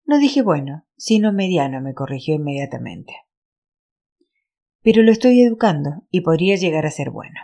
No 0.05 0.19
dije 0.19 0.41
bueno, 0.41 0.85
sino 0.97 1.31
mediano, 1.31 1.79
me 1.79 1.93
corrigió 1.93 2.35
inmediatamente. 2.35 3.13
Pero 4.81 5.03
lo 5.03 5.11
estoy 5.11 5.41
educando 5.41 6.07
y 6.09 6.21
podría 6.21 6.55
llegar 6.55 6.85
a 6.85 6.91
ser 6.91 7.11
bueno. 7.11 7.39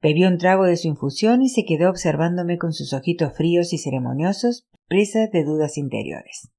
Bebió 0.00 0.28
un 0.28 0.38
trago 0.38 0.64
de 0.64 0.76
su 0.76 0.88
infusión 0.88 1.42
y 1.42 1.48
se 1.48 1.64
quedó 1.64 1.90
observándome 1.90 2.58
con 2.58 2.72
sus 2.72 2.92
ojitos 2.92 3.36
fríos 3.36 3.72
y 3.72 3.78
ceremoniosos, 3.78 4.66
presa 4.86 5.26
de 5.26 5.44
dudas 5.44 5.78
interiores. 5.78 6.50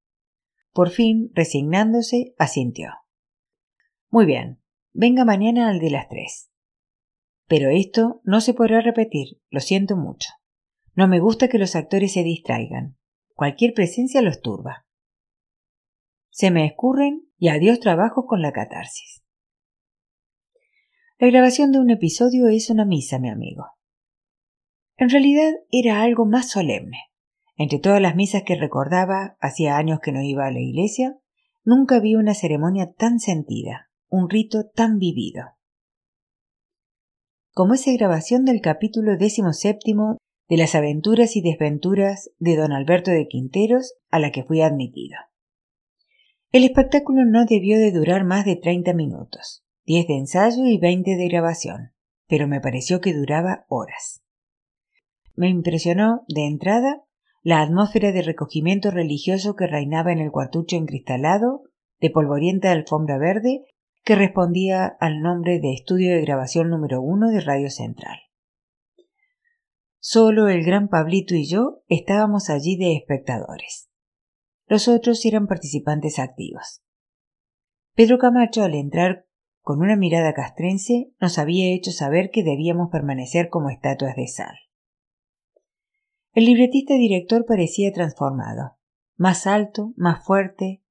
Por 0.73 0.89
fin, 0.89 1.31
resignándose, 1.33 2.33
asintió. 2.37 2.89
Muy 4.09 4.25
bien, 4.25 4.59
Venga 4.97 5.25
mañana 5.25 5.67
al 5.67 5.79
de 5.79 5.89
las 5.89 6.07
tres. 6.07 6.49
Pero 7.47 7.69
esto 7.69 8.21
no 8.23 8.39
se 8.39 8.53
podrá 8.53 8.79
repetir, 8.79 9.41
lo 9.49 9.59
siento 9.59 9.97
mucho. 9.97 10.29
No 10.93 11.09
me 11.09 11.19
gusta 11.19 11.49
que 11.49 11.57
los 11.57 11.75
actores 11.75 12.13
se 12.13 12.23
distraigan. 12.23 12.97
Cualquier 13.33 13.73
presencia 13.73 14.21
los 14.21 14.39
turba. 14.39 14.85
Se 16.29 16.49
me 16.49 16.65
escurren 16.65 17.29
y 17.37 17.49
adiós 17.49 17.81
trabajo 17.81 18.25
con 18.25 18.41
la 18.41 18.53
catarsis. 18.53 19.24
La 21.17 21.29
grabación 21.29 21.71
de 21.71 21.79
un 21.79 21.89
episodio 21.91 22.49
es 22.49 22.69
una 22.69 22.83
misa, 22.83 23.19
mi 23.19 23.29
amigo. 23.29 23.67
En 24.97 25.09
realidad 25.09 25.53
era 25.71 26.01
algo 26.01 26.25
más 26.25 26.49
solemne. 26.49 26.97
Entre 27.55 27.79
todas 27.79 28.01
las 28.01 28.17
misas 28.17 28.43
que 28.43 28.55
recordaba, 28.55 29.37
hacía 29.39 29.77
años 29.77 29.99
que 30.01 30.11
no 30.11 30.21
iba 30.21 30.45
a 30.45 30.51
la 30.51 30.59
iglesia, 30.59 31.17
nunca 31.63 32.01
vi 32.01 32.15
una 32.15 32.33
ceremonia 32.33 32.91
tan 32.91 33.19
sentida, 33.19 33.89
un 34.09 34.29
rito 34.29 34.65
tan 34.67 34.99
vivido. 34.99 35.45
Como 37.53 37.75
esa 37.75 37.93
grabación 37.93 38.43
del 38.43 38.59
capítulo 38.59 39.13
séptimo 39.53 40.17
de 40.49 40.57
las 40.57 40.75
aventuras 40.75 41.37
y 41.37 41.41
desventuras 41.41 42.29
de 42.39 42.57
don 42.57 42.73
Alberto 42.73 43.11
de 43.11 43.29
Quinteros 43.29 43.93
a 44.09 44.19
la 44.19 44.33
que 44.33 44.43
fui 44.43 44.59
admitido. 44.59 45.15
El 46.51 46.65
espectáculo 46.65 47.23
no 47.23 47.45
debió 47.45 47.77
de 47.77 47.93
durar 47.93 48.25
más 48.25 48.43
de 48.43 48.57
treinta 48.57 48.93
minutos, 48.93 49.64
diez 49.85 50.07
de 50.07 50.17
ensayo 50.17 50.65
y 50.65 50.77
veinte 50.77 51.15
de 51.15 51.27
grabación, 51.27 51.93
pero 52.27 52.47
me 52.47 52.59
pareció 52.59 53.01
que 53.01 53.13
duraba 53.13 53.65
horas. 53.69 54.23
Me 55.35 55.49
impresionó, 55.49 56.23
de 56.27 56.47
entrada, 56.47 57.03
la 57.43 57.61
atmósfera 57.61 58.11
de 58.11 58.23
recogimiento 58.23 58.89
religioso 58.89 59.55
que 59.55 59.67
reinaba 59.67 60.11
en 60.11 60.19
el 60.19 60.31
cuartucho 60.31 60.75
encristalado, 60.77 61.63
de 61.99 62.09
polvorienta 62.09 62.71
alfombra 62.71 63.17
verde, 63.17 63.65
que 64.03 64.15
respondía 64.15 64.85
al 64.99 65.21
nombre 65.21 65.59
de 65.59 65.73
estudio 65.73 66.13
de 66.15 66.21
grabación 66.21 66.69
número 66.69 67.01
uno 67.01 67.29
de 67.29 67.41
Radio 67.41 67.69
Central. 67.69 68.17
Solo 69.99 70.47
el 70.49 70.63
gran 70.63 70.87
Pablito 70.87 71.35
y 71.35 71.47
yo 71.47 71.81
estábamos 71.87 72.49
allí 72.49 72.77
de 72.77 72.95
espectadores. 72.95 73.89
Los 74.67 74.87
otros 74.87 75.25
eran 75.25 75.47
participantes 75.47 76.19
activos. 76.19 76.83
Pedro 77.95 78.17
Camacho, 78.17 78.63
al 78.63 78.75
entrar 78.75 79.25
con 79.65 79.81
una 79.81 79.95
mirada 79.95 80.35
castrense, 80.35 81.11
nos 81.19 81.39
había 81.39 81.73
hecho 81.73 81.89
saber 81.89 82.29
que 82.29 82.43
debíamos 82.43 82.91
permanecer 82.91 83.49
como 83.49 83.71
estatuas 83.71 84.15
de 84.15 84.27
sal. 84.27 84.55
El 86.33 86.45
libretista 86.45 86.93
director 86.93 87.47
parecía 87.47 87.91
transformado, 87.91 88.77
más 89.15 89.47
alto, 89.47 89.91
más 89.97 90.23
fuerte, 90.23 90.83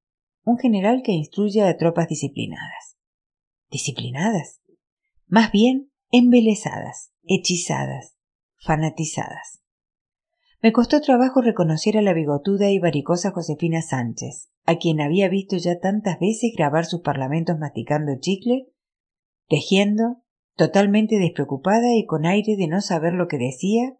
un 0.42 0.58
general 0.58 1.02
que 1.04 1.12
instruye 1.12 1.62
a 1.62 1.76
tropas 1.76 2.08
disciplinadas. 2.08 2.98
¿Disciplinadas? 3.70 4.60
Más 5.28 5.52
bien 5.52 5.92
embelesadas, 6.10 7.12
hechizadas, 7.22 8.16
fanatizadas. 8.56 9.62
Me 10.64 10.72
costó 10.72 11.02
trabajo 11.02 11.42
reconocer 11.42 11.98
a 11.98 12.00
la 12.00 12.14
bigotuda 12.14 12.70
y 12.70 12.78
varicosa 12.78 13.32
Josefina 13.32 13.82
Sánchez, 13.82 14.48
a 14.64 14.76
quien 14.76 15.02
había 15.02 15.28
visto 15.28 15.58
ya 15.58 15.78
tantas 15.78 16.18
veces 16.18 16.54
grabar 16.56 16.86
sus 16.86 17.02
parlamentos 17.02 17.58
masticando 17.58 18.12
chicle, 18.18 18.72
tejiendo, 19.46 20.22
totalmente 20.56 21.18
despreocupada 21.18 21.94
y 21.94 22.06
con 22.06 22.24
aire 22.24 22.56
de 22.56 22.66
no 22.66 22.80
saber 22.80 23.12
lo 23.12 23.28
que 23.28 23.36
decía, 23.36 23.98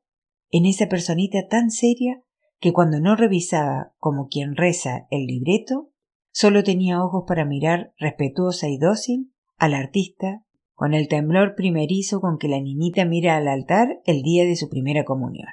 en 0.51 0.65
esa 0.65 0.89
personita 0.89 1.49
tan 1.49 1.71
seria 1.71 2.23
que 2.61 2.73
cuando 2.73 2.99
no 2.99 3.15
revisaba 3.15 3.93
como 3.99 4.29
quien 4.29 4.57
reza 4.57 5.07
el 5.11 5.27
libreto, 5.27 5.91
solo 6.33 6.65
tenía 6.65 7.05
ojos 7.05 7.25
para 7.29 7.45
mirar 7.45 7.93
respetuosa 7.99 8.71
y 8.71 8.79
dócil 8.79 9.35
al 9.59 9.75
artista 9.75 10.47
con 10.73 10.95
el 10.95 11.09
temblor 11.09 11.57
primerizo 11.57 12.23
con 12.23 12.39
que 12.39 12.49
la 12.49 12.59
niñita 12.59 13.05
mira 13.05 13.37
al 13.37 13.49
altar 13.49 14.01
el 14.07 14.23
día 14.23 14.47
de 14.47 14.57
su 14.57 14.71
primera 14.71 15.05
comunión. 15.05 15.49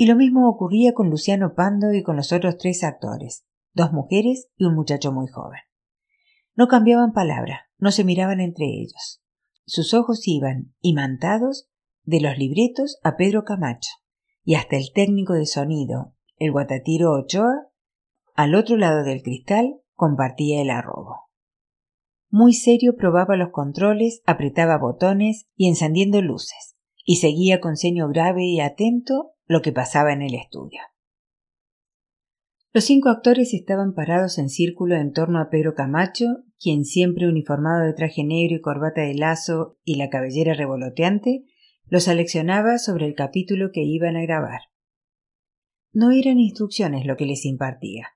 Y 0.00 0.06
lo 0.06 0.16
mismo 0.16 0.48
ocurría 0.48 0.94
con 0.94 1.10
Luciano 1.10 1.52
Pando 1.54 1.92
y 1.92 2.02
con 2.02 2.16
los 2.16 2.32
otros 2.32 2.56
tres 2.56 2.84
actores, 2.84 3.44
dos 3.74 3.92
mujeres 3.92 4.48
y 4.56 4.64
un 4.64 4.74
muchacho 4.74 5.12
muy 5.12 5.28
joven. 5.28 5.60
No 6.54 6.68
cambiaban 6.68 7.12
palabra, 7.12 7.68
no 7.76 7.90
se 7.90 8.02
miraban 8.02 8.40
entre 8.40 8.64
ellos. 8.64 9.22
Sus 9.66 9.92
ojos 9.92 10.26
iban, 10.26 10.72
imantados, 10.80 11.68
de 12.04 12.22
los 12.22 12.38
libretos 12.38 12.98
a 13.02 13.16
Pedro 13.16 13.44
Camacho, 13.44 13.90
y 14.42 14.54
hasta 14.54 14.78
el 14.78 14.90
técnico 14.94 15.34
de 15.34 15.44
sonido, 15.44 16.14
el 16.38 16.50
guatatiro 16.50 17.12
Ochoa, 17.12 17.68
al 18.34 18.54
otro 18.54 18.78
lado 18.78 19.04
del 19.04 19.20
cristal, 19.22 19.82
compartía 19.96 20.62
el 20.62 20.70
arrobo. 20.70 21.28
Muy 22.30 22.54
serio 22.54 22.96
probaba 22.96 23.36
los 23.36 23.50
controles, 23.50 24.22
apretaba 24.24 24.78
botones 24.78 25.46
y 25.56 25.68
encendiendo 25.68 26.22
luces, 26.22 26.78
y 27.04 27.16
seguía 27.16 27.60
con 27.60 27.76
ceño 27.76 28.08
grave 28.08 28.46
y 28.46 28.60
atento 28.60 29.34
lo 29.50 29.62
que 29.62 29.72
pasaba 29.72 30.12
en 30.12 30.22
el 30.22 30.34
estudio. 30.34 30.80
Los 32.72 32.84
cinco 32.84 33.08
actores 33.08 33.52
estaban 33.52 33.94
parados 33.94 34.38
en 34.38 34.48
círculo 34.48 34.94
en 34.94 35.12
torno 35.12 35.40
a 35.40 35.50
Pedro 35.50 35.74
Camacho, 35.74 36.44
quien 36.60 36.84
siempre 36.84 37.26
uniformado 37.26 37.84
de 37.84 37.92
traje 37.92 38.22
negro 38.22 38.56
y 38.56 38.60
corbata 38.60 39.00
de 39.00 39.14
lazo 39.14 39.78
y 39.82 39.96
la 39.96 40.08
cabellera 40.08 40.54
revoloteante, 40.54 41.44
los 41.86 42.06
aleccionaba 42.06 42.78
sobre 42.78 43.06
el 43.06 43.14
capítulo 43.14 43.72
que 43.72 43.82
iban 43.82 44.16
a 44.16 44.22
grabar. 44.22 44.60
No 45.92 46.12
eran 46.12 46.38
instrucciones 46.38 47.04
lo 47.04 47.16
que 47.16 47.26
les 47.26 47.44
impartía 47.44 48.06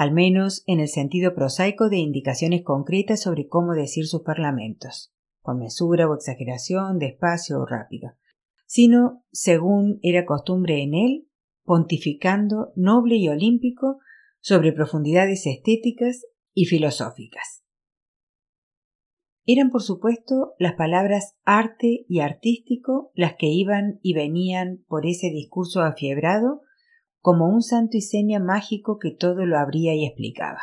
al 0.00 0.12
menos 0.12 0.64
en 0.66 0.80
el 0.80 0.88
sentido 0.88 1.34
prosaico 1.34 1.90
de 1.90 1.98
indicaciones 1.98 2.62
concretas 2.64 3.20
sobre 3.20 3.48
cómo 3.48 3.74
decir 3.74 4.06
sus 4.06 4.22
parlamentos, 4.22 5.12
con 5.42 5.58
mesura 5.58 6.08
o 6.08 6.14
exageración, 6.14 6.98
despacio 6.98 7.60
o 7.60 7.66
rápido, 7.66 8.12
sino, 8.72 9.24
según 9.32 9.98
era 10.00 10.24
costumbre 10.24 10.80
en 10.80 10.94
él, 10.94 11.28
pontificando 11.64 12.70
noble 12.76 13.16
y 13.16 13.28
olímpico 13.28 13.98
sobre 14.38 14.72
profundidades 14.72 15.44
estéticas 15.44 16.24
y 16.54 16.66
filosóficas. 16.66 17.64
Eran, 19.44 19.70
por 19.70 19.82
supuesto, 19.82 20.54
las 20.60 20.74
palabras 20.74 21.36
arte 21.44 22.04
y 22.08 22.20
artístico 22.20 23.10
las 23.16 23.34
que 23.34 23.48
iban 23.48 23.98
y 24.02 24.14
venían 24.14 24.84
por 24.86 25.04
ese 25.04 25.30
discurso 25.30 25.80
afiebrado 25.80 26.60
como 27.18 27.48
un 27.48 27.62
santo 27.62 27.96
y 27.96 28.02
seña 28.02 28.38
mágico 28.38 28.98
que 29.00 29.10
todo 29.10 29.46
lo 29.46 29.58
abría 29.58 29.96
y 29.96 30.06
explicaba. 30.06 30.60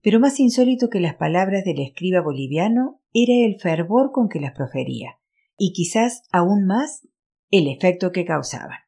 Pero 0.00 0.20
más 0.20 0.40
insólito 0.40 0.88
que 0.88 1.00
las 1.00 1.16
palabras 1.16 1.64
del 1.64 1.80
escriba 1.80 2.22
boliviano 2.22 3.02
era 3.12 3.34
el 3.46 3.60
fervor 3.60 4.10
con 4.10 4.30
que 4.30 4.40
las 4.40 4.54
profería, 4.54 5.18
y 5.58 5.72
quizás 5.72 6.22
aún 6.32 6.64
más 6.64 7.06
el 7.50 7.68
efecto 7.68 8.12
que 8.12 8.24
causaban. 8.24 8.78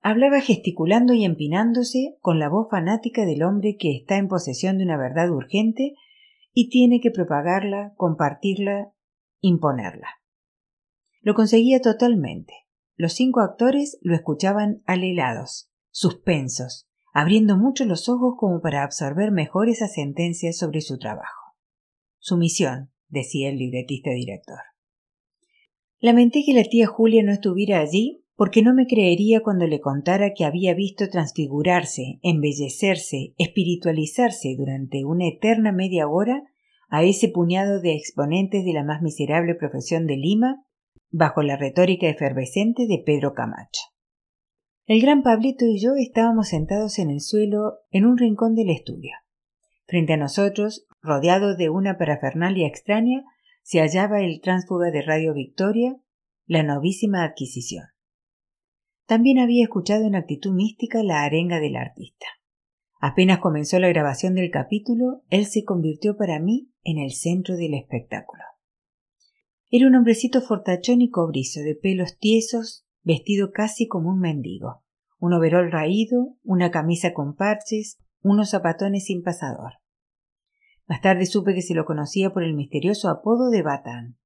Hablaba 0.00 0.40
gesticulando 0.40 1.12
y 1.12 1.24
empinándose 1.24 2.16
con 2.20 2.38
la 2.38 2.48
voz 2.48 2.68
fanática 2.70 3.26
del 3.26 3.42
hombre 3.42 3.76
que 3.78 3.94
está 3.96 4.16
en 4.16 4.28
posesión 4.28 4.78
de 4.78 4.84
una 4.84 4.96
verdad 4.96 5.30
urgente 5.30 5.94
y 6.52 6.70
tiene 6.70 7.00
que 7.00 7.10
propagarla, 7.10 7.92
compartirla, 7.96 8.92
imponerla. 9.40 10.08
Lo 11.20 11.34
conseguía 11.34 11.80
totalmente, 11.80 12.52
los 12.96 13.12
cinco 13.12 13.40
actores 13.40 13.98
lo 14.02 14.14
escuchaban 14.14 14.82
alelados, 14.86 15.70
suspensos, 15.90 16.88
abriendo 17.14 17.56
mucho 17.56 17.84
los 17.84 18.08
ojos 18.08 18.34
como 18.38 18.60
para 18.60 18.82
absorber 18.82 19.30
mejor 19.30 19.68
esa 19.68 19.86
sentencia 19.86 20.52
sobre 20.52 20.80
su 20.80 20.98
trabajo. 20.98 21.56
Su 22.18 22.36
misión, 22.36 22.92
decía 23.08 23.50
el 23.50 23.58
libretista 23.58 24.10
director. 24.10 24.71
Lamenté 26.02 26.42
que 26.44 26.52
la 26.52 26.64
tía 26.64 26.88
Julia 26.88 27.22
no 27.22 27.30
estuviera 27.30 27.78
allí 27.78 28.24
porque 28.34 28.60
no 28.60 28.74
me 28.74 28.88
creería 28.88 29.40
cuando 29.40 29.68
le 29.68 29.80
contara 29.80 30.34
que 30.34 30.44
había 30.44 30.74
visto 30.74 31.08
transfigurarse, 31.08 32.18
embellecerse, 32.22 33.34
espiritualizarse 33.38 34.56
durante 34.58 35.04
una 35.04 35.28
eterna 35.28 35.70
media 35.70 36.08
hora 36.08 36.42
a 36.88 37.04
ese 37.04 37.28
puñado 37.28 37.80
de 37.80 37.94
exponentes 37.94 38.64
de 38.64 38.72
la 38.72 38.82
más 38.82 39.00
miserable 39.00 39.54
profesión 39.54 40.08
de 40.08 40.16
Lima 40.16 40.66
bajo 41.12 41.42
la 41.42 41.56
retórica 41.56 42.08
efervescente 42.08 42.88
de 42.88 42.98
Pedro 42.98 43.32
Camacho. 43.32 43.82
El 44.86 45.00
gran 45.00 45.22
Pablito 45.22 45.64
y 45.66 45.78
yo 45.78 45.92
estábamos 45.96 46.48
sentados 46.48 46.98
en 46.98 47.10
el 47.10 47.20
suelo 47.20 47.78
en 47.92 48.06
un 48.06 48.18
rincón 48.18 48.56
del 48.56 48.70
estudio. 48.70 49.12
Frente 49.86 50.14
a 50.14 50.16
nosotros, 50.16 50.84
rodeado 51.00 51.54
de 51.54 51.70
una 51.70 51.96
parafernalia 51.96 52.66
extraña, 52.66 53.22
se 53.62 53.80
hallaba 53.80 54.20
el 54.20 54.40
tránsfuga 54.40 54.90
de 54.90 55.02
Radio 55.02 55.34
Victoria, 55.34 55.96
la 56.46 56.62
novísima 56.62 57.24
adquisición. 57.24 57.86
También 59.06 59.38
había 59.38 59.64
escuchado 59.64 60.06
en 60.06 60.14
actitud 60.14 60.52
mística 60.52 61.02
la 61.02 61.22
arenga 61.22 61.60
del 61.60 61.76
artista. 61.76 62.26
Apenas 63.00 63.40
comenzó 63.40 63.78
la 63.80 63.88
grabación 63.88 64.34
del 64.34 64.50
capítulo, 64.50 65.22
él 65.28 65.46
se 65.46 65.64
convirtió 65.64 66.16
para 66.16 66.38
mí 66.38 66.70
en 66.84 66.98
el 66.98 67.12
centro 67.12 67.56
del 67.56 67.74
espectáculo. 67.74 68.42
Era 69.70 69.86
un 69.86 69.96
hombrecito 69.96 70.40
fortachón 70.40 71.00
y 71.00 71.10
cobrizo, 71.10 71.60
de 71.60 71.74
pelos 71.74 72.18
tiesos, 72.18 72.86
vestido 73.02 73.50
casi 73.52 73.88
como 73.88 74.10
un 74.10 74.20
mendigo, 74.20 74.84
un 75.18 75.32
overol 75.32 75.72
raído, 75.72 76.36
una 76.42 76.70
camisa 76.70 77.12
con 77.12 77.34
parches, 77.34 77.98
unos 78.20 78.50
zapatones 78.50 79.06
sin 79.06 79.22
pasador. 79.22 79.81
Más 80.92 81.00
tarde 81.00 81.24
supe 81.24 81.54
que 81.54 81.62
se 81.62 81.72
lo 81.72 81.86
conocía 81.86 82.34
por 82.34 82.42
el 82.42 82.52
misterioso 82.52 83.08
apodo 83.08 83.48
de 83.48 83.62
Batán. 83.62 84.18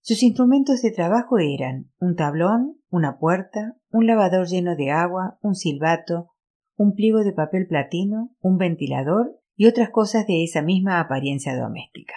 Sus 0.00 0.22
instrumentos 0.22 0.80
de 0.80 0.92
trabajo 0.92 1.38
eran 1.38 1.92
un 1.98 2.16
tablón, 2.16 2.80
una 2.88 3.18
puerta, 3.18 3.76
un 3.90 4.06
lavador 4.06 4.46
lleno 4.46 4.76
de 4.76 4.92
agua, 4.92 5.38
un 5.42 5.54
silbato, 5.54 6.30
un 6.74 6.94
pliego 6.94 7.22
de 7.22 7.34
papel 7.34 7.66
platino, 7.66 8.34
un 8.40 8.56
ventilador 8.56 9.42
y 9.54 9.66
otras 9.66 9.90
cosas 9.90 10.26
de 10.26 10.42
esa 10.42 10.62
misma 10.62 10.98
apariencia 11.00 11.54
doméstica. 11.54 12.14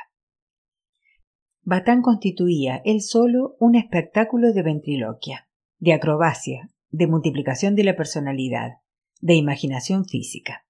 Batán 1.62 2.04
constituía 2.04 2.82
él 2.86 3.02
solo 3.02 3.58
un 3.60 3.76
espectáculo 3.76 4.54
de 4.54 4.64
ventriloquia, 4.64 5.50
de 5.80 5.92
acrobacia, 5.92 6.72
de 6.90 7.08
multiplicación 7.08 7.76
de 7.76 7.84
la 7.84 7.98
personalidad, 7.98 8.76
de 9.20 9.34
imaginación 9.36 10.06
física. 10.06 10.65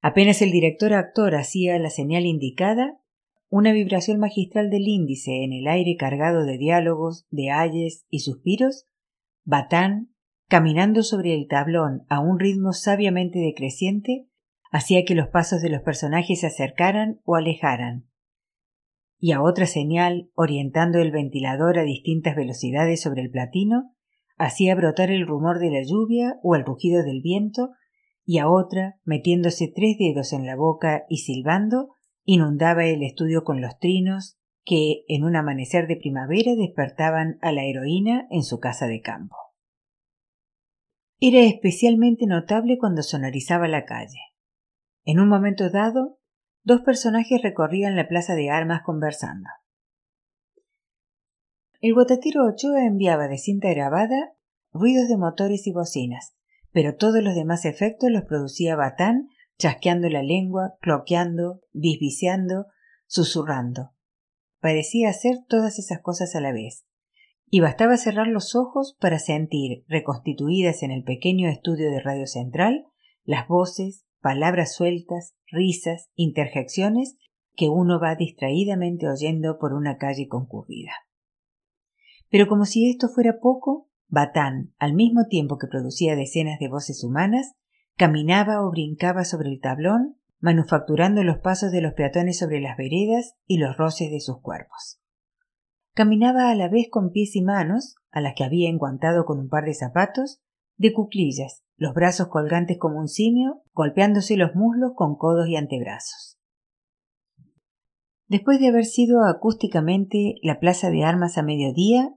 Apenas 0.00 0.42
el 0.42 0.50
director 0.50 0.92
actor 0.92 1.34
hacía 1.34 1.78
la 1.78 1.90
señal 1.90 2.26
indicada, 2.26 3.00
una 3.48 3.72
vibración 3.72 4.18
magistral 4.18 4.70
del 4.70 4.88
índice 4.88 5.44
en 5.44 5.52
el 5.52 5.68
aire 5.68 5.96
cargado 5.96 6.44
de 6.44 6.58
diálogos, 6.58 7.26
de 7.30 7.50
ayes 7.50 8.06
y 8.10 8.20
suspiros, 8.20 8.86
Batán, 9.44 10.12
caminando 10.48 11.02
sobre 11.02 11.34
el 11.34 11.46
tablón 11.48 12.04
a 12.08 12.20
un 12.20 12.38
ritmo 12.38 12.72
sabiamente 12.72 13.38
decreciente, 13.38 14.28
hacía 14.70 15.04
que 15.04 15.14
los 15.14 15.28
pasos 15.28 15.62
de 15.62 15.70
los 15.70 15.82
personajes 15.82 16.40
se 16.40 16.48
acercaran 16.48 17.20
o 17.24 17.36
alejaran, 17.36 18.08
y 19.18 19.32
a 19.32 19.42
otra 19.42 19.66
señal, 19.66 20.30
orientando 20.34 20.98
el 20.98 21.10
ventilador 21.10 21.78
a 21.78 21.84
distintas 21.84 22.36
velocidades 22.36 23.00
sobre 23.00 23.22
el 23.22 23.30
platino, 23.30 23.94
hacía 24.36 24.74
brotar 24.74 25.10
el 25.10 25.26
rumor 25.26 25.58
de 25.58 25.70
la 25.70 25.82
lluvia 25.82 26.38
o 26.42 26.54
el 26.54 26.64
rugido 26.64 27.02
del 27.02 27.22
viento, 27.22 27.70
y 28.26 28.38
a 28.38 28.50
otra, 28.50 28.98
metiéndose 29.04 29.72
tres 29.74 29.96
dedos 29.98 30.32
en 30.32 30.44
la 30.44 30.56
boca 30.56 31.04
y 31.08 31.18
silbando, 31.18 31.94
inundaba 32.24 32.84
el 32.84 33.04
estudio 33.04 33.44
con 33.44 33.60
los 33.60 33.78
trinos 33.78 34.36
que, 34.64 35.04
en 35.06 35.22
un 35.22 35.36
amanecer 35.36 35.86
de 35.86 35.96
primavera, 35.96 36.56
despertaban 36.56 37.38
a 37.40 37.52
la 37.52 37.64
heroína 37.64 38.26
en 38.30 38.42
su 38.42 38.58
casa 38.58 38.88
de 38.88 39.00
campo. 39.00 39.36
Era 41.20 41.40
especialmente 41.44 42.26
notable 42.26 42.78
cuando 42.78 43.04
sonorizaba 43.04 43.68
la 43.68 43.84
calle. 43.84 44.18
En 45.04 45.20
un 45.20 45.28
momento 45.28 45.70
dado, 45.70 46.18
dos 46.64 46.80
personajes 46.80 47.40
recorrían 47.42 47.94
la 47.94 48.08
plaza 48.08 48.34
de 48.34 48.50
armas 48.50 48.82
conversando. 48.84 49.48
El 51.80 51.94
guatatiro 51.94 52.44
Ochoa 52.44 52.84
enviaba 52.84 53.28
de 53.28 53.38
cinta 53.38 53.70
grabada 53.70 54.32
ruidos 54.72 55.08
de 55.08 55.16
motores 55.16 55.66
y 55.68 55.72
bocinas, 55.72 56.36
pero 56.76 56.94
todos 56.94 57.22
los 57.22 57.34
demás 57.34 57.64
efectos 57.64 58.10
los 58.10 58.24
producía 58.24 58.76
Batán, 58.76 59.30
chasqueando 59.56 60.10
la 60.10 60.22
lengua, 60.22 60.74
cloqueando, 60.82 61.62
bisbiciando, 61.72 62.66
susurrando. 63.06 63.92
Parecía 64.60 65.08
hacer 65.08 65.38
todas 65.48 65.78
esas 65.78 66.02
cosas 66.02 66.36
a 66.36 66.42
la 66.42 66.52
vez, 66.52 66.84
y 67.48 67.60
bastaba 67.60 67.96
cerrar 67.96 68.26
los 68.26 68.54
ojos 68.54 68.94
para 69.00 69.18
sentir, 69.18 69.86
reconstituidas 69.88 70.82
en 70.82 70.90
el 70.90 71.02
pequeño 71.02 71.48
estudio 71.48 71.90
de 71.90 71.98
Radio 71.98 72.26
Central, 72.26 72.84
las 73.24 73.48
voces, 73.48 74.04
palabras 74.20 74.74
sueltas, 74.74 75.34
risas, 75.46 76.10
interjecciones 76.14 77.16
que 77.54 77.70
uno 77.70 77.98
va 77.98 78.16
distraídamente 78.16 79.08
oyendo 79.08 79.58
por 79.58 79.72
una 79.72 79.96
calle 79.96 80.28
concurrida. 80.28 80.92
Pero 82.28 82.46
como 82.48 82.66
si 82.66 82.90
esto 82.90 83.08
fuera 83.08 83.38
poco, 83.40 83.85
Batán, 84.08 84.72
al 84.78 84.94
mismo 84.94 85.26
tiempo 85.26 85.58
que 85.58 85.66
producía 85.66 86.16
decenas 86.16 86.58
de 86.58 86.68
voces 86.68 87.02
humanas, 87.02 87.54
caminaba 87.96 88.64
o 88.64 88.70
brincaba 88.70 89.24
sobre 89.24 89.50
el 89.50 89.60
tablón, 89.60 90.16
manufacturando 90.38 91.24
los 91.24 91.38
pasos 91.38 91.72
de 91.72 91.80
los 91.80 91.94
peatones 91.94 92.38
sobre 92.38 92.60
las 92.60 92.76
veredas 92.76 93.34
y 93.46 93.58
los 93.58 93.76
roces 93.76 94.10
de 94.10 94.20
sus 94.20 94.40
cuerpos. 94.40 95.00
Caminaba 95.94 96.50
a 96.50 96.54
la 96.54 96.68
vez 96.68 96.88
con 96.90 97.10
pies 97.10 97.34
y 97.36 97.42
manos, 97.42 97.96
a 98.10 98.20
las 98.20 98.34
que 98.34 98.44
había 98.44 98.68
enguantado 98.68 99.24
con 99.24 99.38
un 99.38 99.48
par 99.48 99.64
de 99.64 99.74
zapatos, 99.74 100.40
de 100.76 100.92
cuclillas, 100.92 101.64
los 101.76 101.94
brazos 101.94 102.28
colgantes 102.28 102.78
como 102.78 102.98
un 102.98 103.08
simio, 103.08 103.62
golpeándose 103.72 104.36
los 104.36 104.54
muslos 104.54 104.92
con 104.94 105.16
codos 105.16 105.48
y 105.48 105.56
antebrazos. 105.56 106.38
Después 108.28 108.60
de 108.60 108.68
haber 108.68 108.84
sido 108.84 109.24
acústicamente 109.24 110.34
la 110.42 110.58
plaza 110.58 110.90
de 110.90 111.04
armas 111.04 111.38
a 111.38 111.42
mediodía, 111.42 112.12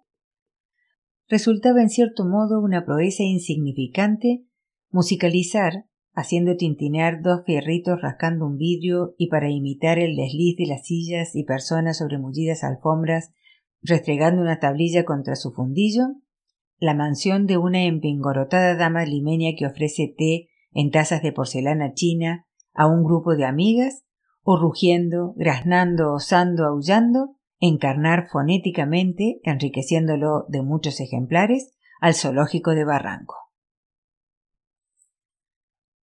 resultaba 1.29 1.81
en 1.81 1.89
cierto 1.89 2.25
modo 2.25 2.59
una 2.59 2.85
proeza 2.85 3.23
insignificante 3.23 4.45
musicalizar, 4.89 5.85
haciendo 6.13 6.57
tintinear 6.57 7.21
dos 7.21 7.43
fierritos 7.45 8.01
rascando 8.01 8.45
un 8.45 8.57
vidrio 8.57 9.13
y 9.17 9.27
para 9.27 9.49
imitar 9.49 9.99
el 9.99 10.15
desliz 10.15 10.57
de 10.57 10.65
las 10.65 10.85
sillas 10.85 11.35
y 11.35 11.43
personas 11.43 11.99
sobre 11.99 12.17
mullidas 12.17 12.63
alfombras 12.63 13.31
restregando 13.81 14.41
una 14.41 14.59
tablilla 14.59 15.05
contra 15.05 15.35
su 15.35 15.51
fundillo, 15.51 16.07
la 16.79 16.93
mansión 16.93 17.45
de 17.45 17.57
una 17.57 17.83
empingorotada 17.83 18.75
dama 18.75 19.05
limenia 19.05 19.53
que 19.57 19.65
ofrece 19.65 20.13
té 20.17 20.49
en 20.71 20.91
tazas 20.91 21.21
de 21.21 21.31
porcelana 21.31 21.93
china 21.93 22.47
a 22.73 22.87
un 22.87 23.03
grupo 23.03 23.35
de 23.35 23.45
amigas, 23.45 24.03
o 24.41 24.57
rugiendo, 24.57 25.33
graznando, 25.35 26.13
osando, 26.13 26.65
aullando, 26.65 27.35
encarnar 27.59 28.27
fonéticamente, 28.29 29.39
enriqueciéndolo 29.43 30.45
de 30.47 30.61
muchos 30.61 30.99
ejemplares, 30.99 31.77
al 31.99 32.15
zoológico 32.15 32.71
de 32.71 32.85
Barranco. 32.85 33.35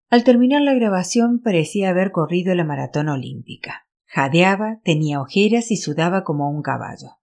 Al 0.08 0.24
terminar 0.24 0.62
la 0.62 0.74
grabación 0.74 1.40
parecía 1.40 1.90
haber 1.90 2.10
corrido 2.10 2.54
la 2.54 2.64
maratón 2.64 3.08
olímpica. 3.08 3.86
Jadeaba, 4.04 4.80
tenía 4.84 5.20
ojeras 5.20 5.70
y 5.70 5.76
sudaba 5.76 6.22
como 6.22 6.50
un 6.50 6.62
caballo. 6.62 7.18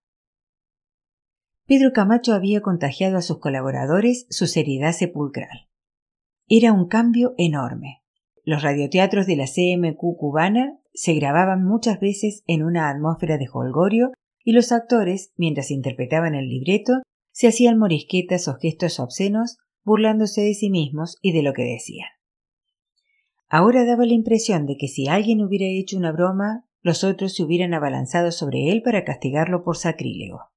Pedro 1.67 1.93
Camacho 1.93 2.33
había 2.33 2.61
contagiado 2.61 3.17
a 3.17 3.21
sus 3.21 3.37
colaboradores 3.37 4.25
su 4.31 4.47
seriedad 4.47 4.91
sepulcral. 4.91 5.69
Era 6.47 6.73
un 6.73 6.87
cambio 6.87 7.35
enorme. 7.37 8.03
Los 8.43 8.63
radioteatros 8.63 9.27
de 9.27 9.35
la 9.35 9.45
CMQ 9.45 9.99
cubana 10.17 10.79
se 10.91 11.13
grababan 11.13 11.63
muchas 11.63 11.99
veces 11.99 12.43
en 12.47 12.63
una 12.63 12.89
atmósfera 12.89 13.37
de 13.37 13.47
holgorio 13.53 14.11
y 14.43 14.53
los 14.53 14.71
actores, 14.71 15.33
mientras 15.37 15.71
interpretaban 15.71 16.35
el 16.35 16.49
libreto, 16.49 17.01
se 17.31 17.47
hacían 17.47 17.77
morisquetas 17.77 18.47
o 18.47 18.55
gestos 18.55 18.99
obscenos, 18.99 19.57
burlándose 19.83 20.41
de 20.41 20.53
sí 20.53 20.69
mismos 20.69 21.17
y 21.21 21.31
de 21.31 21.43
lo 21.43 21.53
que 21.53 21.63
decían. 21.63 22.09
Ahora 23.47 23.85
daba 23.85 24.05
la 24.05 24.13
impresión 24.13 24.65
de 24.65 24.77
que 24.77 24.87
si 24.87 25.07
alguien 25.07 25.41
hubiera 25.41 25.65
hecho 25.65 25.97
una 25.97 26.11
broma, 26.11 26.65
los 26.81 27.03
otros 27.03 27.35
se 27.35 27.43
hubieran 27.43 27.73
abalanzado 27.73 28.31
sobre 28.31 28.71
él 28.71 28.81
para 28.83 29.03
castigarlo 29.03 29.63
por 29.63 29.77
sacrílego. 29.77 30.51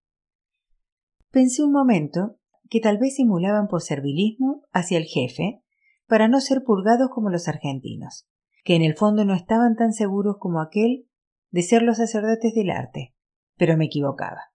Pensé 1.30 1.62
un 1.62 1.72
momento 1.72 2.36
que 2.68 2.80
tal 2.80 2.98
vez 2.98 3.16
simulaban 3.16 3.68
por 3.68 3.82
servilismo 3.82 4.62
hacia 4.72 4.98
el 4.98 5.04
jefe 5.04 5.62
para 6.06 6.28
no 6.28 6.40
ser 6.40 6.62
purgados 6.62 7.08
como 7.10 7.30
los 7.30 7.48
argentinos, 7.48 8.28
que 8.64 8.76
en 8.76 8.82
el 8.82 8.94
fondo 8.94 9.24
no 9.24 9.34
estaban 9.34 9.76
tan 9.76 9.92
seguros 9.92 10.36
como 10.38 10.60
aquel 10.60 11.06
de 11.50 11.62
ser 11.62 11.82
los 11.82 11.96
sacerdotes 11.96 12.54
del 12.54 12.70
arte, 12.70 13.11
pero 13.62 13.76
me 13.76 13.84
equivocaba. 13.84 14.50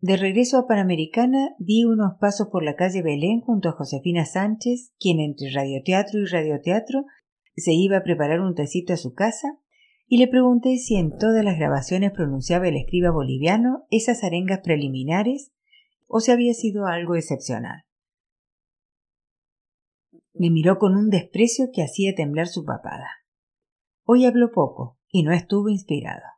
De 0.00 0.16
regreso 0.16 0.58
a 0.58 0.66
Panamericana 0.66 1.54
di 1.60 1.84
unos 1.84 2.14
pasos 2.18 2.48
por 2.50 2.64
la 2.64 2.74
calle 2.74 3.00
Belén 3.00 3.42
junto 3.42 3.68
a 3.68 3.72
Josefina 3.74 4.24
Sánchez, 4.24 4.92
quien 4.98 5.20
entre 5.20 5.52
radioteatro 5.52 6.18
y 6.18 6.24
radioteatro 6.24 7.04
se 7.54 7.74
iba 7.74 7.98
a 7.98 8.02
preparar 8.02 8.40
un 8.40 8.56
tecito 8.56 8.92
a 8.92 8.96
su 8.96 9.14
casa, 9.14 9.60
y 10.08 10.18
le 10.18 10.26
pregunté 10.26 10.78
si 10.78 10.96
en 10.96 11.16
todas 11.16 11.44
las 11.44 11.58
grabaciones 11.58 12.10
pronunciaba 12.10 12.66
el 12.66 12.76
escriba 12.76 13.12
boliviano 13.12 13.86
esas 13.88 14.24
arengas 14.24 14.62
preliminares 14.64 15.52
o 16.08 16.18
si 16.18 16.32
había 16.32 16.54
sido 16.54 16.86
algo 16.86 17.14
excepcional. 17.14 17.84
Me 20.34 20.50
miró 20.50 20.78
con 20.78 20.96
un 20.96 21.08
desprecio 21.08 21.66
que 21.72 21.84
hacía 21.84 22.16
temblar 22.16 22.48
su 22.48 22.64
papada. 22.64 23.10
Hoy 24.02 24.26
habló 24.26 24.50
poco 24.50 24.98
y 25.08 25.22
no 25.22 25.30
estuvo 25.30 25.68
inspirado. 25.68 26.37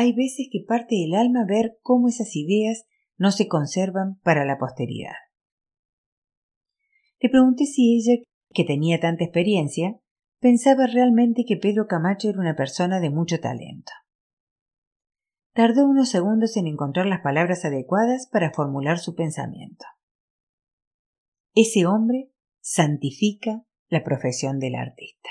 Hay 0.00 0.14
veces 0.14 0.48
que 0.50 0.64
parte 0.66 1.04
el 1.04 1.14
alma 1.14 1.44
ver 1.46 1.76
cómo 1.82 2.08
esas 2.08 2.34
ideas 2.34 2.86
no 3.18 3.32
se 3.32 3.48
conservan 3.48 4.18
para 4.22 4.46
la 4.46 4.56
posteridad. 4.56 5.12
Le 7.20 7.28
pregunté 7.28 7.66
si 7.66 7.98
ella, 7.98 8.22
que 8.48 8.64
tenía 8.64 8.98
tanta 8.98 9.24
experiencia, 9.24 10.00
pensaba 10.38 10.86
realmente 10.86 11.44
que 11.46 11.58
Pedro 11.58 11.86
Camacho 11.86 12.30
era 12.30 12.40
una 12.40 12.56
persona 12.56 12.98
de 12.98 13.10
mucho 13.10 13.40
talento. 13.40 13.92
Tardó 15.52 15.84
unos 15.86 16.08
segundos 16.08 16.56
en 16.56 16.66
encontrar 16.66 17.04
las 17.04 17.20
palabras 17.20 17.66
adecuadas 17.66 18.26
para 18.32 18.54
formular 18.54 19.00
su 19.00 19.14
pensamiento. 19.14 19.84
Ese 21.54 21.84
hombre 21.84 22.30
santifica 22.60 23.66
la 23.90 24.02
profesión 24.02 24.60
del 24.60 24.76
artista. 24.76 25.28